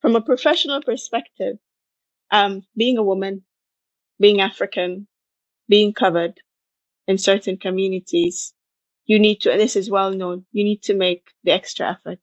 From 0.00 0.16
a 0.16 0.20
professional 0.22 0.82
perspective, 0.82 1.58
um, 2.30 2.62
being 2.76 2.98
a 2.98 3.02
woman, 3.02 3.44
being 4.20 4.40
African, 4.40 5.08
being 5.68 5.92
covered 5.92 6.40
in 7.08 7.18
certain 7.18 7.58
communities, 7.58 8.53
you 9.06 9.18
need 9.18 9.40
to, 9.42 9.52
and 9.52 9.60
this 9.60 9.76
is 9.76 9.90
well 9.90 10.12
known, 10.12 10.46
you 10.52 10.64
need 10.64 10.82
to 10.82 10.94
make 10.94 11.28
the 11.44 11.52
extra 11.52 11.90
effort 11.90 12.18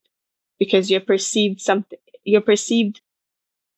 because 0.58 0.90
you're 0.90 1.00
perceived 1.00 1.60
something, 1.60 1.98
you're 2.24 2.40
perceived 2.40 3.00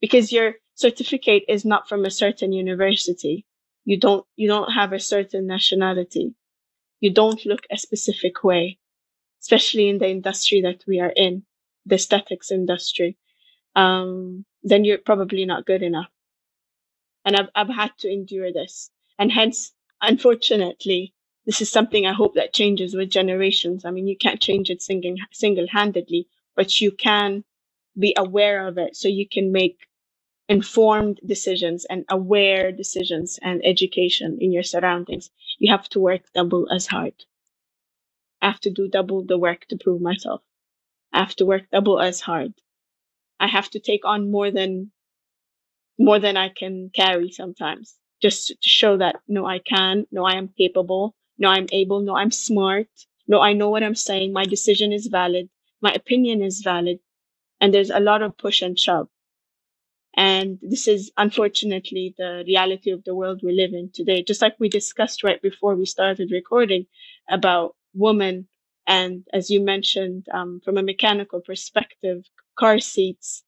because 0.00 0.32
your 0.32 0.54
certificate 0.74 1.44
is 1.48 1.64
not 1.64 1.88
from 1.88 2.04
a 2.04 2.10
certain 2.10 2.52
university. 2.52 3.44
You 3.84 3.98
don't, 3.98 4.26
you 4.36 4.48
don't 4.48 4.72
have 4.72 4.92
a 4.92 5.00
certain 5.00 5.46
nationality. 5.46 6.34
You 7.00 7.12
don't 7.12 7.44
look 7.44 7.66
a 7.70 7.76
specific 7.76 8.42
way, 8.42 8.78
especially 9.42 9.88
in 9.88 9.98
the 9.98 10.08
industry 10.08 10.62
that 10.62 10.84
we 10.86 11.00
are 11.00 11.12
in, 11.14 11.44
the 11.84 11.96
aesthetics 11.96 12.50
industry. 12.50 13.18
Um, 13.76 14.44
then 14.62 14.84
you're 14.84 14.98
probably 14.98 15.44
not 15.44 15.66
good 15.66 15.82
enough. 15.82 16.10
And 17.24 17.36
I've, 17.36 17.48
I've 17.54 17.74
had 17.74 17.92
to 17.98 18.10
endure 18.10 18.52
this. 18.52 18.90
And 19.18 19.30
hence, 19.30 19.72
unfortunately, 20.00 21.14
this 21.46 21.60
is 21.60 21.70
something 21.70 22.06
I 22.06 22.12
hope 22.12 22.34
that 22.34 22.54
changes 22.54 22.94
with 22.94 23.10
generations. 23.10 23.84
I 23.84 23.90
mean, 23.90 24.06
you 24.06 24.16
can't 24.16 24.40
change 24.40 24.70
it 24.70 24.82
single, 24.82 25.16
single-handedly, 25.32 26.28
but 26.56 26.80
you 26.80 26.90
can 26.90 27.44
be 27.98 28.14
aware 28.16 28.66
of 28.66 28.78
it 28.78 28.96
so 28.96 29.08
you 29.08 29.28
can 29.28 29.52
make 29.52 29.78
informed 30.48 31.20
decisions 31.24 31.84
and 31.86 32.04
aware 32.08 32.72
decisions 32.72 33.38
and 33.42 33.64
education 33.64 34.38
in 34.40 34.52
your 34.52 34.62
surroundings. 34.62 35.30
You 35.58 35.70
have 35.70 35.88
to 35.90 36.00
work 36.00 36.22
double 36.34 36.68
as 36.72 36.86
hard. 36.86 37.14
I 38.42 38.48
have 38.48 38.60
to 38.60 38.70
do 38.70 38.88
double 38.88 39.24
the 39.24 39.38
work 39.38 39.66
to 39.68 39.76
prove 39.76 40.00
myself. 40.00 40.42
I 41.12 41.20
have 41.20 41.36
to 41.36 41.46
work 41.46 41.70
double 41.70 42.00
as 42.00 42.20
hard. 42.20 42.54
I 43.40 43.46
have 43.46 43.70
to 43.70 43.80
take 43.80 44.04
on 44.04 44.30
more 44.30 44.50
than 44.50 44.92
more 45.98 46.18
than 46.18 46.36
I 46.36 46.48
can 46.48 46.90
carry 46.90 47.30
sometimes 47.30 47.96
just 48.20 48.48
to 48.48 48.56
show 48.60 48.96
that 48.96 49.16
no, 49.28 49.46
I 49.46 49.60
can, 49.60 50.06
no, 50.10 50.24
I 50.24 50.34
am 50.36 50.48
capable, 50.48 51.14
no, 51.38 51.48
I'm 51.48 51.66
able, 51.72 52.00
no, 52.00 52.16
I'm 52.16 52.30
smart, 52.30 52.88
no, 53.28 53.40
I 53.40 53.52
know 53.52 53.70
what 53.70 53.82
I'm 53.82 53.94
saying, 53.94 54.32
my 54.32 54.44
decision 54.44 54.92
is 54.92 55.06
valid, 55.08 55.48
my 55.80 55.92
opinion 55.92 56.42
is 56.42 56.62
valid. 56.62 56.98
And 57.60 57.72
there's 57.74 57.90
a 57.90 58.00
lot 58.00 58.22
of 58.22 58.36
push 58.38 58.62
and 58.62 58.78
shove. 58.78 59.08
And 60.16 60.58
this 60.62 60.88
is 60.88 61.12
unfortunately 61.16 62.14
the 62.18 62.44
reality 62.46 62.90
of 62.90 63.04
the 63.04 63.14
world 63.14 63.40
we 63.42 63.52
live 63.52 63.72
in 63.74 63.90
today. 63.92 64.22
Just 64.22 64.42
like 64.42 64.56
we 64.58 64.68
discussed 64.68 65.22
right 65.24 65.40
before 65.42 65.74
we 65.76 65.86
started 65.86 66.30
recording 66.32 66.86
about 67.28 67.76
women. 67.94 68.48
And 68.86 69.24
as 69.32 69.50
you 69.50 69.60
mentioned, 69.60 70.26
um, 70.32 70.60
from 70.64 70.78
a 70.78 70.82
mechanical 70.82 71.40
perspective, 71.40 72.24
car 72.58 72.78
seats, 72.80 73.44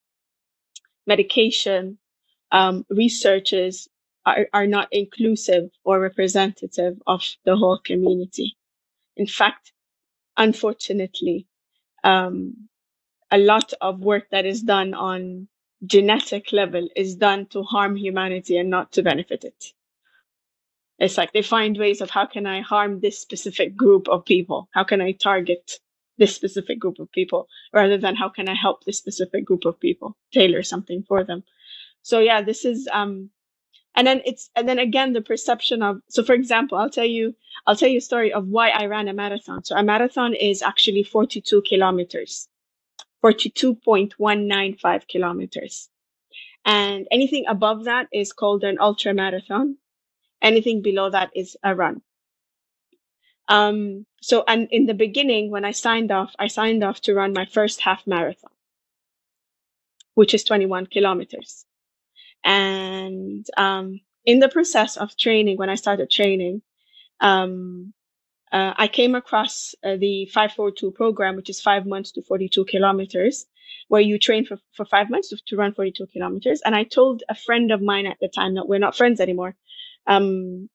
medication, 1.07 1.99
um, 2.53 2.84
researches, 2.91 3.89
are, 4.26 4.46
are 4.52 4.66
not 4.66 4.88
inclusive 4.92 5.70
or 5.84 6.00
representative 6.00 7.00
of 7.06 7.22
the 7.44 7.56
whole 7.56 7.78
community. 7.78 8.56
In 9.16 9.26
fact, 9.26 9.72
unfortunately, 10.36 11.46
um, 12.04 12.68
a 13.30 13.38
lot 13.38 13.72
of 13.80 14.00
work 14.00 14.24
that 14.30 14.44
is 14.44 14.62
done 14.62 14.94
on 14.94 15.48
genetic 15.84 16.52
level 16.52 16.88
is 16.96 17.16
done 17.16 17.46
to 17.46 17.62
harm 17.62 17.96
humanity 17.96 18.58
and 18.58 18.68
not 18.68 18.92
to 18.92 19.02
benefit 19.02 19.44
it. 19.44 19.64
It's 20.98 21.18
like 21.18 21.32
they 21.32 21.42
find 21.42 21.76
ways 21.78 22.00
of 22.00 22.10
how 22.10 22.26
can 22.26 22.46
I 22.46 22.60
harm 22.62 23.00
this 23.00 23.20
specific 23.20 23.76
group 23.76 24.08
of 24.08 24.24
people? 24.24 24.68
How 24.72 24.84
can 24.84 25.00
I 25.00 25.12
target 25.12 25.78
this 26.18 26.34
specific 26.34 26.78
group 26.78 26.98
of 26.98 27.10
people 27.12 27.48
rather 27.72 27.98
than 27.98 28.16
how 28.16 28.28
can 28.28 28.48
I 28.48 28.54
help 28.54 28.84
this 28.84 28.98
specific 28.98 29.44
group 29.44 29.64
of 29.64 29.78
people, 29.78 30.16
tailor 30.32 30.62
something 30.62 31.04
for 31.06 31.24
them. 31.24 31.44
So 32.02 32.20
yeah, 32.20 32.42
this 32.42 32.64
is, 32.64 32.88
um, 32.92 33.30
and 33.97 34.07
then 34.07 34.20
it's, 34.26 34.51
and 34.55 34.68
then 34.68 34.78
again, 34.78 35.14
the 35.14 35.22
perception 35.22 35.82
of, 35.82 36.03
so 36.09 36.22
for 36.22 36.34
example, 36.34 36.76
I'll 36.76 36.90
tell 36.90 37.07
you, 37.07 37.34
I'll 37.66 37.76
tell 37.76 37.88
you 37.88 37.99
a 37.99 38.03
story 38.03 38.32
of 38.32 38.47
why 38.47 38.68
I 38.68 38.86
ran 38.86 39.09
a 39.09 39.14
marathon. 39.14 39.64
So 39.64 39.74
a 39.74 39.82
marathon 39.82 40.34
is 40.34 40.62
actually 40.62 41.03
42 41.03 41.62
kilometers, 41.62 42.49
42.195 43.24 45.09
kilometers. 45.09 45.88
And 46.66 47.07
anything 47.11 47.47
above 47.49 47.84
that 47.84 48.09
is 48.12 48.32
called 48.32 48.64
an 48.64 48.76
ultra 48.80 49.14
marathon. 49.14 49.78
Anything 50.42 50.82
below 50.82 51.11
that 51.11 51.30
is 51.34 51.57
a 51.62 51.74
run. 51.74 52.03
Um, 53.49 54.07
so, 54.20 54.44
and 54.47 54.68
in 54.70 54.86
the 54.86 54.94
beginning, 54.94 55.51
when 55.51 55.64
I 55.64 55.70
signed 55.70 56.11
off, 56.11 56.34
I 56.38 56.49
signed 56.49 56.82
off 56.82 57.01
to 57.03 57.14
run 57.14 57.32
my 57.32 57.47
first 57.47 57.80
half 57.80 58.07
marathon, 58.07 58.51
which 60.14 60.34
is 60.34 60.42
21 60.42 60.86
kilometers. 60.86 61.65
And 62.45 63.47
um, 63.57 64.01
in 64.24 64.41
the 64.41 64.49
process 64.49 64.97
of 64.97 65.16
training, 65.16 65.59
when 65.59 65.70
I 65.70 65.76
started 65.76 66.11
training, 66.11 66.62
um, 67.20 67.93
uh, 68.53 68.74
I 68.76 68.89
came 68.89 69.14
across 69.14 69.74
uh, 69.84 69.97
the 69.97 70.26
542 70.26 70.93
program, 70.93 71.37
which 71.37 71.51
is 71.51 71.61
five 71.61 71.87
months 71.87 72.12
to 72.12 72.22
42 72.22 72.64
kilometers, 72.66 73.47
where 73.89 74.01
you 74.01 74.18
train 74.18 74.47
for, 74.47 74.59
for 74.74 74.87
five 74.87 75.11
months 75.11 75.28
to, 75.30 75.39
to 75.49 75.57
run 75.57 75.74
42 75.74 76.07
kilometers. 76.09 76.62
And 76.64 76.74
I 76.74 76.84
told 76.84 77.22
a 77.28 77.34
friend 77.34 77.70
of 77.72 77.82
mine 77.82 78.07
at 78.07 78.18
the 78.20 78.28
time 78.28 78.55
that 78.55 78.68
we're 78.68 78.78
not 78.78 78.97
friends 78.97 79.20
anymore, 79.20 79.57
um, 80.07 80.68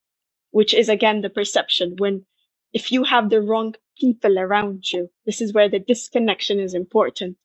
which 0.51 0.74
is 0.74 0.89
again 0.89 1.22
the 1.22 1.30
perception 1.30 1.95
when 1.97 2.26
if 2.74 2.91
you 2.91 3.03
have 3.03 3.30
the 3.30 3.41
wrong 3.41 3.76
people 3.99 4.39
around 4.39 4.91
you, 4.91 5.09
this 5.26 5.41
is 5.41 5.53
where 5.53 5.70
the 5.70 5.80
disconnection 5.80 6.59
is 6.59 6.74
important. 6.74 7.38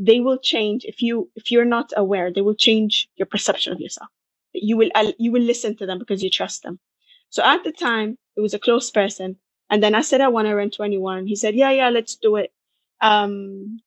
They 0.00 0.20
will 0.20 0.38
change 0.38 0.86
if 0.86 1.02
you, 1.02 1.30
if 1.36 1.52
you're 1.52 1.66
not 1.66 1.92
aware, 1.96 2.32
they 2.32 2.42
will 2.42 2.56
change 2.56 3.08
your 3.16 3.26
perception 3.26 3.74
of 3.74 3.80
yourself. 3.80 4.10
You 4.54 4.78
will, 4.78 4.90
you 5.18 5.32
will 5.32 5.42
listen 5.42 5.76
to 5.78 5.86
them 5.86 6.00
because 6.00 6.24
you 6.24 6.30
trust 6.30 6.64
them. 6.64 6.80
So 7.30 7.44
at 7.44 7.64
the 7.64 7.72
time, 7.72 8.18
it 8.36 8.42
was 8.42 8.54
a 8.54 8.60
close 8.60 8.90
person. 8.90 9.38
And 9.70 9.82
then 9.82 9.94
I 9.96 10.02
said, 10.02 10.22
I 10.22 10.28
want 10.30 10.48
to 10.48 10.56
run 10.56 10.70
21. 10.72 11.28
He 11.28 11.36
said, 11.36 11.56
yeah, 11.56 11.72
yeah, 11.72 11.90
let's 11.90 12.16
do 12.16 12.36
it. 12.36 12.52
Um, 13.02 13.80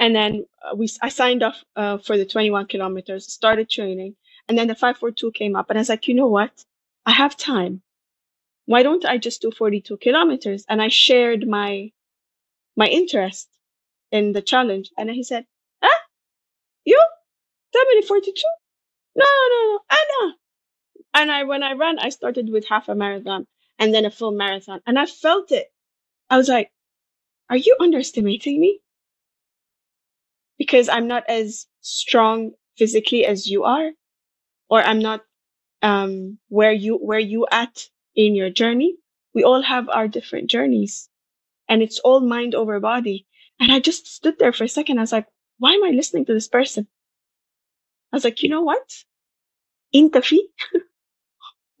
and 0.00 0.16
then 0.16 0.46
uh, 0.62 0.76
we, 0.76 0.88
I 1.02 1.10
signed 1.10 1.44
off, 1.44 1.64
uh, 1.76 1.98
for 1.98 2.18
the 2.18 2.26
21 2.26 2.66
kilometers, 2.68 3.32
started 3.32 3.70
training. 3.70 4.16
And 4.48 4.58
then 4.58 4.68
the 4.68 4.76
542 4.76 5.32
came 5.32 5.56
up 5.56 5.70
and 5.70 5.78
I 5.78 5.82
was 5.82 5.90
like, 5.90 6.08
you 6.08 6.14
know 6.14 6.28
what? 6.28 6.52
I 7.06 7.12
have 7.12 7.36
time 7.36 7.80
why 8.66 8.82
don't 8.82 9.04
I 9.04 9.18
just 9.18 9.42
do 9.42 9.50
42 9.50 9.98
kilometers? 9.98 10.64
And 10.68 10.82
I 10.82 10.88
shared 10.88 11.46
my, 11.48 11.92
my 12.76 12.88
interest 12.88 13.48
in 14.14 14.32
the 14.32 14.40
challenge. 14.40 14.90
And 14.96 15.10
he 15.10 15.24
said, 15.24 15.44
ah, 15.82 16.00
you? 16.84 17.00
Somebody 17.74 18.02
42? 18.06 18.42
No, 19.16 19.24
no, 19.26 19.60
no, 19.72 19.80
Anna. 19.90 20.34
And 21.14 21.32
I, 21.32 21.42
when 21.44 21.62
I 21.64 21.72
ran, 21.72 21.98
I 21.98 22.10
started 22.10 22.48
with 22.48 22.66
half 22.68 22.88
a 22.88 22.94
marathon 22.94 23.46
and 23.78 23.92
then 23.92 24.04
a 24.04 24.10
full 24.12 24.30
marathon 24.30 24.80
and 24.86 24.98
I 24.98 25.06
felt 25.06 25.50
it. 25.50 25.66
I 26.30 26.36
was 26.36 26.48
like, 26.48 26.70
are 27.50 27.56
you 27.56 27.76
underestimating 27.80 28.60
me? 28.60 28.80
Because 30.58 30.88
I'm 30.88 31.08
not 31.08 31.24
as 31.28 31.66
strong 31.80 32.52
physically 32.78 33.26
as 33.26 33.48
you 33.48 33.64
are, 33.64 33.90
or 34.70 34.80
I'm 34.80 35.00
not, 35.00 35.22
um, 35.82 36.38
where 36.48 36.72
you, 36.72 36.96
where 36.96 37.18
you 37.18 37.46
at 37.50 37.88
in 38.14 38.36
your 38.36 38.50
journey. 38.50 38.96
We 39.34 39.42
all 39.42 39.62
have 39.62 39.88
our 39.88 40.06
different 40.08 40.48
journeys 40.50 41.08
and 41.68 41.82
it's 41.82 41.98
all 42.00 42.20
mind 42.20 42.54
over 42.54 42.80
body. 42.80 43.26
And 43.60 43.72
I 43.72 43.80
just 43.80 44.06
stood 44.06 44.38
there 44.38 44.52
for 44.52 44.64
a 44.64 44.68
second. 44.68 44.98
I 44.98 45.02
was 45.02 45.12
like, 45.12 45.26
why 45.58 45.72
am 45.72 45.84
I 45.84 45.90
listening 45.90 46.26
to 46.26 46.34
this 46.34 46.48
person? 46.48 46.86
I 48.12 48.16
was 48.16 48.24
like, 48.24 48.42
you 48.42 48.48
know 48.48 48.62
what? 48.62 48.92
Intafi. 49.94 50.38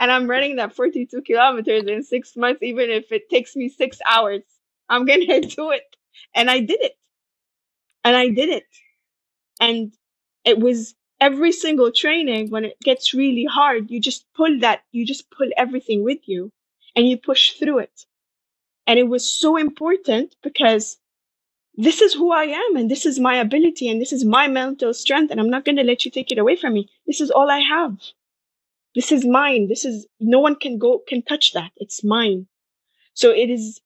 and 0.00 0.12
I'm 0.12 0.28
running 0.28 0.56
that 0.56 0.74
42 0.74 1.22
kilometers 1.22 1.84
in 1.86 2.02
six 2.02 2.36
months, 2.36 2.62
even 2.62 2.90
if 2.90 3.12
it 3.12 3.28
takes 3.30 3.56
me 3.56 3.68
six 3.68 3.98
hours. 4.08 4.42
I'm 4.88 5.06
to 5.06 5.40
do 5.56 5.70
it. 5.70 5.96
And 6.34 6.50
I 6.50 6.60
did 6.60 6.80
it. 6.80 6.96
And 8.04 8.16
I 8.16 8.28
did 8.28 8.50
it. 8.50 8.66
And 9.60 9.92
it 10.44 10.58
was 10.58 10.94
every 11.20 11.52
single 11.52 11.90
training, 11.90 12.50
when 12.50 12.64
it 12.64 12.78
gets 12.80 13.14
really 13.14 13.44
hard, 13.44 13.90
you 13.90 14.00
just 14.00 14.26
pull 14.34 14.58
that, 14.60 14.82
you 14.92 15.06
just 15.06 15.30
pull 15.30 15.48
everything 15.56 16.04
with 16.04 16.28
you 16.28 16.50
and 16.96 17.08
you 17.08 17.16
push 17.16 17.52
through 17.52 17.78
it. 17.78 18.04
And 18.86 18.98
it 18.98 19.08
was 19.08 19.30
so 19.30 19.56
important 19.56 20.36
because 20.42 20.98
this 21.74 22.00
is 22.00 22.14
who 22.14 22.32
I 22.32 22.44
am 22.44 22.76
and 22.76 22.90
this 22.90 23.06
is 23.06 23.18
my 23.18 23.36
ability 23.36 23.88
and 23.88 24.00
this 24.00 24.12
is 24.12 24.24
my 24.24 24.46
mental 24.46 24.94
strength. 24.94 25.30
And 25.30 25.40
I'm 25.40 25.50
not 25.50 25.64
going 25.64 25.76
to 25.76 25.82
let 25.82 26.04
you 26.04 26.10
take 26.10 26.30
it 26.30 26.38
away 26.38 26.56
from 26.56 26.74
me. 26.74 26.88
This 27.06 27.20
is 27.20 27.30
all 27.30 27.50
I 27.50 27.60
have. 27.60 27.96
This 28.94 29.10
is 29.10 29.24
mine. 29.24 29.68
This 29.68 29.84
is, 29.84 30.06
no 30.20 30.38
one 30.38 30.54
can 30.54 30.78
go, 30.78 31.02
can 31.08 31.22
touch 31.22 31.52
that. 31.54 31.72
It's 31.76 32.04
mine. 32.04 32.46
So 33.14 33.30
it 33.30 33.50
is, 33.50 33.80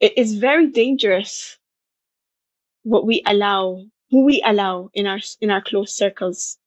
it 0.00 0.16
is 0.16 0.34
very 0.34 0.66
dangerous 0.68 1.58
what 2.82 3.06
we 3.06 3.22
allow 3.26 3.84
who 4.10 4.24
we 4.24 4.42
allow 4.44 4.90
in 4.92 5.06
our 5.06 5.20
in 5.40 5.50
our 5.50 5.62
close 5.62 5.92
circles, 5.96 6.58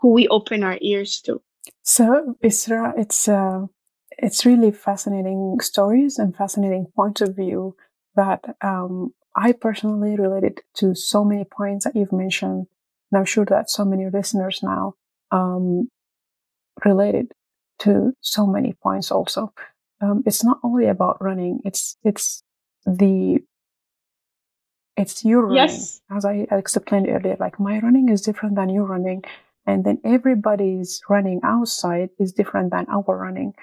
who 0.00 0.12
we 0.12 0.26
open 0.28 0.62
our 0.64 0.78
ears 0.80 1.20
to. 1.22 1.42
So 1.82 2.36
Israa, 2.42 2.94
it's 2.98 3.28
uh, 3.28 3.66
it's 4.18 4.46
really 4.46 4.70
fascinating 4.70 5.58
stories 5.60 6.18
and 6.18 6.36
fascinating 6.36 6.86
points 6.94 7.20
of 7.20 7.36
view 7.36 7.76
that 8.16 8.44
um, 8.62 9.12
I 9.36 9.52
personally 9.52 10.16
related 10.16 10.60
to 10.76 10.94
so 10.94 11.24
many 11.24 11.44
points 11.44 11.84
that 11.84 11.96
you've 11.96 12.12
mentioned, 12.12 12.66
and 13.10 13.18
I'm 13.18 13.24
sure 13.24 13.44
that 13.46 13.70
so 13.70 13.84
many 13.84 14.08
listeners 14.08 14.60
now 14.62 14.94
um, 15.30 15.90
related 16.84 17.32
to 17.80 18.12
so 18.20 18.46
many 18.46 18.74
points 18.82 19.10
also. 19.10 19.52
Um, 20.00 20.22
it's 20.26 20.44
not 20.44 20.58
only 20.62 20.86
about 20.86 21.22
running; 21.22 21.60
it's 21.64 21.96
it's 22.04 22.42
the 22.86 23.38
it's 24.96 25.24
your 25.24 25.42
running. 25.42 25.56
Yes. 25.56 26.00
As 26.10 26.24
I 26.24 26.46
explained 26.50 27.08
earlier, 27.08 27.36
like 27.40 27.58
my 27.58 27.78
running 27.80 28.08
is 28.08 28.22
different 28.22 28.54
than 28.56 28.68
your 28.68 28.84
running. 28.84 29.24
And 29.66 29.84
then 29.84 29.98
everybody's 30.04 31.00
running 31.08 31.40
outside 31.42 32.10
is 32.18 32.32
different 32.32 32.70
than 32.70 32.86
our 32.88 33.16
running. 33.16 33.54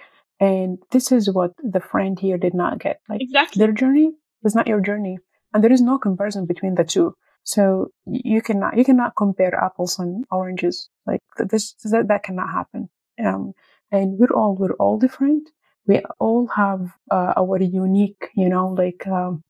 And 0.41 0.79
this 0.89 1.11
is 1.11 1.31
what 1.31 1.51
the 1.63 1.79
friend 1.79 2.19
here 2.19 2.39
did 2.39 2.55
not 2.55 2.79
get. 2.79 2.99
Like 3.07 3.21
exactly. 3.21 3.59
their 3.59 3.71
journey 3.71 4.11
is 4.43 4.55
not 4.55 4.67
your 4.67 4.81
journey. 4.81 5.19
And 5.53 5.63
there 5.63 5.71
is 5.71 5.81
no 5.81 5.99
comparison 5.99 6.47
between 6.47 6.75
the 6.75 6.83
two. 6.83 7.15
So 7.43 7.91
you 8.07 8.41
cannot, 8.41 8.75
you 8.75 8.83
cannot 8.83 9.15
compare 9.15 9.53
apples 9.55 9.99
and 9.99 10.25
oranges. 10.31 10.89
Like 11.05 11.21
this, 11.37 11.73
that, 11.83 12.07
that 12.07 12.23
cannot 12.23 12.49
happen. 12.49 12.89
Um, 13.23 13.53
and 13.91 14.17
we're 14.17 14.33
all, 14.33 14.55
we're 14.55 14.73
all 14.73 14.97
different. 14.97 15.47
We 15.85 16.01
all 16.19 16.47
have 16.47 16.91
uh, 17.11 17.33
our 17.37 17.61
unique, 17.61 18.29
you 18.35 18.49
know, 18.49 18.69
like, 18.69 19.05
um, 19.05 19.43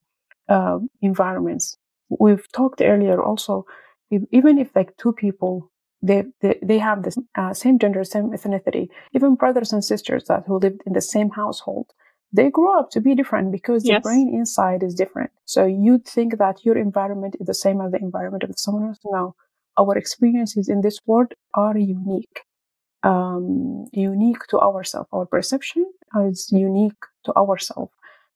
uh, 0.49 0.79
environments. 1.01 1.77
We've 2.09 2.51
talked 2.51 2.81
earlier 2.81 3.21
also, 3.21 3.65
if, 4.09 4.23
even 4.31 4.57
if 4.57 4.75
like 4.75 4.97
two 4.97 5.13
people, 5.13 5.71
they, 6.01 6.23
they, 6.41 6.59
they 6.63 6.79
have 6.79 7.03
the 7.03 7.15
uh, 7.35 7.53
same 7.53 7.77
gender, 7.79 8.03
same 8.03 8.31
ethnicity, 8.31 8.89
even 9.13 9.35
brothers 9.35 9.71
and 9.71 9.83
sisters 9.83 10.25
that 10.25 10.43
who 10.47 10.57
lived 10.57 10.81
in 10.85 10.93
the 10.93 11.01
same 11.01 11.29
household, 11.29 11.91
they 12.33 12.49
grow 12.49 12.79
up 12.79 12.89
to 12.91 13.01
be 13.01 13.13
different 13.13 13.51
because 13.51 13.85
yes. 13.85 13.97
the 13.97 14.01
brain 14.01 14.33
inside 14.33 14.83
is 14.83 14.95
different. 14.95 15.31
So 15.45 15.65
you'd 15.65 16.05
think 16.05 16.37
that 16.37 16.63
your 16.63 16.77
environment 16.77 17.35
is 17.39 17.47
the 17.47 17.53
same 17.53 17.81
as 17.81 17.91
the 17.91 17.99
environment 17.99 18.43
of 18.43 18.53
someone 18.57 18.87
else. 18.87 18.99
No, 19.05 19.35
our 19.77 19.97
experiences 19.97 20.69
in 20.69 20.81
this 20.81 20.99
world 21.05 21.33
are 21.53 21.77
unique. 21.77 22.41
Um, 23.03 23.87
unique 23.91 24.45
to 24.49 24.59
ourselves. 24.59 25.09
Our 25.11 25.25
perception 25.25 25.91
is 26.19 26.49
unique 26.51 27.03
to 27.25 27.35
ourselves. 27.35 27.91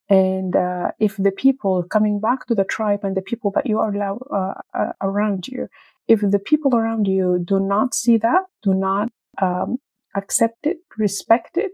And 0.10 0.56
uh, 0.56 0.92
if 1.00 1.18
the 1.18 1.32
people 1.32 1.84
coming 1.84 2.20
back 2.20 2.46
to 2.48 2.56
the 2.56 2.64
tribe 2.64 3.02
and 3.04 3.16
the 3.16 3.22
people 3.22 3.52
that 3.56 3.66
you 3.66 3.80
are 3.80 3.96
uh, 3.96 4.54
uh, 4.74 4.92
around 5.02 5.48
you, 5.48 5.68
if 6.08 6.22
the 6.22 6.40
people 6.40 6.76
around 6.76 7.08
you 7.08 7.40
do 7.44 7.60
not 7.60 7.94
see 7.96 8.18
that, 8.18 8.44
do 8.64 8.74
not 8.74 9.10
um, 9.42 9.78
accept 10.16 10.66
it, 10.66 10.78
respect 10.98 11.58
it, 11.58 11.72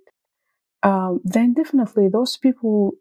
um, 0.83 1.19
then 1.23 1.53
definitely 1.53 2.07
those 2.09 2.37
people 2.37 2.93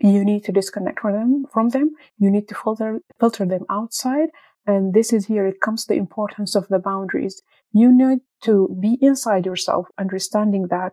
you 0.00 0.24
need 0.24 0.44
to 0.44 0.52
disconnect 0.52 1.00
from 1.00 1.12
them. 1.12 1.44
From 1.52 1.68
them, 1.70 1.90
you 2.18 2.30
need 2.30 2.48
to 2.48 2.54
filter 2.54 3.00
filter 3.18 3.44
them 3.46 3.64
outside, 3.68 4.30
And 4.68 4.92
this 4.92 5.14
is 5.14 5.26
here, 5.26 5.46
it 5.46 5.62
comes 5.62 5.86
the 5.86 5.94
importance 5.94 6.54
of 6.54 6.68
the 6.68 6.78
boundaries. 6.78 7.42
You 7.72 7.90
need 7.90 8.18
to 8.42 8.76
be 8.80 8.98
inside 9.00 9.46
yourself, 9.46 9.88
understanding 9.98 10.68
that 10.68 10.92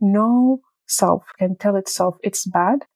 no 0.00 0.60
self 0.86 1.24
can 1.36 1.56
tell 1.56 1.74
itself 1.74 2.16
it's 2.22 2.46
bad. 2.46 2.86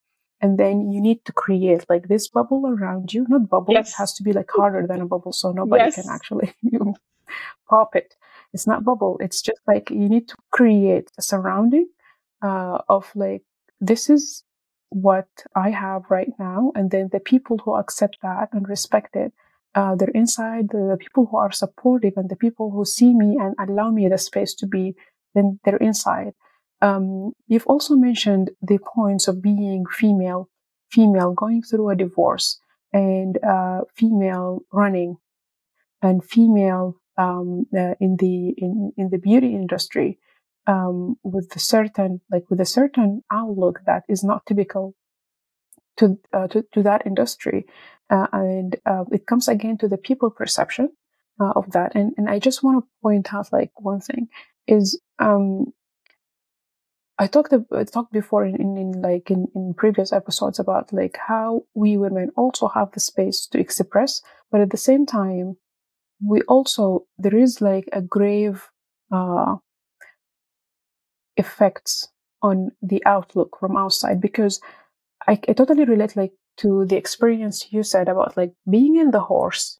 And 0.45 0.59
then 0.63 0.77
you 0.93 1.01
need 1.09 1.21
to 1.29 1.33
create 1.45 1.83
like 1.93 2.09
this 2.09 2.29
bubble 2.37 2.63
around 2.75 3.15
you, 3.15 3.23
not 3.35 3.49
bubble. 3.55 3.75
Yes. 3.79 3.91
It 3.93 3.97
has 4.03 4.13
to 4.17 4.23
be 4.27 4.33
like 4.41 4.51
harder 4.59 4.83
than 4.91 5.01
a 5.07 5.07
bubble. 5.15 5.33
So 5.33 5.47
nobody 5.53 5.85
Yes. 5.87 5.97
can 5.99 6.09
actually 6.17 6.51
pop 7.71 7.97
it. 7.97 8.15
It's 8.55 8.67
not 8.67 8.85
bubble. 8.85 9.19
It's 9.21 9.41
just 9.43 9.61
like 9.67 9.91
you 9.91 10.09
need 10.15 10.29
to 10.29 10.37
create 10.59 11.09
a 11.19 11.23
surrounding 11.23 11.89
uh, 12.43 12.79
of 12.89 13.11
like, 13.15 13.43
this 13.81 14.11
is 14.11 14.45
what 14.91 15.29
I 15.57 15.71
have 15.71 16.03
right 16.11 16.33
now. 16.39 16.73
And 16.77 16.91
then 16.91 17.09
the 17.13 17.21
people 17.33 17.59
who 17.59 17.75
accept 17.77 18.19
that 18.23 18.49
and 18.53 18.69
respect 18.69 19.17
it, 19.17 19.33
uh, 19.75 19.95
they're 19.97 20.09
inside, 20.23 20.69
the, 20.71 20.89
the 20.93 20.99
people 21.05 21.27
who 21.27 21.37
are 21.39 21.53
supportive 21.53 22.15
and 22.17 22.29
the 22.31 22.37
people 22.37 22.71
who 22.71 22.85
see 22.85 23.13
me 23.15 23.39
and 23.41 23.55
allow 23.59 23.91
me 23.91 24.09
the 24.09 24.19
space 24.19 24.55
to 24.57 24.67
be, 24.67 24.95
then 25.35 25.59
they're 25.65 25.85
inside. 25.91 26.35
Um, 26.85 27.33
you've 27.47 27.67
also 27.67 27.95
mentioned 27.95 28.51
the 28.61 28.79
points 28.79 29.27
of 29.27 29.41
being 29.41 29.87
female, 29.87 30.51
female 30.91 31.33
going 31.33 31.63
through 31.63 31.89
a 31.89 31.97
divorce 31.97 32.61
and 32.93 33.39
uh, 33.43 33.81
female 33.97 34.61
running 34.71 35.17
and 36.03 36.23
female 36.23 37.01
um, 37.17 37.67
uh, 37.75 37.95
in 38.01 38.17
the 38.19 38.55
in, 38.59 38.93
in 38.99 39.09
the 39.09 39.19
beauty 39.19 39.55
industry 39.55 40.19
um, 40.67 41.17
with 41.23 41.49
a 41.57 41.59
certain 41.59 42.21
like 42.31 42.45
with 42.51 42.61
a 42.61 42.67
certain 42.67 43.23
outlook 43.31 43.81
that 43.87 44.03
is 44.07 44.23
not 44.23 44.45
typical 44.45 44.95
to 45.97 46.19
uh, 46.35 46.49
to, 46.49 46.67
to 46.75 46.83
that 46.83 47.07
industry, 47.07 47.65
uh, 48.11 48.27
and 48.33 48.77
uh, 48.85 49.05
it 49.11 49.27
comes 49.27 49.49
again 49.49 49.79
to 49.79 49.89
the 49.89 49.97
people 49.97 50.31
perception 50.31 50.91
uh, 51.41 51.53
of 51.57 51.71
that. 51.73 51.95
And 51.95 52.13
and 52.19 52.29
I 52.29 52.39
just 52.39 52.63
want 52.63 52.85
to 52.85 52.91
point 53.01 53.33
out 53.33 53.53
like 53.53 53.71
one 53.81 54.01
thing 54.01 54.29
is 54.67 55.01
um, 55.19 55.73
I 57.19 57.29
talked 57.29 57.53
I 57.53 57.85
talked 57.85 58.13
before 58.13 58.45
in, 58.45 58.57
in, 58.57 58.77
in 58.77 59.03
like 59.03 59.31
in, 59.31 59.47
in 59.55 59.75
previous 59.75 60.13
episodes 60.13 60.59
about 60.59 60.93
like 60.93 61.17
how 61.29 61.63
we 61.75 61.97
women 61.97 62.31
also 62.37 62.69
have 62.69 62.91
the 62.93 63.01
space 63.01 63.47
to 63.49 63.59
express, 63.59 64.21
but 64.51 64.61
at 64.61 64.71
the 64.71 64.77
same 64.77 65.07
time 65.07 65.57
we 66.25 66.43
also 66.43 67.07
there 67.19 67.37
is 67.37 67.61
like 67.61 67.89
a 67.93 68.03
grave 68.03 68.69
uh, 69.13 69.57
effects 71.37 72.09
on 72.43 72.71
the 72.83 73.03
outlook 73.07 73.57
from 73.59 73.77
outside 73.77 74.21
because 74.21 74.61
I, 75.27 75.33
I 75.49 75.53
totally 75.53 75.85
relate 75.85 76.17
like 76.17 76.33
to 76.59 76.85
the 76.85 76.97
experience 76.97 77.73
you 77.73 77.83
said 77.83 78.09
about 78.09 78.37
like 78.37 78.53
being 78.69 78.97
in 78.97 79.11
the 79.11 79.21
horse 79.21 79.79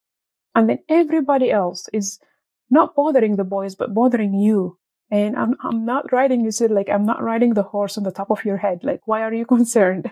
and 0.55 0.69
then 0.69 0.79
everybody 0.89 1.51
else 1.51 1.89
is 1.93 2.19
not 2.71 2.95
bothering 2.95 3.37
the 3.37 3.45
boys 3.45 3.75
but 3.75 3.95
bothering 3.95 4.35
you 4.35 4.79
and 5.11 5.37
i'm 5.37 5.55
i'm 5.63 5.85
not 5.85 6.13
riding 6.13 6.41
you 6.45 6.51
said 6.51 6.71
like 6.71 6.89
i'm 6.89 7.05
not 7.05 7.23
riding 7.23 7.55
the 7.55 7.63
horse 7.63 7.97
on 7.99 8.05
the 8.05 8.13
top 8.13 8.31
of 8.31 8.45
your 8.45 8.57
head 8.57 8.81
like 8.83 9.01
why 9.05 9.23
are 9.23 9.33
you 9.33 9.47
concerned 9.57 10.11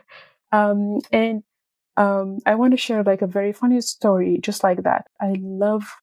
um 0.53 0.99
and 1.11 1.43
um 1.97 2.39
i 2.47 2.55
want 2.55 2.73
to 2.73 2.77
share 2.77 3.03
like 3.03 3.23
a 3.23 3.27
very 3.27 3.53
funny 3.53 3.81
story 3.81 4.39
just 4.41 4.63
like 4.63 4.83
that 4.83 5.07
i 5.21 5.35
love 5.39 5.97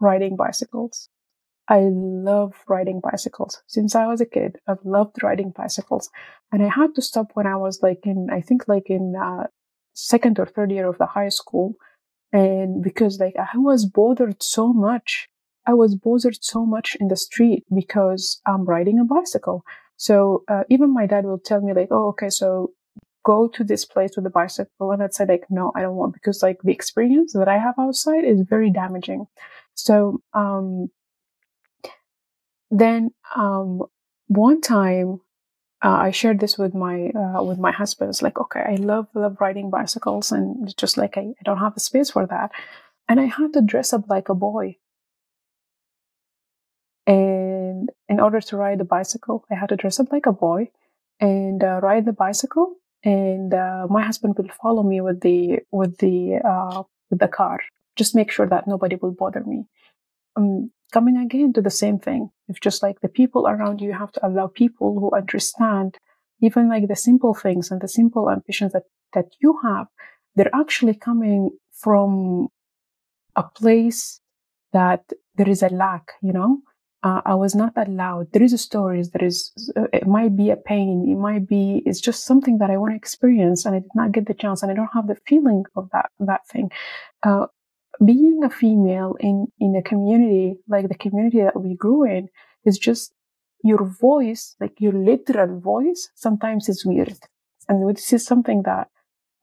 riding 0.00 0.36
bicycles 0.36 1.08
I 1.68 1.80
love 1.80 2.54
riding 2.66 3.00
bicycles. 3.00 3.62
Since 3.66 3.94
I 3.94 4.06
was 4.06 4.20
a 4.22 4.26
kid, 4.26 4.56
I've 4.66 4.84
loved 4.84 5.22
riding 5.22 5.50
bicycles. 5.50 6.08
And 6.50 6.62
I 6.62 6.68
had 6.68 6.94
to 6.94 7.02
stop 7.02 7.32
when 7.34 7.46
I 7.46 7.56
was 7.56 7.82
like 7.82 8.00
in, 8.04 8.28
I 8.32 8.40
think 8.40 8.66
like 8.68 8.88
in 8.88 9.14
uh, 9.14 9.48
second 9.92 10.38
or 10.38 10.46
third 10.46 10.72
year 10.72 10.88
of 10.88 10.96
the 10.96 11.06
high 11.06 11.28
school. 11.28 11.74
And 12.32 12.82
because 12.82 13.20
like 13.20 13.34
I 13.36 13.58
was 13.58 13.84
bothered 13.84 14.42
so 14.42 14.72
much, 14.72 15.28
I 15.68 15.74
was 15.74 15.94
bothered 15.94 16.42
so 16.42 16.64
much 16.64 16.96
in 16.98 17.08
the 17.08 17.16
street 17.16 17.64
because 17.72 18.40
I'm 18.46 18.64
riding 18.64 18.98
a 18.98 19.04
bicycle. 19.04 19.64
So 19.98 20.44
uh, 20.48 20.64
even 20.70 20.94
my 20.94 21.06
dad 21.06 21.26
will 21.26 21.38
tell 21.38 21.60
me 21.60 21.74
like, 21.74 21.88
oh, 21.90 22.08
okay, 22.08 22.30
so 22.30 22.72
go 23.22 23.48
to 23.48 23.62
this 23.62 23.84
place 23.84 24.16
with 24.16 24.24
a 24.24 24.30
bicycle. 24.30 24.92
And 24.92 25.02
I'd 25.02 25.12
say 25.12 25.26
like, 25.26 25.44
no, 25.50 25.70
I 25.76 25.82
don't 25.82 25.96
want 25.96 26.14
because 26.14 26.42
like 26.42 26.58
the 26.62 26.72
experience 26.72 27.34
that 27.34 27.48
I 27.48 27.58
have 27.58 27.74
outside 27.78 28.24
is 28.24 28.40
very 28.48 28.70
damaging. 28.70 29.26
So, 29.74 30.22
um, 30.32 30.90
then 32.70 33.10
um, 33.36 33.82
one 34.28 34.62
time 34.62 35.20
uh, 35.84 35.98
I 36.06 36.10
shared 36.10 36.40
this 36.40 36.56
with 36.56 36.74
my 36.74 37.10
uh, 37.10 37.42
with 37.42 37.58
my 37.58 37.72
husband. 37.72 38.08
It's 38.08 38.22
like, 38.22 38.38
okay, 38.40 38.60
I 38.60 38.74
love 38.76 39.06
love 39.14 39.36
riding 39.40 39.70
bicycles, 39.70 40.32
and 40.32 40.76
just 40.76 40.96
like 40.96 41.16
I, 41.16 41.20
I 41.20 41.42
don't 41.44 41.58
have 41.58 41.74
the 41.74 41.80
space 41.80 42.10
for 42.10 42.26
that, 42.26 42.50
and 43.08 43.20
I 43.20 43.26
had 43.26 43.52
to 43.52 43.60
dress 43.60 43.92
up 43.92 44.08
like 44.08 44.28
a 44.28 44.34
boy. 44.34 44.76
And 47.08 47.88
in 48.08 48.20
order 48.20 48.40
to 48.40 48.56
ride 48.56 48.78
the 48.78 48.84
bicycle, 48.84 49.44
I 49.50 49.54
had 49.54 49.70
to 49.70 49.76
dress 49.76 49.98
up 49.98 50.12
like 50.12 50.26
a 50.26 50.32
boy 50.32 50.70
and 51.18 51.64
uh, 51.64 51.80
ride 51.82 52.04
the 52.04 52.12
bicycle. 52.12 52.74
And 53.02 53.54
uh, 53.54 53.86
my 53.88 54.04
husband 54.04 54.34
will 54.36 54.50
follow 54.62 54.82
me 54.82 55.00
with 55.00 55.20
the 55.22 55.60
with 55.70 55.98
the 55.98 56.40
uh, 56.44 56.82
with 57.10 57.20
the 57.20 57.28
car. 57.28 57.60
Just 57.96 58.14
make 58.14 58.30
sure 58.30 58.46
that 58.46 58.68
nobody 58.68 58.96
will 58.96 59.12
bother 59.12 59.42
me. 59.42 59.64
Um, 60.36 60.70
coming 60.92 61.16
again 61.16 61.52
to 61.54 61.62
the 61.62 61.70
same 61.70 61.98
thing. 61.98 62.30
It's 62.48 62.60
just 62.60 62.82
like 62.82 63.00
the 63.00 63.08
people 63.08 63.46
around 63.46 63.80
you, 63.80 63.88
you 63.88 63.94
have 63.94 64.12
to 64.12 64.26
allow 64.26 64.46
people 64.48 65.00
who 65.00 65.16
understand 65.16 65.96
even 66.40 66.68
like 66.68 66.88
the 66.88 66.96
simple 66.96 67.34
things 67.34 67.70
and 67.70 67.80
the 67.80 67.88
simple 67.88 68.30
ambitions 68.30 68.72
that, 68.72 68.84
that 69.14 69.26
you 69.40 69.58
have. 69.62 69.86
They're 70.34 70.54
actually 70.54 70.94
coming 70.94 71.50
from 71.72 72.48
a 73.34 73.42
place 73.42 74.20
that 74.72 75.04
there 75.36 75.48
is 75.48 75.62
a 75.62 75.68
lack, 75.68 76.12
you 76.22 76.32
know? 76.32 76.58
Uh, 77.02 77.20
I 77.24 77.34
was 77.34 77.54
not 77.54 77.72
allowed. 77.76 78.32
There 78.32 78.42
is 78.42 78.52
a 78.52 78.58
stories. 78.58 79.10
There 79.10 79.24
is, 79.24 79.52
uh, 79.76 79.86
it 79.92 80.06
might 80.06 80.36
be 80.36 80.50
a 80.50 80.56
pain. 80.56 81.06
It 81.08 81.16
might 81.16 81.46
be, 81.46 81.82
it's 81.86 82.00
just 82.00 82.24
something 82.24 82.58
that 82.58 82.70
I 82.70 82.76
want 82.76 82.92
to 82.92 82.96
experience 82.96 83.64
and 83.64 83.76
I 83.76 83.78
did 83.80 83.94
not 83.94 84.12
get 84.12 84.26
the 84.26 84.34
chance 84.34 84.62
and 84.62 84.72
I 84.72 84.74
don't 84.74 84.90
have 84.92 85.06
the 85.06 85.18
feeling 85.26 85.64
of 85.76 85.88
that, 85.92 86.10
that 86.18 86.46
thing. 86.48 86.70
Uh, 87.22 87.46
being 88.04 88.44
a 88.44 88.50
female 88.50 89.16
in 89.20 89.46
in 89.58 89.74
a 89.74 89.82
community 89.82 90.56
like 90.68 90.88
the 90.88 90.94
community 90.94 91.40
that 91.40 91.60
we 91.60 91.74
grew 91.74 92.04
in 92.04 92.28
is 92.64 92.78
just 92.78 93.12
your 93.62 93.84
voice 93.84 94.54
like 94.60 94.74
your 94.78 94.92
literal 94.92 95.58
voice 95.58 96.10
sometimes 96.14 96.68
is 96.68 96.84
weird 96.86 97.18
and 97.68 97.88
this 97.88 98.12
is 98.12 98.24
something 98.24 98.62
that 98.62 98.88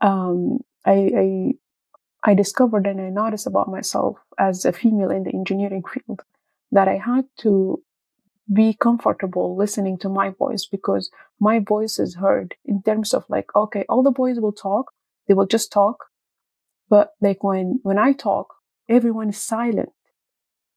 um, 0.01 0.59
I, 0.85 1.11
I 1.23 2.31
i 2.31 2.33
discovered 2.33 2.87
and 2.87 3.01
i 3.01 3.09
noticed 3.09 3.47
about 3.47 3.67
myself 3.69 4.17
as 4.39 4.63
a 4.65 4.71
female 4.71 5.11
in 5.11 5.23
the 5.23 5.33
engineering 5.33 5.83
field 5.83 6.21
that 6.71 6.87
i 6.87 6.97
had 6.97 7.25
to 7.37 7.81
be 8.53 8.75
comfortable 8.79 9.57
listening 9.57 9.97
to 9.97 10.07
my 10.07 10.29
voice 10.29 10.67
because 10.71 11.09
my 11.39 11.59
voice 11.59 11.97
is 11.97 12.15
heard 12.15 12.55
in 12.63 12.81
terms 12.83 13.13
of 13.13 13.23
like 13.27 13.55
okay 13.55 13.85
all 13.89 14.03
the 14.03 14.11
boys 14.11 14.39
will 14.39 14.53
talk 14.53 14.91
they 15.27 15.33
will 15.33 15.47
just 15.47 15.71
talk 15.71 16.05
but 16.89 17.11
like 17.21 17.43
when 17.43 17.79
when 17.83 17.97
I 17.97 18.13
talk, 18.13 18.53
everyone 18.87 19.29
is 19.29 19.41
silent. 19.41 19.89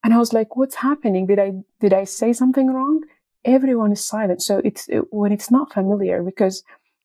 And 0.05 0.15
I 0.15 0.19
was 0.19 0.33
like, 0.33 0.57
what's 0.57 0.77
happening? 0.77 1.27
Did 1.27 1.39
I 1.39 1.53
did 1.81 1.93
I 1.93 2.05
say 2.05 2.33
something 2.33 2.69
wrong? 2.69 3.03
Everyone 3.45 3.93
is 3.93 4.05
silent. 4.05 4.43
So 4.43 4.61
it's 4.65 4.89
it, 4.89 5.05
when 5.11 5.33
it's 5.33 5.51
not 5.51 5.73
familiar 5.73 6.23
because 6.23 6.63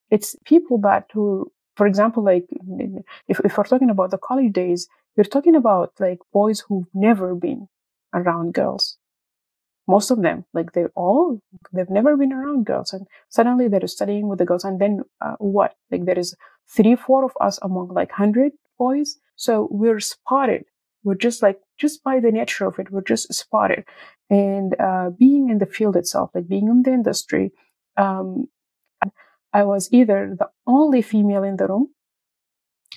it's 0.10 0.36
people 0.46 0.80
that 0.82 1.10
who, 1.14 1.52
for 1.76 1.88
example, 1.88 2.24
like 2.24 2.46
if, 3.28 3.40
if 3.44 3.58
we're 3.58 3.64
talking 3.66 3.90
about 3.90 4.12
the 4.12 4.18
college 4.18 4.54
days, 4.54 4.88
you're 5.16 5.26
talking 5.26 5.56
about 5.56 5.94
like 6.00 6.20
boys 6.32 6.62
who've 6.62 6.88
never 6.94 7.36
been 7.36 7.68
around 8.14 8.54
girls. 8.54 8.98
Most 9.88 10.12
of 10.12 10.22
them, 10.22 10.46
like 10.54 10.72
they're 10.74 10.92
all, 10.96 11.42
they've 11.74 11.90
never 11.90 12.16
been 12.16 12.32
around 12.32 12.66
girls, 12.66 12.94
and 12.94 13.06
suddenly 13.30 13.68
they're 13.68 13.88
studying 13.88 14.30
with 14.30 14.40
the 14.40 14.46
girls. 14.46 14.64
And 14.64 14.80
then 14.80 15.02
uh, 15.20 15.36
what? 15.40 15.76
Like 15.92 16.06
there 16.06 16.18
is 16.20 16.36
three, 16.70 16.96
four 16.96 17.26
of 17.26 17.32
us 17.42 17.60
among 17.62 17.90
like 17.90 18.12
hundred 18.12 18.54
boys. 18.80 19.18
So 19.36 19.68
we're 19.72 20.00
spotted. 20.00 20.64
We're 21.04 21.16
just 21.16 21.42
like, 21.44 21.60
just 21.78 22.02
by 22.04 22.22
the 22.22 22.32
nature 22.32 22.66
of 22.66 22.80
it, 22.80 22.92
we're 22.92 23.02
just 23.02 23.34
spotted. 23.34 23.84
And 24.30 24.80
uh, 24.80 25.10
being 25.10 25.50
in 25.50 25.58
the 25.58 25.66
field 25.66 25.98
itself, 25.98 26.32
like 26.34 26.48
being 26.48 26.70
in 26.70 26.84
the 26.84 26.94
industry, 26.94 27.52
um, 27.98 28.48
I 29.54 29.64
was 29.64 29.90
either 29.92 30.36
the 30.38 30.50
only 30.66 31.02
female 31.02 31.44
in 31.44 31.58
the 31.58 31.68
room, 31.68 31.90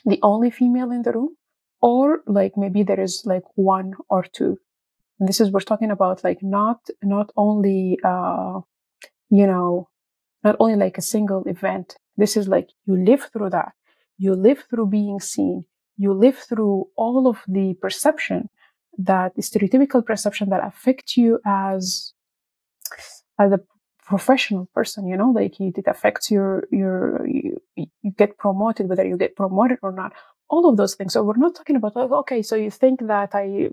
the 0.04 0.20
only 0.22 0.50
female 0.50 0.90
in 0.90 1.02
the 1.02 1.12
room, 1.12 1.36
or 1.82 2.22
like 2.26 2.56
maybe 2.56 2.82
there 2.82 3.00
is 3.00 3.22
like 3.26 3.42
one 3.56 3.94
or 4.08 4.22
two. 4.22 4.58
And 5.18 5.28
this 5.28 5.40
is 5.40 5.50
we're 5.50 5.60
talking 5.60 5.90
about 5.90 6.22
like 6.24 6.42
not 6.42 6.80
not 7.02 7.32
only 7.36 7.98
uh, 8.04 8.60
you 9.30 9.46
know 9.46 9.88
not 10.44 10.56
only 10.60 10.76
like 10.76 10.98
a 10.98 11.02
single 11.02 11.42
event. 11.44 11.96
This 12.16 12.36
is 12.36 12.48
like 12.48 12.68
you 12.86 12.96
live 12.96 13.28
through 13.32 13.50
that. 13.50 13.72
You 14.18 14.34
live 14.34 14.64
through 14.70 14.86
being 14.86 15.20
seen. 15.20 15.64
You 15.98 16.12
live 16.12 16.38
through 16.38 16.88
all 16.96 17.26
of 17.28 17.38
the 17.46 17.74
perception 17.80 18.48
that 18.98 19.34
the 19.34 19.42
stereotypical 19.42 20.04
perception 20.04 20.48
that 20.50 20.64
affect 20.64 21.16
you 21.16 21.38
as 21.44 22.12
as 23.38 23.52
a 23.52 23.60
professional 24.06 24.66
person 24.72 25.06
you 25.06 25.16
know? 25.16 25.30
Like 25.30 25.60
it, 25.60 25.86
affects 25.86 26.30
your 26.30 26.66
your 26.70 27.26
you, 27.26 27.58
you 27.74 28.12
get 28.16 28.38
promoted 28.38 28.88
whether 28.88 29.04
you 29.04 29.16
get 29.16 29.36
promoted 29.36 29.78
or 29.82 29.92
not 29.92 30.12
all 30.48 30.68
of 30.68 30.76
those 30.76 30.94
things. 30.94 31.12
So 31.12 31.22
we're 31.22 31.36
not 31.36 31.54
talking 31.54 31.76
about 31.76 31.96
like, 31.96 32.10
okay, 32.10 32.42
so 32.42 32.54
you 32.54 32.70
think 32.70 33.00
that 33.06 33.34
I, 33.34 33.70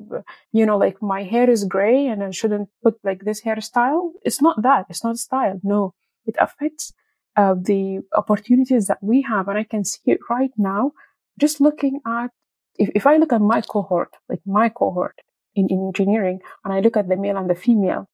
you 0.51 0.65
know, 0.65 0.77
like 0.77 1.01
my 1.01 1.23
hair 1.23 1.49
is 1.49 1.65
gray 1.65 2.07
and 2.07 2.23
I 2.23 2.31
shouldn't 2.31 2.69
put 2.83 2.95
like 3.03 3.25
this 3.25 3.41
hairstyle. 3.43 4.11
It's 4.23 4.41
not 4.41 4.61
that. 4.63 4.85
It's 4.89 5.03
not 5.03 5.17
style. 5.17 5.59
No, 5.63 5.93
it 6.25 6.35
affects 6.39 6.93
uh, 7.35 7.55
the 7.55 7.99
opportunities 8.15 8.87
that 8.87 8.97
we 9.01 9.21
have. 9.21 9.47
And 9.47 9.57
I 9.57 9.63
can 9.63 9.83
see 9.83 10.01
it 10.05 10.19
right 10.29 10.51
now, 10.57 10.93
just 11.39 11.61
looking 11.61 11.99
at, 12.07 12.31
if, 12.77 12.89
if 12.95 13.05
I 13.05 13.17
look 13.17 13.33
at 13.33 13.41
my 13.41 13.61
cohort, 13.61 14.15
like 14.27 14.41
my 14.45 14.69
cohort 14.69 15.19
in, 15.55 15.67
in 15.69 15.79
engineering, 15.87 16.39
and 16.65 16.73
I 16.73 16.79
look 16.79 16.97
at 16.97 17.07
the 17.07 17.17
male 17.17 17.37
and 17.37 17.49
the 17.49 17.55
female, 17.55 18.09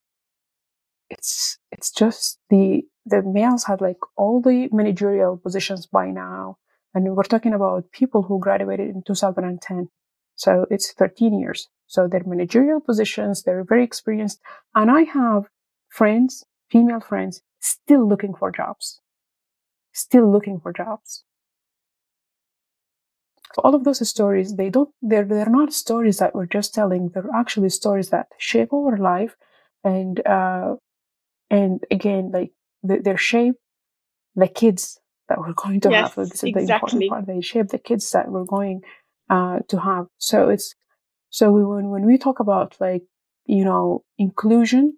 it's, 1.09 1.57
it's 1.71 1.91
just 1.91 2.39
the, 2.49 2.83
the 3.05 3.21
males 3.23 3.63
had 3.63 3.79
like 3.79 3.97
all 4.17 4.41
the 4.41 4.67
managerial 4.71 5.37
positions 5.37 5.87
by 5.87 6.07
now 6.11 6.57
and 6.93 7.15
we're 7.15 7.23
talking 7.23 7.53
about 7.53 7.91
people 7.91 8.23
who 8.23 8.39
graduated 8.39 8.89
in 8.89 9.03
2010. 9.03 9.89
So 10.35 10.65
it's 10.69 10.91
13 10.93 11.39
years. 11.39 11.67
So 11.87 12.07
they're 12.07 12.23
managerial 12.25 12.79
positions. 12.79 13.43
They're 13.43 13.63
very 13.63 13.83
experienced. 13.83 14.39
And 14.75 14.89
I 14.89 15.03
have 15.03 15.45
friends, 15.89 16.43
female 16.69 16.99
friends, 16.99 17.41
still 17.59 18.07
looking 18.07 18.33
for 18.33 18.51
jobs, 18.51 19.01
still 19.93 20.31
looking 20.31 20.59
for 20.59 20.71
jobs. 20.71 21.23
So 23.53 23.61
all 23.63 23.75
of 23.75 23.83
those 23.83 24.07
stories, 24.07 24.55
they 24.55 24.69
don't, 24.69 24.89
they're, 25.01 25.25
they're 25.25 25.49
not 25.49 25.73
stories 25.73 26.19
that 26.19 26.35
we're 26.35 26.45
just 26.45 26.73
telling. 26.73 27.09
They're 27.09 27.25
actually 27.35 27.69
stories 27.69 28.09
that 28.09 28.27
shape 28.37 28.71
our 28.71 28.97
life. 28.97 29.35
And, 29.83 30.25
uh, 30.25 30.75
and 31.49 31.83
again, 31.89 32.31
like 32.31 32.51
they're 32.83 33.17
shape 33.17 33.55
the 34.35 34.47
kids 34.47 34.99
that 35.29 35.39
we're 35.39 35.53
going 35.53 35.79
to 35.81 35.89
yes, 35.89 36.13
have. 36.13 36.29
This 36.29 36.43
is 36.43 36.43
exactly. 36.43 36.65
the 36.65 36.73
important 36.73 37.09
part. 37.09 37.25
They 37.27 37.41
shape 37.41 37.69
the 37.69 37.79
kids 37.79 38.11
that 38.11 38.29
we're 38.29 38.45
going 38.45 38.81
uh, 39.29 39.59
to 39.67 39.79
have. 39.79 40.07
So 40.17 40.49
it's 40.49 40.75
so 41.29 41.51
we, 41.51 41.63
when 41.63 41.89
when 41.89 42.05
we 42.05 42.17
talk 42.17 42.39
about 42.39 42.75
like 42.79 43.03
you 43.45 43.63
know 43.63 44.03
inclusion, 44.17 44.97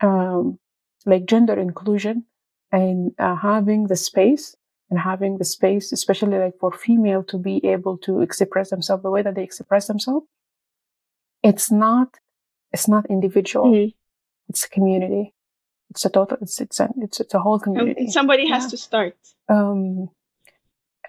um, 0.00 0.58
like 1.04 1.26
gender 1.26 1.58
inclusion, 1.58 2.24
and 2.72 3.12
uh, 3.18 3.36
having 3.36 3.86
the 3.86 3.96
space 3.96 4.56
and 4.90 4.98
having 4.98 5.38
the 5.38 5.44
space, 5.44 5.92
especially 5.92 6.38
like 6.38 6.58
for 6.58 6.72
female 6.72 7.22
to 7.24 7.38
be 7.38 7.64
able 7.66 7.98
to 7.98 8.20
express 8.20 8.70
themselves 8.70 9.02
the 9.02 9.10
way 9.10 9.22
that 9.22 9.34
they 9.34 9.42
express 9.42 9.86
themselves. 9.86 10.26
It's 11.42 11.70
not 11.70 12.18
it's 12.72 12.88
not 12.88 13.06
individual. 13.06 13.66
Mm-hmm. 13.66 13.90
It's 14.48 14.64
a 14.64 14.68
community 14.68 15.34
it's 15.90 16.04
a 16.04 16.10
total 16.10 16.38
it's 16.40 16.60
it's 16.60 16.80
a 16.80 16.88
it's, 16.98 17.20
it's 17.20 17.34
a 17.34 17.38
whole 17.40 17.58
community. 17.58 18.00
and 18.00 18.12
somebody 18.12 18.48
has 18.48 18.70
to 18.70 18.76
start. 18.76 19.16
Um 19.48 20.10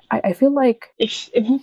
i, 0.09 0.21
I 0.25 0.33
feel 0.33 0.51
like 0.51 0.93
if, 0.97 1.29
if 1.33 1.43
mm-hmm. 1.43 1.57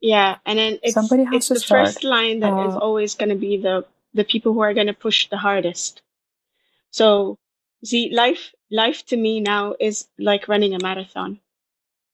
yeah 0.00 0.38
and 0.46 0.58
then 0.58 0.78
it's, 0.82 0.94
somebody 0.94 1.24
has 1.24 1.34
it's 1.34 1.48
to 1.48 1.54
the 1.54 1.60
start. 1.60 1.86
first 1.86 2.04
line 2.04 2.40
that 2.40 2.52
uh, 2.52 2.68
is 2.68 2.74
always 2.74 3.14
going 3.14 3.28
to 3.28 3.36
be 3.36 3.56
the 3.56 3.84
the 4.14 4.24
people 4.24 4.52
who 4.52 4.60
are 4.60 4.74
going 4.74 4.86
to 4.86 4.94
push 4.94 5.28
the 5.28 5.36
hardest. 5.36 6.02
So 6.90 7.38
see 7.84 8.10
life 8.12 8.54
life 8.70 9.04
to 9.06 9.16
me 9.16 9.40
now 9.40 9.74
is 9.78 10.08
like 10.18 10.48
running 10.48 10.74
a 10.74 10.82
marathon 10.82 11.40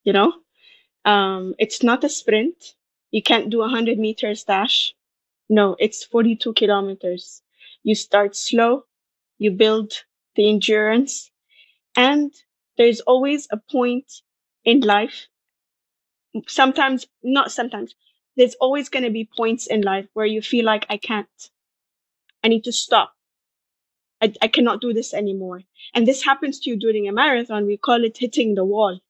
you 0.05 0.12
know? 0.12 0.32
Um 1.05 1.55
it's 1.59 1.82
not 1.82 2.05
a 2.05 2.09
sprint. 2.09 2.74
You 3.11 3.22
can't 3.22 3.51
do 3.51 3.59
a 3.59 3.70
100 3.70 3.99
meters 3.99 4.45
dash. 4.45 4.95
No 5.49 5.76
it's 5.78 6.05
42 6.05 6.53
kilometers. 6.55 7.43
You 7.82 7.95
start 7.95 8.37
slow 8.37 8.85
you 9.39 9.51
build 9.51 9.93
the 10.37 10.49
endurance. 10.51 11.30
And 11.97 12.32
there's 12.76 13.01
always 13.01 13.49
a 13.51 13.59
point 13.70 14.11
in 14.64 14.80
life. 14.80 15.28
Sometimes, 16.49 17.07
not 17.22 17.53
sometimes, 17.53 17.95
there's 18.37 18.55
always 18.57 18.89
going 18.89 19.05
to 19.05 19.11
be 19.11 19.28
points 19.37 19.66
in 19.66 19.82
life 19.82 20.07
where 20.14 20.26
you 20.26 20.43
feel 20.43 20.64
like 20.64 20.87
I 20.91 20.97
can't. 20.97 21.51
I 22.45 22.49
need 22.49 22.64
to 22.64 22.72
stop. 22.72 23.12
I, 24.20 24.32
I 24.43 24.49
cannot 24.49 24.80
do 24.80 24.93
this 24.93 25.14
anymore. 25.14 25.62
And 25.95 26.07
this 26.07 26.24
happens 26.24 26.61
to 26.61 26.70
you 26.70 26.76
during 26.78 27.09
a 27.09 27.12
marathon. 27.12 27.66
We 27.66 27.76
call 27.76 28.05
it 28.05 28.18
hitting 28.18 28.55
the 28.55 28.64
wall, 28.64 29.01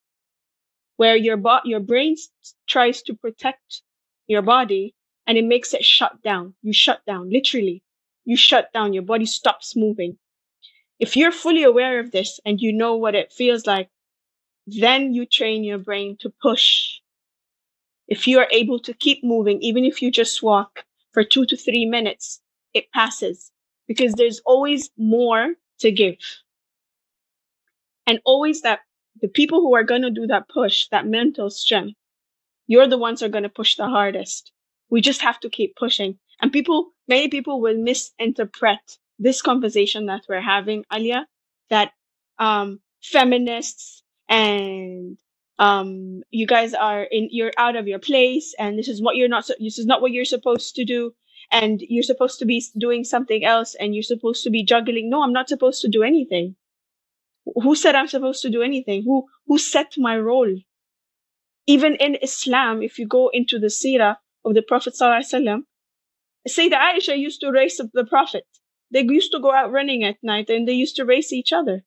where 0.96 1.16
your 1.16 1.36
bo- 1.36 1.64
your 1.64 1.80
brain 1.80 2.16
tries 2.68 3.02
to 3.02 3.14
protect 3.14 3.82
your 4.26 4.42
body 4.42 4.94
and 5.26 5.38
it 5.38 5.44
makes 5.44 5.74
it 5.74 5.84
shut 5.84 6.22
down. 6.22 6.54
You 6.62 6.72
shut 6.72 7.04
down, 7.06 7.30
literally. 7.30 7.82
You 8.24 8.36
shut 8.36 8.72
down. 8.72 8.92
Your 8.92 9.02
body 9.04 9.26
stops 9.26 9.76
moving. 9.76 10.18
If 11.05 11.18
you're 11.18 11.32
fully 11.32 11.64
aware 11.64 12.00
of 12.00 12.12
this 12.12 12.40
and 12.46 12.59
you 12.59 12.72
know 12.72 12.96
what 12.96 13.14
it 13.14 13.30
feels 13.30 13.66
like, 13.66 13.90
then 14.66 15.12
you 15.12 15.26
train 15.26 15.62
your 15.62 15.76
brain 15.76 16.16
to 16.20 16.32
push. 16.40 17.00
If 18.09 18.26
you 18.26 18.38
are 18.38 18.48
able 18.50 18.78
to 18.80 18.94
keep 18.94 19.22
moving, 19.22 19.61
even 19.61 19.84
if 19.84 20.00
you 20.00 20.11
just 20.11 20.42
walk 20.42 20.86
for 21.12 21.22
two 21.22 21.44
to 21.44 21.59
three 21.59 21.84
minutes, 21.84 22.40
it 22.72 22.90
passes 22.92 23.52
because 23.86 24.14
there's 24.14 24.40
always 24.46 24.88
more 24.96 25.52
to 25.80 25.92
give. 25.92 26.16
And 28.07 28.18
always 28.24 28.62
that 28.62 28.80
the 29.20 29.28
people 29.28 29.61
who 29.61 29.74
are 29.74 29.84
going 29.84 30.05
to 30.09 30.11
do 30.11 30.26
that 30.28 30.48
push, 30.48 30.88
that 30.88 31.07
mental 31.07 31.50
strength, 31.50 31.98
you're 32.66 32.88
the 32.88 32.96
ones 33.07 33.20
who 33.20 33.26
are 33.26 33.36
going 33.36 33.50
to 33.50 33.61
push 33.61 33.76
the 33.76 33.88
hardest. 33.88 34.52
We 34.88 35.02
just 35.02 35.20
have 35.20 35.38
to 35.40 35.50
keep 35.50 35.76
pushing. 35.76 36.18
And 36.40 36.50
people, 36.50 36.92
many 37.07 37.28
people 37.28 37.61
will 37.61 37.76
misinterpret 37.76 38.96
this 39.24 39.42
conversation 39.42 40.06
that 40.08 40.22
we're 40.30 40.42
having, 40.42 40.84
Aliaa, 40.92 41.24
that 41.70 41.92
um, 42.40 42.80
feminists 43.02 44.04
and 44.30 45.18
um, 45.60 46.22
you 46.32 46.46
guys 46.48 46.74
are 46.74 47.04
in, 47.04 47.28
you're 47.32 47.52
out 47.58 47.76
of 47.76 47.88
your 47.88 48.00
place, 48.00 48.54
and 48.60 48.78
this 48.78 48.88
is 48.88 49.02
what 49.02 49.16
you're 49.16 49.28
not. 49.36 49.48
This 49.60 49.78
is 49.80 49.86
not 49.86 50.02
what 50.02 50.12
you're 50.12 50.26
supposed 50.36 50.76
to 50.76 50.86
do, 50.86 51.14
and 51.52 51.82
you're 51.88 52.04
supposed 52.12 52.40
to 52.40 52.46
be 52.46 52.64
doing 52.78 53.04
something 53.04 53.44
else, 53.44 53.76
and 53.80 53.94
you're 53.94 54.04
supposed 54.14 54.44
to 54.44 54.50
be 54.50 54.64
juggling. 54.64 55.10
No, 55.10 55.24
I'm 55.24 55.34
not 55.34 55.50
supposed 55.50 55.82
to 55.82 55.90
do 55.90 56.04
anything. 56.04 56.56
Who 57.64 57.76
said 57.76 57.96
I'm 57.96 58.08
supposed 58.08 58.42
to 58.44 58.50
do 58.50 58.62
anything? 58.62 59.04
Who 59.04 59.26
who 59.48 59.58
set 59.58 59.94
my 59.98 60.18
role? 60.18 60.54
Even 61.68 61.96
in 61.96 62.16
Islam, 62.22 62.82
if 62.82 62.98
you 63.00 63.08
go 63.08 63.30
into 63.32 63.58
the 63.60 63.68
seerah 63.68 64.16
of 64.44 64.54
the 64.54 64.62
Prophet 64.62 64.94
Sallallahu 64.94 65.20
alaihi 65.24 65.34
wasallam 65.34 65.60
Sayyidah 66.48 66.94
Aisha 66.96 67.18
used 67.18 67.40
to 67.42 67.52
race 67.52 67.80
the 67.94 68.04
Prophet 68.06 68.44
they 68.91 69.03
used 69.03 69.32
to 69.32 69.41
go 69.41 69.53
out 69.53 69.72
running 69.72 70.05
at 70.05 70.22
night 70.22 70.51
and 70.51 70.66
they 70.68 70.72
used 70.72 70.97
to 70.97 71.05
race 71.05 71.32
each 71.32 71.53
other. 71.53 71.85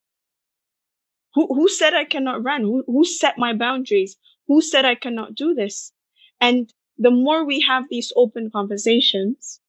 Who, 1.34 1.46
who 1.46 1.68
said 1.68 1.94
I 1.94 2.04
cannot 2.04 2.42
run? 2.44 2.62
Who, 2.62 2.84
who 2.86 3.04
set 3.04 3.38
my 3.38 3.52
boundaries? 3.52 4.16
Who 4.46 4.60
said 4.60 4.84
I 4.84 4.94
cannot 4.94 5.34
do 5.34 5.54
this? 5.54 5.92
And 6.40 6.72
the 6.98 7.10
more 7.10 7.44
we 7.44 7.60
have 7.60 7.84
these 7.88 8.12
open 8.16 8.50
conversations, 8.50 9.60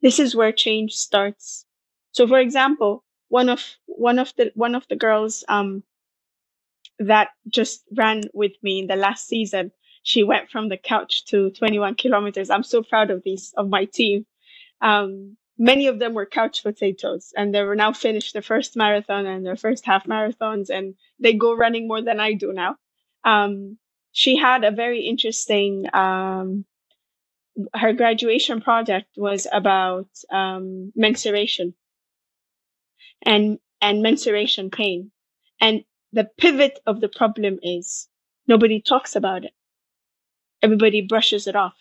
this 0.00 0.18
is 0.18 0.34
where 0.34 0.52
change 0.52 0.92
starts. 0.92 1.64
So, 2.12 2.26
for 2.26 2.38
example, 2.38 3.04
one 3.28 3.48
of, 3.48 3.76
one 3.86 4.18
of 4.18 4.32
the, 4.36 4.52
one 4.54 4.74
of 4.74 4.86
the 4.88 4.96
girls, 4.96 5.44
um, 5.48 5.84
that 6.98 7.30
just 7.48 7.82
ran 7.96 8.22
with 8.32 8.52
me 8.62 8.80
in 8.80 8.86
the 8.86 8.96
last 8.96 9.26
season, 9.26 9.72
she 10.02 10.22
went 10.22 10.50
from 10.50 10.68
the 10.68 10.76
couch 10.76 11.24
to 11.26 11.50
21 11.50 11.94
kilometers. 11.94 12.50
I'm 12.50 12.62
so 12.62 12.82
proud 12.82 13.10
of 13.10 13.22
these, 13.22 13.52
of 13.56 13.68
my 13.68 13.84
team. 13.84 14.26
Um, 14.80 15.36
many 15.62 15.86
of 15.86 16.00
them 16.00 16.12
were 16.12 16.26
couch 16.26 16.64
potatoes 16.64 17.32
and 17.36 17.54
they 17.54 17.62
were 17.62 17.76
now 17.76 17.92
finished 17.92 18.32
their 18.32 18.42
first 18.42 18.76
marathon 18.76 19.26
and 19.26 19.46
their 19.46 19.54
first 19.54 19.86
half 19.86 20.04
marathons 20.08 20.70
and 20.70 20.96
they 21.20 21.34
go 21.34 21.54
running 21.54 21.86
more 21.86 22.02
than 22.02 22.18
I 22.18 22.32
do 22.32 22.52
now. 22.52 22.74
Um, 23.24 23.78
she 24.10 24.36
had 24.36 24.64
a 24.64 24.72
very 24.72 25.02
interesting, 25.06 25.86
um, 25.94 26.64
her 27.74 27.92
graduation 27.92 28.60
project 28.60 29.06
was 29.16 29.46
about 29.52 30.08
um, 30.32 30.92
menstruation 30.96 31.74
and, 33.24 33.60
and 33.80 34.02
menstruation 34.02 34.68
pain. 34.68 35.12
And 35.60 35.84
the 36.12 36.28
pivot 36.38 36.80
of 36.86 37.00
the 37.00 37.08
problem 37.08 37.60
is 37.62 38.08
nobody 38.48 38.80
talks 38.80 39.14
about 39.14 39.44
it. 39.44 39.52
Everybody 40.60 41.02
brushes 41.02 41.46
it 41.46 41.54
off. 41.54 41.78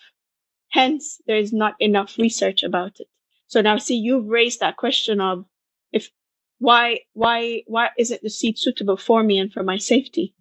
Hence, 0.70 1.20
there 1.26 1.38
is 1.38 1.52
not 1.52 1.74
enough 1.80 2.20
research 2.20 2.62
about 2.62 3.00
it. 3.00 3.08
So 3.52 3.60
now 3.60 3.78
see, 3.80 3.98
you've 3.98 4.30
raised 4.30 4.62
that 4.62 4.78
question 4.78 5.20
of 5.20 5.44
if 5.92 6.10
why, 6.60 7.02
why, 7.12 7.64
why 7.68 7.90
isn't 7.98 8.22
the 8.22 8.30
seat 8.30 8.58
suitable 8.58 8.96
for 8.96 9.22
me 9.22 9.40
and 9.40 9.52
for 9.52 9.62
my 9.62 9.78
safety? 9.78 10.34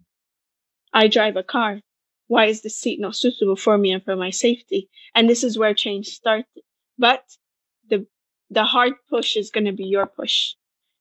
I 0.93 1.09
drive 1.09 1.35
a 1.35 1.43
car. 1.43 1.81
Why 2.27 2.45
is 2.45 2.61
the 2.61 2.69
seat 2.69 3.01
not 3.01 3.17
suitable 3.17 3.57
for 3.57 3.77
me 3.77 3.91
and 3.91 4.01
for 4.01 4.15
my 4.15 4.29
safety? 4.29 4.89
And 5.13 5.29
this 5.29 5.43
is 5.43 5.59
where 5.59 5.73
change 5.73 6.07
starts. 6.07 6.47
But 6.97 7.25
the, 7.89 8.07
the 8.49 8.63
hard 8.63 8.93
push 9.09 9.35
is 9.35 9.51
going 9.51 9.65
to 9.65 9.73
be 9.73 9.87
your 9.87 10.05
push. 10.05 10.53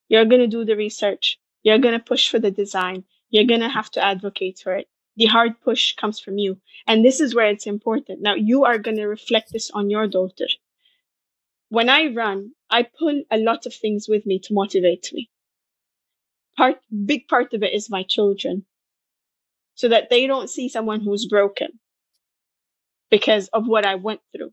You're 0.08 0.24
going 0.24 0.40
to 0.40 0.48
do 0.48 0.64
the 0.64 0.74
research. 0.74 1.38
You're 1.62 1.78
going 1.78 1.96
to 1.96 2.04
push 2.04 2.28
for 2.28 2.40
the 2.40 2.50
design. 2.50 3.04
You're 3.28 3.44
going 3.44 3.60
to 3.60 3.68
have 3.68 3.90
to 3.92 4.04
advocate 4.04 4.58
for 4.58 4.74
it. 4.74 4.88
The 5.14 5.26
hard 5.26 5.60
push 5.60 5.94
comes 5.94 6.18
from 6.18 6.38
you. 6.38 6.60
And 6.88 7.04
this 7.04 7.20
is 7.20 7.36
where 7.36 7.50
it's 7.50 7.68
important. 7.68 8.20
Now 8.20 8.34
you 8.34 8.64
are 8.64 8.78
going 8.78 8.96
to 8.96 9.06
reflect 9.06 9.52
this 9.52 9.70
on 9.70 9.90
your 9.90 10.08
daughter 10.08 10.48
when 11.69 11.89
I 11.89 12.07
run, 12.13 12.51
I 12.69 12.83
pull 12.83 13.23
a 13.31 13.37
lot 13.37 13.65
of 13.65 13.73
things 13.75 14.07
with 14.09 14.25
me 14.25 14.39
to 14.39 14.53
motivate 14.53 15.09
me. 15.13 15.29
Part, 16.57 16.77
big 17.05 17.27
part 17.27 17.53
of 17.53 17.63
it 17.63 17.73
is 17.73 17.89
my 17.89 18.03
children. 18.03 18.65
So 19.75 19.89
that 19.89 20.09
they 20.09 20.27
don't 20.27 20.49
see 20.49 20.69
someone 20.69 21.01
who's 21.01 21.25
broken. 21.27 21.79
because 23.09 23.47
of 23.49 23.67
what 23.67 23.85
I 23.85 23.95
went 23.95 24.21
through. 24.35 24.51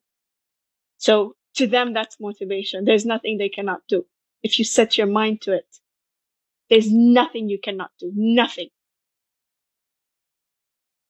So 0.99 1.37
to 1.57 1.67
them, 1.67 1.93
that's 1.93 2.21
motivation. 2.21 2.85
There's 2.85 3.07
nothing 3.07 3.39
they 3.39 3.49
cannot 3.49 3.83
do. 3.89 4.07
If 4.43 4.59
you 4.59 4.65
set 4.65 4.99
your 4.99 5.07
mind 5.07 5.43
to 5.43 5.55
it, 5.55 5.67
there's 6.71 6.93
nothing 6.93 7.49
you 7.49 7.59
cannot 7.61 7.91
do. 7.99 8.13
Nothing. 8.15 8.69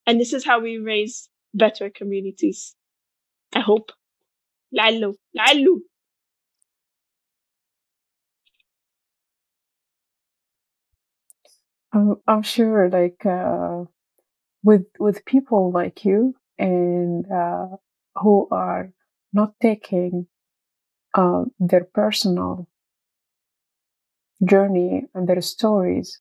And 0.07 0.21
this 0.21 0.33
is 0.33 0.45
how 0.45 0.61
we 0.61 0.79
raise 0.79 1.29
better 1.55 1.91
communities. 1.91 2.75
I 3.55 3.61
hope. 3.61 3.93
لعله 4.75 5.17
لعله 5.35 5.83
I'm, 11.94 12.16
I'm 12.28 12.44
sure, 12.44 12.90
like, 12.90 13.26
uh, 13.26 13.86
with 14.64 14.88
with 15.00 15.26
people 15.26 15.72
like 15.72 16.06
you 16.06 16.36
and 16.60 17.32
uh, 17.32 17.78
who 18.18 18.48
are 18.52 18.92
not 19.34 19.56
taking 19.62 20.28
uh, 21.16 21.46
their 21.60 21.86
personal 21.86 22.68
journey 24.44 25.06
and 25.14 25.28
their 25.28 25.42
stories 25.42 26.20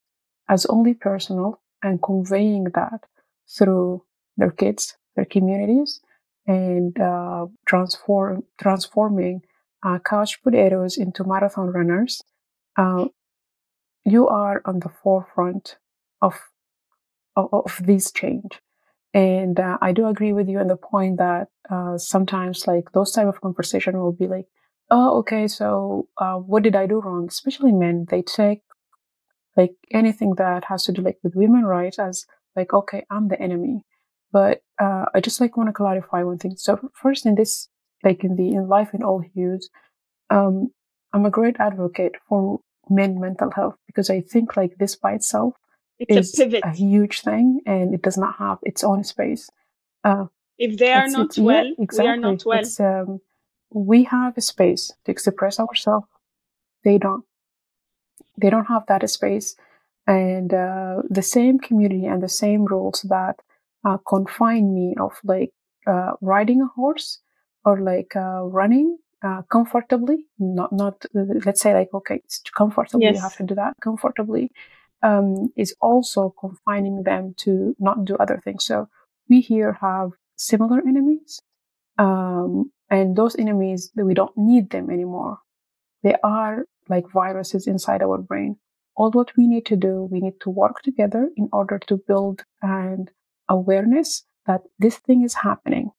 as 0.49 0.67
only 0.67 0.95
personal 0.95 1.61
and 1.83 2.03
conveying 2.03 2.65
that 2.75 3.05
through 3.49 4.03
their 4.37 4.51
kids, 4.51 4.97
their 5.15 5.25
communities, 5.25 6.01
and 6.47 6.99
uh, 7.01 7.47
transform 7.67 8.45
transforming 8.59 9.43
uh, 9.85 9.99
couch 9.99 10.43
potatoes 10.43 10.97
into 10.97 11.25
marathon 11.25 11.69
runners. 11.69 12.23
Uh, 12.77 13.07
you 14.07 14.29
are 14.29 14.63
on 14.65 14.81
the 14.81 14.91
forefront 15.03 15.79
of 16.23 16.35
of, 17.37 17.49
of 17.53 17.81
this 17.85 18.13
change, 18.13 18.61
and 19.15 19.59
uh, 19.61 19.79
I 19.83 19.93
do 19.93 20.07
agree 20.07 20.33
with 20.33 20.49
you 20.49 20.59
on 20.59 20.69
the 20.69 20.77
point 20.77 21.19
that 21.19 21.49
uh, 21.71 21.99
sometimes 21.99 22.67
like 22.67 22.93
those 22.93 23.13
type 23.13 23.27
of 23.29 23.41
conversation 23.41 23.99
will 23.99 24.13
be 24.13 24.27
like, 24.27 24.47
oh, 24.91 25.19
okay, 25.19 25.49
so 25.49 26.09
uh, 26.19 26.37
what 26.37 26.63
did 26.63 26.77
I 26.77 26.87
do 26.87 27.01
wrong? 27.01 27.27
Especially 27.29 27.73
men, 27.73 28.07
they 28.11 28.23
take 28.23 28.63
like 29.57 29.75
anything 29.93 30.35
that 30.37 30.65
has 30.65 30.85
to 30.85 30.93
do 30.93 31.03
like 31.03 31.19
with 31.23 31.35
women 31.35 31.65
rights 31.65 31.99
as 31.99 32.27
like, 32.55 32.73
okay, 32.73 33.05
I'm 33.11 33.29
the 33.29 33.41
enemy. 33.41 33.83
But 34.33 34.63
uh, 34.81 35.07
I 35.15 35.21
just 35.21 35.41
like 35.41 35.57
want 35.57 35.69
to 35.69 35.73
clarify 35.73 36.23
one 36.23 36.39
thing. 36.39 36.57
So 36.57 36.91
first, 36.95 37.27
in 37.27 37.37
this, 37.37 37.69
like 38.05 38.25
in 38.25 38.37
the 38.37 38.49
in 38.53 38.69
life 38.69 38.91
in 38.93 39.03
all 39.03 39.21
hues, 39.35 39.71
um, 40.31 40.73
I'm 41.13 41.25
a 41.25 41.31
great 41.31 41.57
advocate 41.59 42.17
for 42.29 42.61
men 42.89 43.21
mental 43.21 43.51
health 43.51 43.77
because 43.87 44.11
I 44.11 44.21
think 44.21 44.57
like 44.57 44.77
this 44.79 44.97
by 44.97 45.13
itself 45.15 45.55
it's 45.99 46.39
is 46.39 46.55
a 46.55 46.61
a 46.63 46.71
huge 46.73 47.23
thing 47.23 47.61
and 47.67 47.95
it 47.95 48.03
does 48.03 48.19
not 48.19 48.37
have 48.39 48.59
its 48.63 48.85
own 48.85 49.03
space. 49.05 49.51
Uh, 50.05 50.27
if 50.59 50.77
they 50.79 50.93
are 50.93 51.09
not 51.09 51.27
it's- 51.27 51.39
yeah, 51.39 51.45
well, 51.45 51.75
exactly. 51.79 52.05
we 52.05 52.09
are 52.09 52.17
not 52.17 52.45
well. 52.45 52.65
Um, 52.81 53.21
we 53.73 54.05
have 54.05 54.37
a 54.37 54.41
space 54.41 54.93
to 55.05 55.11
express 55.11 55.59
ourselves. 55.59 56.07
They 56.85 56.99
don't. 56.99 57.25
They 58.39 58.51
don't 58.51 58.67
have 58.67 58.85
that 58.87 59.09
space, 59.09 59.57
and 60.07 60.53
uh, 60.53 61.03
the 61.09 61.23
same 61.23 61.59
community 61.59 62.07
and 62.07 62.23
the 62.23 62.29
same 62.29 62.65
rules 62.65 63.03
that 63.09 63.37
uh, 63.85 63.97
confine 64.07 64.75
me 64.75 64.95
of 65.01 65.13
like 65.25 65.53
uh, 65.87 66.13
riding 66.21 66.61
a 66.61 66.67
horse 66.67 67.21
or 67.65 67.81
like 67.81 68.15
uh, 68.15 68.43
running 68.45 68.99
uh, 69.23 69.43
comfortably. 69.51 70.27
Not 70.39 70.73
not 70.73 71.05
let's 71.15 71.61
say 71.61 71.75
like 71.75 71.93
okay, 71.95 72.17
it's 72.25 72.43
comfortably. 72.57 73.07
You 73.07 73.13
Yes. 73.15 73.23
have 73.23 73.37
to 73.39 73.45
do 73.45 73.55
that 73.55 73.75
comfortably. 73.83 74.51
Um, 75.03 75.53
is 75.57 75.75
also 75.81 76.35
confining 76.41 77.03
them 77.05 77.35
to 77.39 77.77
not 77.79 78.05
do 78.05 78.17
other 78.17 78.41
things. 78.43 78.65
So 78.65 78.89
we 79.29 79.41
here 79.41 79.75
have 79.81 80.11
similar 80.37 80.79
enemies, 80.81 81.41
um, 81.99 82.73
and 82.91 83.17
those 83.17 83.37
enemies 83.37 83.91
that 83.95 84.05
we 84.07 84.15
don't 84.15 84.37
need 84.37 84.71
them 84.71 84.91
anymore. 84.91 85.39
They 86.03 86.17
are 86.23 86.67
like 86.89 87.11
viruses 87.11 87.67
inside 87.67 88.03
our 88.03 88.19
brain. 88.19 88.57
All 88.97 89.11
what 89.11 89.37
we 89.37 89.47
need 89.47 89.67
to 89.67 89.77
do, 89.77 90.05
we 90.11 90.21
need 90.21 90.41
to 90.41 90.51
work 90.51 90.83
together 90.83 91.31
in 91.37 91.49
order 91.53 91.79
to 91.87 91.97
build 91.97 92.45
an 92.63 93.09
awareness 93.49 94.25
that 94.47 94.63
this 94.79 94.97
thing 94.99 95.23
is 95.23 95.35
happening 95.35 95.91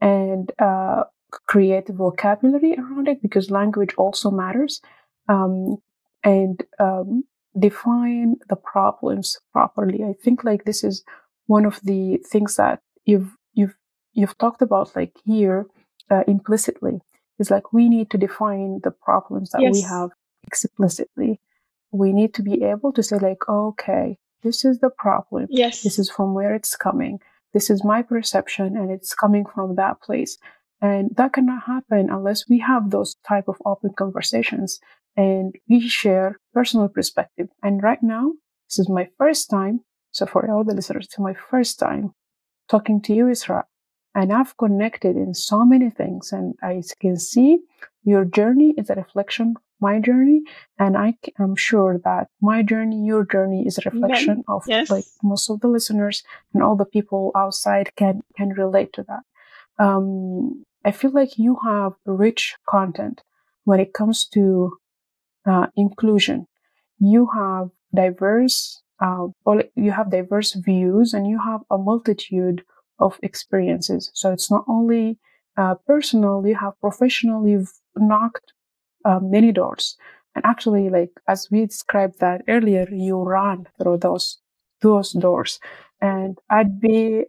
and 0.00 0.52
uh, 0.58 1.04
create 1.46 1.88
vocabulary 1.88 2.74
around 2.78 3.08
it 3.08 3.22
because 3.22 3.50
language 3.50 3.94
also 3.96 4.30
matters 4.30 4.80
um, 5.28 5.76
and 6.24 6.62
um, 6.78 7.24
define 7.58 8.36
the 8.48 8.56
problems 8.56 9.38
properly. 9.52 10.02
I 10.04 10.14
think 10.22 10.44
like 10.44 10.64
this 10.64 10.84
is 10.84 11.04
one 11.46 11.64
of 11.64 11.80
the 11.82 12.18
things 12.30 12.56
that 12.56 12.80
you've 13.04 13.36
you've 13.54 13.76
you've 14.12 14.38
talked 14.38 14.62
about 14.62 14.94
like 14.94 15.16
here 15.24 15.66
uh, 16.10 16.22
implicitly 16.26 17.00
is 17.38 17.50
like 17.50 17.72
we 17.72 17.88
need 17.88 18.10
to 18.10 18.18
define 18.18 18.80
the 18.84 18.90
problems 18.90 19.50
that 19.50 19.60
we 19.60 19.80
have 19.82 20.10
explicitly. 20.46 21.40
We 21.90 22.12
need 22.12 22.34
to 22.34 22.42
be 22.42 22.62
able 22.62 22.92
to 22.92 23.02
say 23.02 23.18
like, 23.18 23.48
okay, 23.48 24.18
this 24.42 24.64
is 24.64 24.78
the 24.78 24.90
problem. 24.90 25.46
Yes. 25.50 25.82
This 25.82 25.98
is 25.98 26.10
from 26.10 26.34
where 26.34 26.54
it's 26.54 26.76
coming. 26.76 27.20
This 27.52 27.68
is 27.68 27.84
my 27.84 28.02
perception 28.02 28.76
and 28.76 28.90
it's 28.90 29.14
coming 29.14 29.44
from 29.44 29.76
that 29.76 30.00
place. 30.00 30.38
And 30.82 31.14
that 31.16 31.32
cannot 31.32 31.62
happen 31.62 32.10
unless 32.10 32.48
we 32.48 32.58
have 32.58 32.90
those 32.90 33.14
type 33.26 33.46
of 33.46 33.56
open 33.64 33.92
conversations 33.96 34.80
and 35.16 35.54
we 35.68 35.88
share 35.88 36.40
personal 36.52 36.88
perspective. 36.88 37.48
And 37.62 37.82
right 37.82 38.02
now, 38.02 38.32
this 38.68 38.80
is 38.80 38.88
my 38.88 39.08
first 39.16 39.48
time. 39.48 39.80
So 40.10 40.26
for 40.26 40.50
all 40.50 40.64
the 40.64 40.74
listeners, 40.74 41.04
it's 41.06 41.18
my 41.20 41.34
first 41.34 41.78
time 41.78 42.14
talking 42.68 43.00
to 43.02 43.14
you, 43.14 43.26
Israa. 43.26 43.62
And 44.14 44.32
I've 44.32 44.56
connected 44.56 45.16
in 45.16 45.34
so 45.34 45.64
many 45.64 45.88
things. 45.88 46.32
And 46.32 46.54
I 46.62 46.82
can 47.00 47.16
see 47.16 47.60
your 48.02 48.24
journey 48.24 48.74
is 48.76 48.90
a 48.90 48.94
reflection 48.94 49.54
of 49.56 49.62
my 49.80 50.00
journey. 50.00 50.42
And 50.78 50.98
i 50.98 51.14
am 51.38 51.54
sure 51.54 52.00
that 52.04 52.26
my 52.40 52.62
journey, 52.62 53.04
your 53.06 53.24
journey 53.24 53.64
is 53.66 53.78
a 53.78 53.88
reflection 53.88 54.42
of 54.48 54.64
Yes. 54.66 54.90
like 54.90 55.04
most 55.22 55.48
of 55.48 55.60
the 55.60 55.68
listeners 55.68 56.24
and 56.52 56.62
all 56.62 56.76
the 56.76 56.84
people 56.84 57.30
outside 57.36 57.94
can, 57.96 58.22
can 58.36 58.50
relate 58.50 58.92
to 58.94 59.04
that. 59.04 59.22
Um, 59.78 60.64
I 60.84 60.90
feel 60.92 61.12
like 61.12 61.38
you 61.38 61.58
have 61.64 61.92
rich 62.06 62.56
content 62.68 63.22
when 63.64 63.80
it 63.80 63.92
comes 63.94 64.26
to 64.28 64.78
uh, 65.46 65.66
inclusion. 65.76 66.46
You 66.98 67.28
have 67.34 67.70
diverse, 67.94 68.82
uh, 69.00 69.28
you 69.74 69.92
have 69.92 70.10
diverse 70.10 70.54
views, 70.54 71.14
and 71.14 71.26
you 71.26 71.38
have 71.40 71.62
a 71.70 71.78
multitude 71.78 72.64
of 72.98 73.18
experiences. 73.22 74.10
So 74.14 74.32
it's 74.32 74.50
not 74.50 74.64
only 74.68 75.18
uh, 75.56 75.74
personal; 75.86 76.46
you 76.46 76.56
have 76.56 76.80
professional. 76.80 77.46
You've 77.48 77.72
knocked 77.96 78.52
uh, 79.04 79.20
many 79.20 79.52
doors, 79.52 79.96
and 80.34 80.44
actually, 80.44 80.90
like 80.90 81.10
as 81.28 81.48
we 81.50 81.66
described 81.66 82.20
that 82.20 82.42
earlier, 82.48 82.86
you 82.90 83.22
ran 83.22 83.66
through 83.78 83.98
those 83.98 84.38
those 84.82 85.12
doors, 85.12 85.60
and 86.00 86.38
I'd 86.50 86.80
be, 86.80 87.24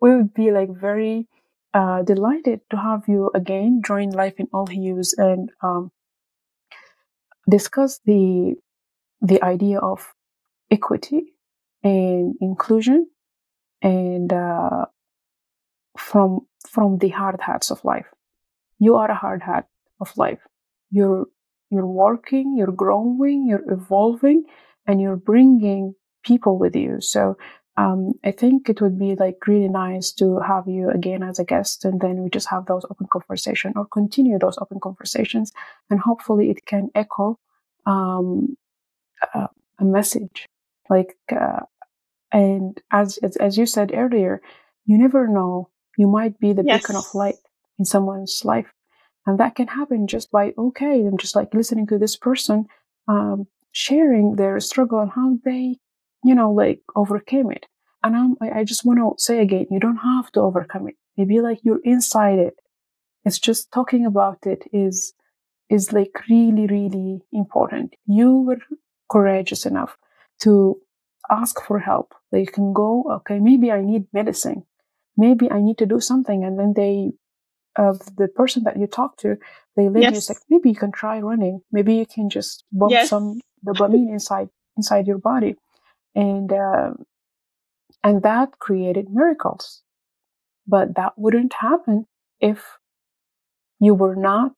we 0.00 0.14
would 0.16 0.34
be 0.34 0.50
like 0.50 0.70
very 0.70 1.28
uh, 1.74 2.02
delighted 2.02 2.60
to 2.70 2.76
have 2.76 3.04
you 3.08 3.30
again 3.34 3.82
join 3.84 4.10
Life 4.10 4.34
in 4.38 4.48
All 4.52 4.66
Hues 4.66 5.14
and 5.16 5.50
um, 5.62 5.90
discuss 7.48 8.00
the 8.04 8.56
the 9.20 9.42
idea 9.42 9.78
of 9.78 10.14
equity 10.70 11.34
and 11.82 12.34
inclusion 12.40 13.08
and 13.82 14.32
uh, 14.32 14.86
from 15.98 16.40
from 16.68 16.98
the 16.98 17.08
hard 17.08 17.40
hats 17.40 17.70
of 17.70 17.84
life. 17.84 18.06
You 18.78 18.96
are 18.96 19.10
a 19.10 19.14
hard 19.14 19.42
hat 19.42 19.68
of 20.00 20.16
life. 20.16 20.40
You're 20.90 21.26
you're 21.70 21.86
working, 21.86 22.56
you're 22.56 22.72
growing, 22.72 23.46
you're 23.46 23.72
evolving, 23.72 24.44
and 24.86 25.00
you're 25.00 25.16
bringing 25.16 25.94
people 26.24 26.58
with 26.58 26.74
you. 26.74 27.00
So 27.00 27.36
um, 27.76 28.12
I 28.24 28.32
think 28.32 28.68
it 28.68 28.80
would 28.80 28.98
be 28.98 29.14
like 29.14 29.46
really 29.46 29.68
nice 29.68 30.12
to 30.12 30.38
have 30.40 30.68
you 30.68 30.90
again 30.90 31.22
as 31.22 31.38
a 31.38 31.44
guest, 31.44 31.84
and 31.84 32.00
then 32.00 32.22
we 32.22 32.30
just 32.30 32.48
have 32.48 32.66
those 32.66 32.84
open 32.90 33.06
conversation 33.12 33.72
or 33.76 33.86
continue 33.86 34.38
those 34.38 34.58
open 34.58 34.80
conversations, 34.80 35.52
and 35.88 36.00
hopefully 36.00 36.50
it 36.50 36.66
can 36.66 36.90
echo 36.94 37.38
um, 37.86 38.56
a, 39.34 39.48
a 39.78 39.84
message. 39.84 40.46
Like, 40.88 41.16
uh, 41.30 41.60
and 42.32 42.80
as, 42.90 43.18
as 43.18 43.36
as 43.36 43.56
you 43.56 43.66
said 43.66 43.92
earlier, 43.94 44.42
you 44.84 44.98
never 44.98 45.26
know. 45.28 45.70
You 45.96 46.08
might 46.08 46.38
be 46.40 46.52
the 46.52 46.62
beacon 46.62 46.96
of 46.96 47.14
light 47.14 47.36
in 47.78 47.84
someone's 47.84 48.42
life, 48.44 48.72
and 49.26 49.38
that 49.38 49.54
can 49.54 49.68
happen 49.68 50.06
just 50.06 50.30
by 50.30 50.52
okay, 50.56 51.00
and 51.00 51.18
just 51.18 51.36
like 51.36 51.54
listening 51.54 51.86
to 51.88 51.98
this 51.98 52.16
person 52.16 52.66
um, 53.08 53.46
sharing 53.72 54.36
their 54.36 54.60
struggle 54.60 55.00
and 55.00 55.10
how 55.10 55.38
they, 55.44 55.78
you 56.24 56.34
know, 56.34 56.52
like 56.52 56.82
overcame 56.96 57.50
it. 57.50 57.66
And 58.02 58.16
I'm, 58.16 58.36
I 58.40 58.60
I 58.60 58.64
just 58.64 58.84
want 58.84 58.98
to 59.00 59.22
say 59.22 59.40
again, 59.40 59.66
you 59.70 59.80
don't 59.80 59.98
have 59.98 60.30
to 60.32 60.40
overcome 60.40 60.88
it. 60.88 60.96
Maybe 61.16 61.40
like 61.40 61.60
you're 61.62 61.80
inside 61.84 62.38
it. 62.38 62.54
It's 63.24 63.38
just 63.38 63.70
talking 63.72 64.06
about 64.06 64.46
it 64.46 64.64
is 64.72 65.12
is 65.68 65.92
like 65.92 66.12
really, 66.28 66.66
really 66.66 67.20
important. 67.32 67.94
You 68.06 68.30
were 68.42 68.58
courageous 69.10 69.66
enough 69.66 69.96
to 70.40 70.80
ask 71.30 71.60
for 71.62 71.78
help. 71.78 72.14
You 72.32 72.46
can 72.46 72.72
go, 72.72 73.04
okay, 73.18 73.38
maybe 73.38 73.70
I 73.72 73.80
need 73.82 74.06
medicine. 74.12 74.64
maybe 75.16 75.50
I 75.50 75.60
need 75.60 75.78
to 75.78 75.86
do 75.86 76.00
something. 76.00 76.44
And 76.44 76.58
then 76.58 76.72
they, 76.74 77.12
of 77.76 77.98
the 78.16 78.28
person 78.28 78.64
that 78.64 78.78
you 78.78 78.86
talk 78.86 79.16
to, 79.18 79.36
they 79.76 79.88
lead 79.88 80.02
Yes. 80.12 80.28
like, 80.28 80.38
maybe 80.48 80.70
you 80.70 80.76
can 80.76 80.92
try 80.92 81.20
running. 81.20 81.60
Maybe 81.72 81.94
you 81.94 82.06
can 82.06 82.30
just 82.30 82.64
bump 82.72 82.92
Yes. 82.92 83.08
some 83.08 83.40
dopamine 83.66 84.10
inside, 84.10 84.48
inside 84.76 85.06
your 85.06 85.18
body. 85.18 85.56
And, 86.14 86.52
uh, 86.52 86.94
and 88.04 88.22
that 88.22 88.58
created 88.58 89.10
miracles. 89.10 89.82
But 90.66 90.96
that 90.96 91.14
wouldn't 91.18 91.52
happen 91.54 92.06
if 92.40 92.64
you 93.80 93.94
were 93.94 94.16
not 94.16 94.52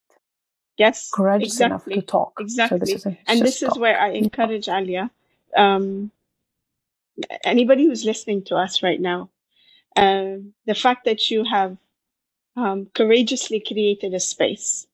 Yes. 0.78 1.11
courageous 1.12 1.61
enough 1.61 1.84
to 1.86 2.03
talk. 2.03 2.34
Exactly. 2.40 2.78
So 2.80 2.84
this 2.86 3.07
a, 3.07 3.18
and 3.28 3.40
this 3.42 3.62
is 3.62 3.78
where 3.78 4.00
I 4.00 4.09
talk. 4.09 4.16
encourage 4.16 4.66
Aliaa. 4.66 5.11
Um, 5.57 6.11
anybody 7.44 7.86
who's 7.86 8.05
listening 8.05 8.44
to 8.44 8.57
us 8.57 8.82
right 8.82 9.00
now, 9.00 9.30
um, 9.96 10.55
the 10.66 10.74
fact 10.74 11.05
that 11.05 11.30
you 11.30 11.44
have 11.44 11.76
um, 12.57 12.88
courageously 12.94 13.61
created 13.66 14.14
a 14.14 14.20
space 14.20 14.86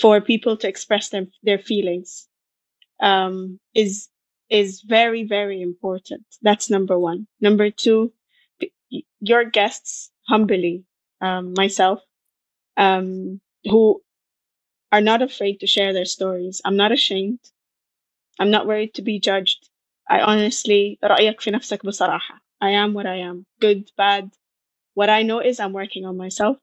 for 0.00 0.20
people 0.20 0.56
to 0.58 0.68
express 0.68 1.10
them, 1.10 1.30
their 1.42 1.58
feelings 1.58 2.28
um, 3.00 3.60
is 3.74 4.08
is 4.53 4.81
very 4.81 5.23
very 5.23 5.61
important. 5.61 6.25
That's 6.41 6.69
number 6.69 6.97
one. 6.99 7.27
Number 7.41 7.69
two, 7.71 8.13
y- 8.91 9.03
your 9.19 9.45
guests 9.45 10.11
humbly, 10.27 10.85
um, 11.21 11.53
myself, 11.57 12.01
um, 12.77 13.41
who 13.65 14.01
are 14.91 15.01
not 15.01 15.21
afraid 15.21 15.59
to 15.61 15.67
share 15.67 15.93
their 15.93 16.05
stories. 16.05 16.61
I'm 16.65 16.77
not 16.77 16.91
ashamed. 16.91 17.39
I'm 18.39 18.51
not 18.51 18.67
worried 18.67 18.93
to 18.95 19.01
be 19.01 19.19
judged. 19.19 19.69
I 20.09 20.21
honestly, 20.21 20.99
رأيك 21.03 21.41
في 21.41 21.51
نفسك 21.51 21.85
بصراحة. 21.85 22.39
I 22.61 22.71
am 22.71 22.93
what 22.93 23.05
I 23.05 23.17
am. 23.17 23.45
Good, 23.59 23.91
bad. 23.97 24.31
What 24.95 25.09
I 25.09 25.23
know 25.23 25.39
is 25.39 25.59
I'm 25.59 25.73
working 25.73 26.05
on 26.05 26.17
myself 26.17 26.57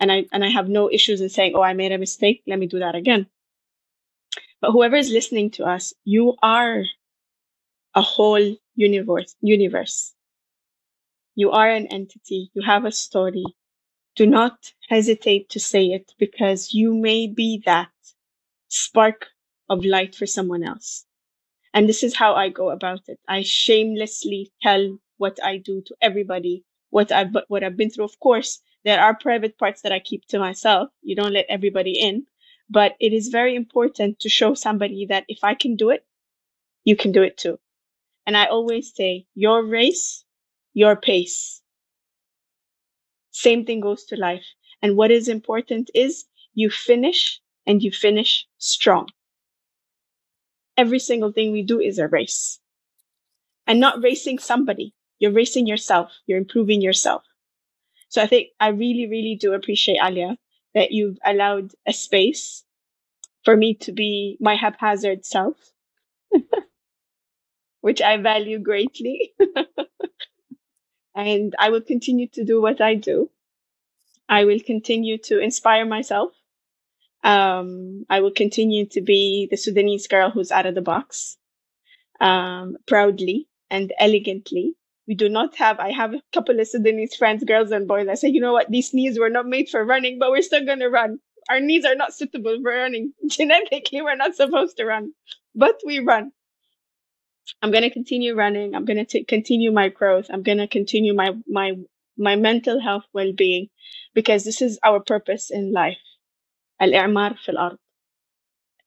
and 0.00 0.10
I, 0.12 0.26
and 0.32 0.44
I 0.44 0.48
have 0.50 0.68
no 0.68 0.90
issues 0.90 1.20
in 1.20 1.28
saying, 1.28 1.54
oh, 1.54 1.62
I 1.62 1.74
made 1.74 1.92
a 1.92 1.98
mistake. 1.98 2.42
Let 2.46 2.58
me 2.58 2.66
do 2.66 2.78
that 2.80 2.94
again. 2.94 3.26
But 4.60 4.72
whoever 4.72 4.96
is 4.96 5.10
listening 5.10 5.50
to 5.52 5.64
us, 5.64 5.94
you 6.04 6.36
are 6.42 6.84
a 7.95 8.01
whole 8.01 8.55
universe, 8.75 9.35
universe. 9.41 10.15
You 11.35 11.51
are 11.51 11.69
an 11.69 11.87
entity. 11.87 12.51
You 12.53 12.63
have 12.63 12.83
a 12.83 12.91
story. 12.91 13.45
Do 14.15 14.25
not 14.25 14.73
hesitate 14.89 15.49
to 15.51 15.59
say 15.59 15.87
it 15.87 16.13
because 16.17 16.73
you 16.73 16.93
may 16.95 17.27
be 17.27 17.63
that 17.65 17.91
spark 18.69 19.27
of 19.69 19.85
light 19.85 20.15
for 20.15 20.25
someone 20.25 20.63
else. 20.63 21.05
And 21.73 21.89
this 21.89 22.03
is 22.03 22.15
how 22.15 22.35
I 22.35 22.49
go 22.49 22.69
about 22.71 23.09
it. 23.09 23.19
I 23.27 23.43
shamelessly 23.43 24.51
tell 24.61 24.99
what 25.17 25.43
I 25.43 25.57
do 25.57 25.81
to 25.83 25.95
everybody, 26.01 26.65
what 26.89 27.11
I've 27.11 27.35
what 27.47 27.63
I've 27.63 27.77
been 27.77 27.89
through. 27.91 28.05
Of 28.05 28.19
course, 28.19 28.61
there 28.83 29.01
are 29.01 29.15
private 29.15 29.57
parts 29.57 29.81
that 29.83 29.91
I 29.93 29.99
keep 29.99 30.25
to 30.27 30.39
myself. 30.39 30.89
You 31.03 31.15
don't 31.15 31.33
let 31.33 31.45
everybody 31.49 31.99
in, 31.99 32.27
but 32.69 32.95
it 32.99 33.13
is 33.13 33.29
very 33.29 33.55
important 33.55 34.19
to 34.21 34.29
show 34.29 34.53
somebody 34.55 35.05
that 35.07 35.25
if 35.27 35.43
I 35.43 35.55
can 35.55 35.75
do 35.75 35.91
it, 35.91 36.05
you 36.85 36.95
can 36.95 37.11
do 37.11 37.23
it 37.23 37.37
too. 37.37 37.59
And 38.27 38.37
I 38.37 38.45
always 38.45 38.93
say, 38.95 39.25
your 39.35 39.63
race, 39.65 40.25
your 40.75 40.95
pace. 40.95 41.63
Same 43.31 43.65
thing 43.65 43.79
goes 43.79 44.05
to 44.05 44.17
life. 44.17 44.45
And 44.81 44.97
what 44.97 45.11
is 45.11 45.29
important 45.29 45.89
is 45.95 46.25
you 46.53 46.69
finish 46.69 47.41
and 47.65 47.81
you 47.81 47.91
finish 47.91 48.47
strong. 48.59 49.09
Every 50.77 50.99
single 50.99 51.31
thing 51.31 51.51
we 51.51 51.63
do 51.63 51.79
is 51.79 51.99
a 51.99 52.07
race. 52.07 52.59
And 53.67 53.79
not 53.79 54.03
racing 54.03 54.39
somebody. 54.39 54.93
You're 55.19 55.31
racing 55.31 55.67
yourself. 55.67 56.11
You're 56.27 56.39
improving 56.39 56.81
yourself. 56.81 57.23
So 58.09 58.21
I 58.21 58.27
think 58.27 58.49
I 58.59 58.69
really, 58.69 59.07
really 59.07 59.35
do 59.35 59.53
appreciate 59.53 59.99
Aliaa 59.99 60.37
that 60.73 60.91
you've 60.91 61.19
allowed 61.25 61.73
a 61.87 61.93
space 61.93 62.63
for 63.43 63.55
me 63.57 63.75
to 63.75 63.91
be 63.91 64.37
my 64.41 64.55
haphazard 64.55 65.25
self, 65.25 65.55
which 67.87 68.01
I 68.01 68.17
value 68.17 68.59
greatly. 68.59 69.33
and 71.15 71.55
I 71.57 71.69
will 71.69 71.79
continue 71.79 72.27
to 72.33 72.43
do 72.43 72.61
what 72.61 72.81
I 72.81 72.95
do. 72.95 73.29
I 74.27 74.43
will 74.43 74.59
continue 74.59 75.17
to 75.29 75.39
inspire 75.39 75.85
myself. 75.85 76.33
Um, 77.23 78.05
I 78.09 78.19
will 78.19 78.31
continue 78.43 78.87
to 78.87 78.99
be 78.99 79.47
the 79.49 79.55
Sudanese 79.55 80.05
girl 80.07 80.29
who's 80.31 80.51
out 80.51 80.65
of 80.65 80.75
the 80.75 80.81
box, 80.81 81.37
um, 82.19 82.75
proudly 82.87 83.47
and 83.69 83.93
elegantly. 83.99 84.75
We 85.07 85.15
do 85.15 85.29
not 85.29 85.55
have, 85.55 85.79
I 85.79 85.93
have 85.93 86.13
a 86.13 86.21
couple 86.33 86.59
of 86.59 86.67
Sudanese 86.67 87.15
friends, 87.15 87.45
girls 87.45 87.71
and 87.71 87.87
boys. 87.87 88.09
I 88.09 88.15
say, 88.15 88.27
you 88.27 88.41
know 88.41 88.51
what? 88.51 88.69
These 88.69 88.93
knees 88.93 89.17
were 89.17 89.29
not 89.29 89.47
made 89.47 89.69
for 89.69 89.85
running, 89.85 90.19
but 90.19 90.31
we're 90.31 90.41
still 90.41 90.65
going 90.65 90.79
to 90.79 90.89
run. 90.89 91.19
Our 91.49 91.61
knees 91.61 91.85
are 91.85 91.95
not 91.95 92.13
suitable 92.13 92.57
for 92.61 92.71
running. 92.71 93.13
Genetically, 93.27 94.01
we're 94.01 94.17
not 94.17 94.35
supposed 94.35 94.75
to 94.75 94.85
run, 94.85 95.13
but 95.55 95.79
we 95.85 95.99
run. 95.99 96.33
I'm 97.61 97.71
going 97.71 97.83
to 97.83 97.89
continue 97.89 98.35
running. 98.35 98.75
I'm 98.75 98.85
going 98.85 99.05
to 99.05 99.23
continue 99.25 99.71
my 99.71 99.89
growth. 99.89 100.27
I'm 100.31 100.43
going 100.43 100.59
to 100.59 100.67
continue 100.67 101.13
my, 101.13 101.31
my, 101.47 101.73
my 102.17 102.35
mental 102.35 102.79
health 102.79 103.03
well 103.13 103.33
being 103.33 103.69
because 104.13 104.43
this 104.43 104.61
is 104.61 104.79
our 104.83 104.99
purpose 105.01 105.49
in 105.51 105.71
life. 105.73 105.97
الإعمار 106.81 107.35
في 107.37 107.49
الأرض. 107.51 107.77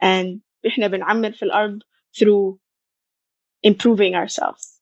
And 0.01 0.43
إحنا 0.67 0.89
بنعمر 0.89 1.33
في 1.33 1.43
الأرض 1.45 1.81
through 2.19 2.61
improving 3.63 4.15
ourselves. 4.15 4.81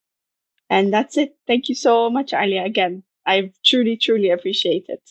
And 0.70 0.92
that's 0.92 1.16
it. 1.16 1.36
Thank 1.46 1.68
you 1.68 1.74
so 1.74 2.10
much, 2.10 2.32
Ali, 2.34 2.58
again. 2.58 3.02
I 3.26 3.52
truly, 3.64 3.96
truly 3.96 4.30
appreciate 4.30 4.86
it. 4.88 5.02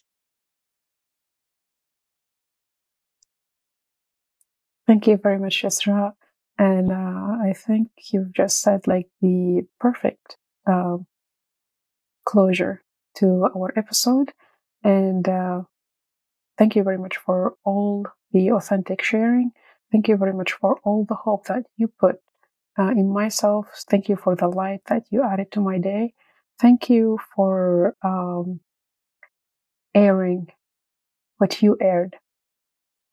Thank 4.88 5.07
you 5.07 5.18
very 5.18 5.39
much, 5.39 5.63
Israa. 5.63 6.13
And 6.60 6.91
uh, 6.91 7.38
I 7.43 7.53
think 7.53 7.89
you've 8.12 8.34
just 8.34 8.62
said 8.62 8.88
like 8.88 9.08
the 9.22 9.68
perfect 9.80 10.38
uh, 10.66 10.97
closure 12.26 12.84
to 13.18 13.47
our 13.55 13.74
episode. 13.78 14.34
And 14.84 15.28
uh, 15.28 15.62
thank 16.58 16.76
you 16.76 16.84
very 16.84 16.97
much 16.97 17.18
for 17.18 17.55
all 17.64 18.05
the 18.32 18.51
authentic 18.51 19.03
sharing. 19.03 19.51
Thank 19.91 20.08
you 20.08 20.18
very 20.18 20.34
much 20.34 20.51
for 20.51 20.80
all 20.84 21.05
the 21.08 21.16
hope 21.16 21.45
that 21.45 21.64
you 21.78 21.88
put 21.88 22.18
uh, 22.78 22.89
in 22.91 23.10
myself. 23.10 23.68
Thank 23.89 24.10
you 24.10 24.16
for 24.16 24.36
the 24.36 24.47
light 24.47 24.82
that 24.88 25.03
you 25.10 25.24
added 25.24 25.51
to 25.51 25.62
my 25.62 25.78
day. 25.78 26.14
Thank 26.60 26.89
you 26.89 27.20
for 27.36 27.95
um, 28.03 28.60
airing 29.93 30.47
what 31.38 31.62
you 31.62 31.78
aired, 31.80 32.16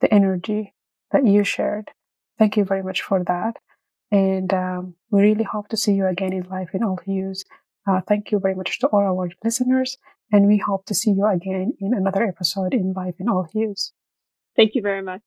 the 0.01 0.13
energy 0.13 0.75
that 1.13 1.27
you 1.27 1.45
shared. 1.45 1.91
Thank 2.39 2.57
you 2.57 2.65
very 2.65 2.83
much 2.83 3.03
for 3.03 3.23
that. 3.25 3.57
And 4.11 4.53
um, 4.53 4.95
we 5.11 5.23
really 5.23 5.45
hope 5.45 5.69
to 5.69 5.77
see 5.77 5.95
you 5.95 6.07
again 6.07 6.33
in 6.33 6.45
life 6.49 6.71
in 6.75 6.83
all 6.83 6.99
hues. 7.05 7.45
Uh, 7.87 8.01
thank 8.07 8.31
you 8.31 8.39
very 8.39 8.55
much 8.55 8.79
to 8.81 8.87
all 8.89 9.01
our 9.01 9.31
listeners. 9.43 9.99
And 10.33 10.47
we 10.47 10.59
hope 10.59 10.87
to 10.87 10.95
see 10.95 11.11
you 11.11 11.27
again 11.27 11.75
in 11.81 11.95
another 11.95 12.25
episode 12.25 12.75
in 12.75 12.93
Life 12.93 13.15
in 13.19 13.29
All 13.29 13.47
Hues. 13.53 13.93
Thank 14.57 14.75
you 14.75 14.83
very 14.83 15.03
much. 15.03 15.21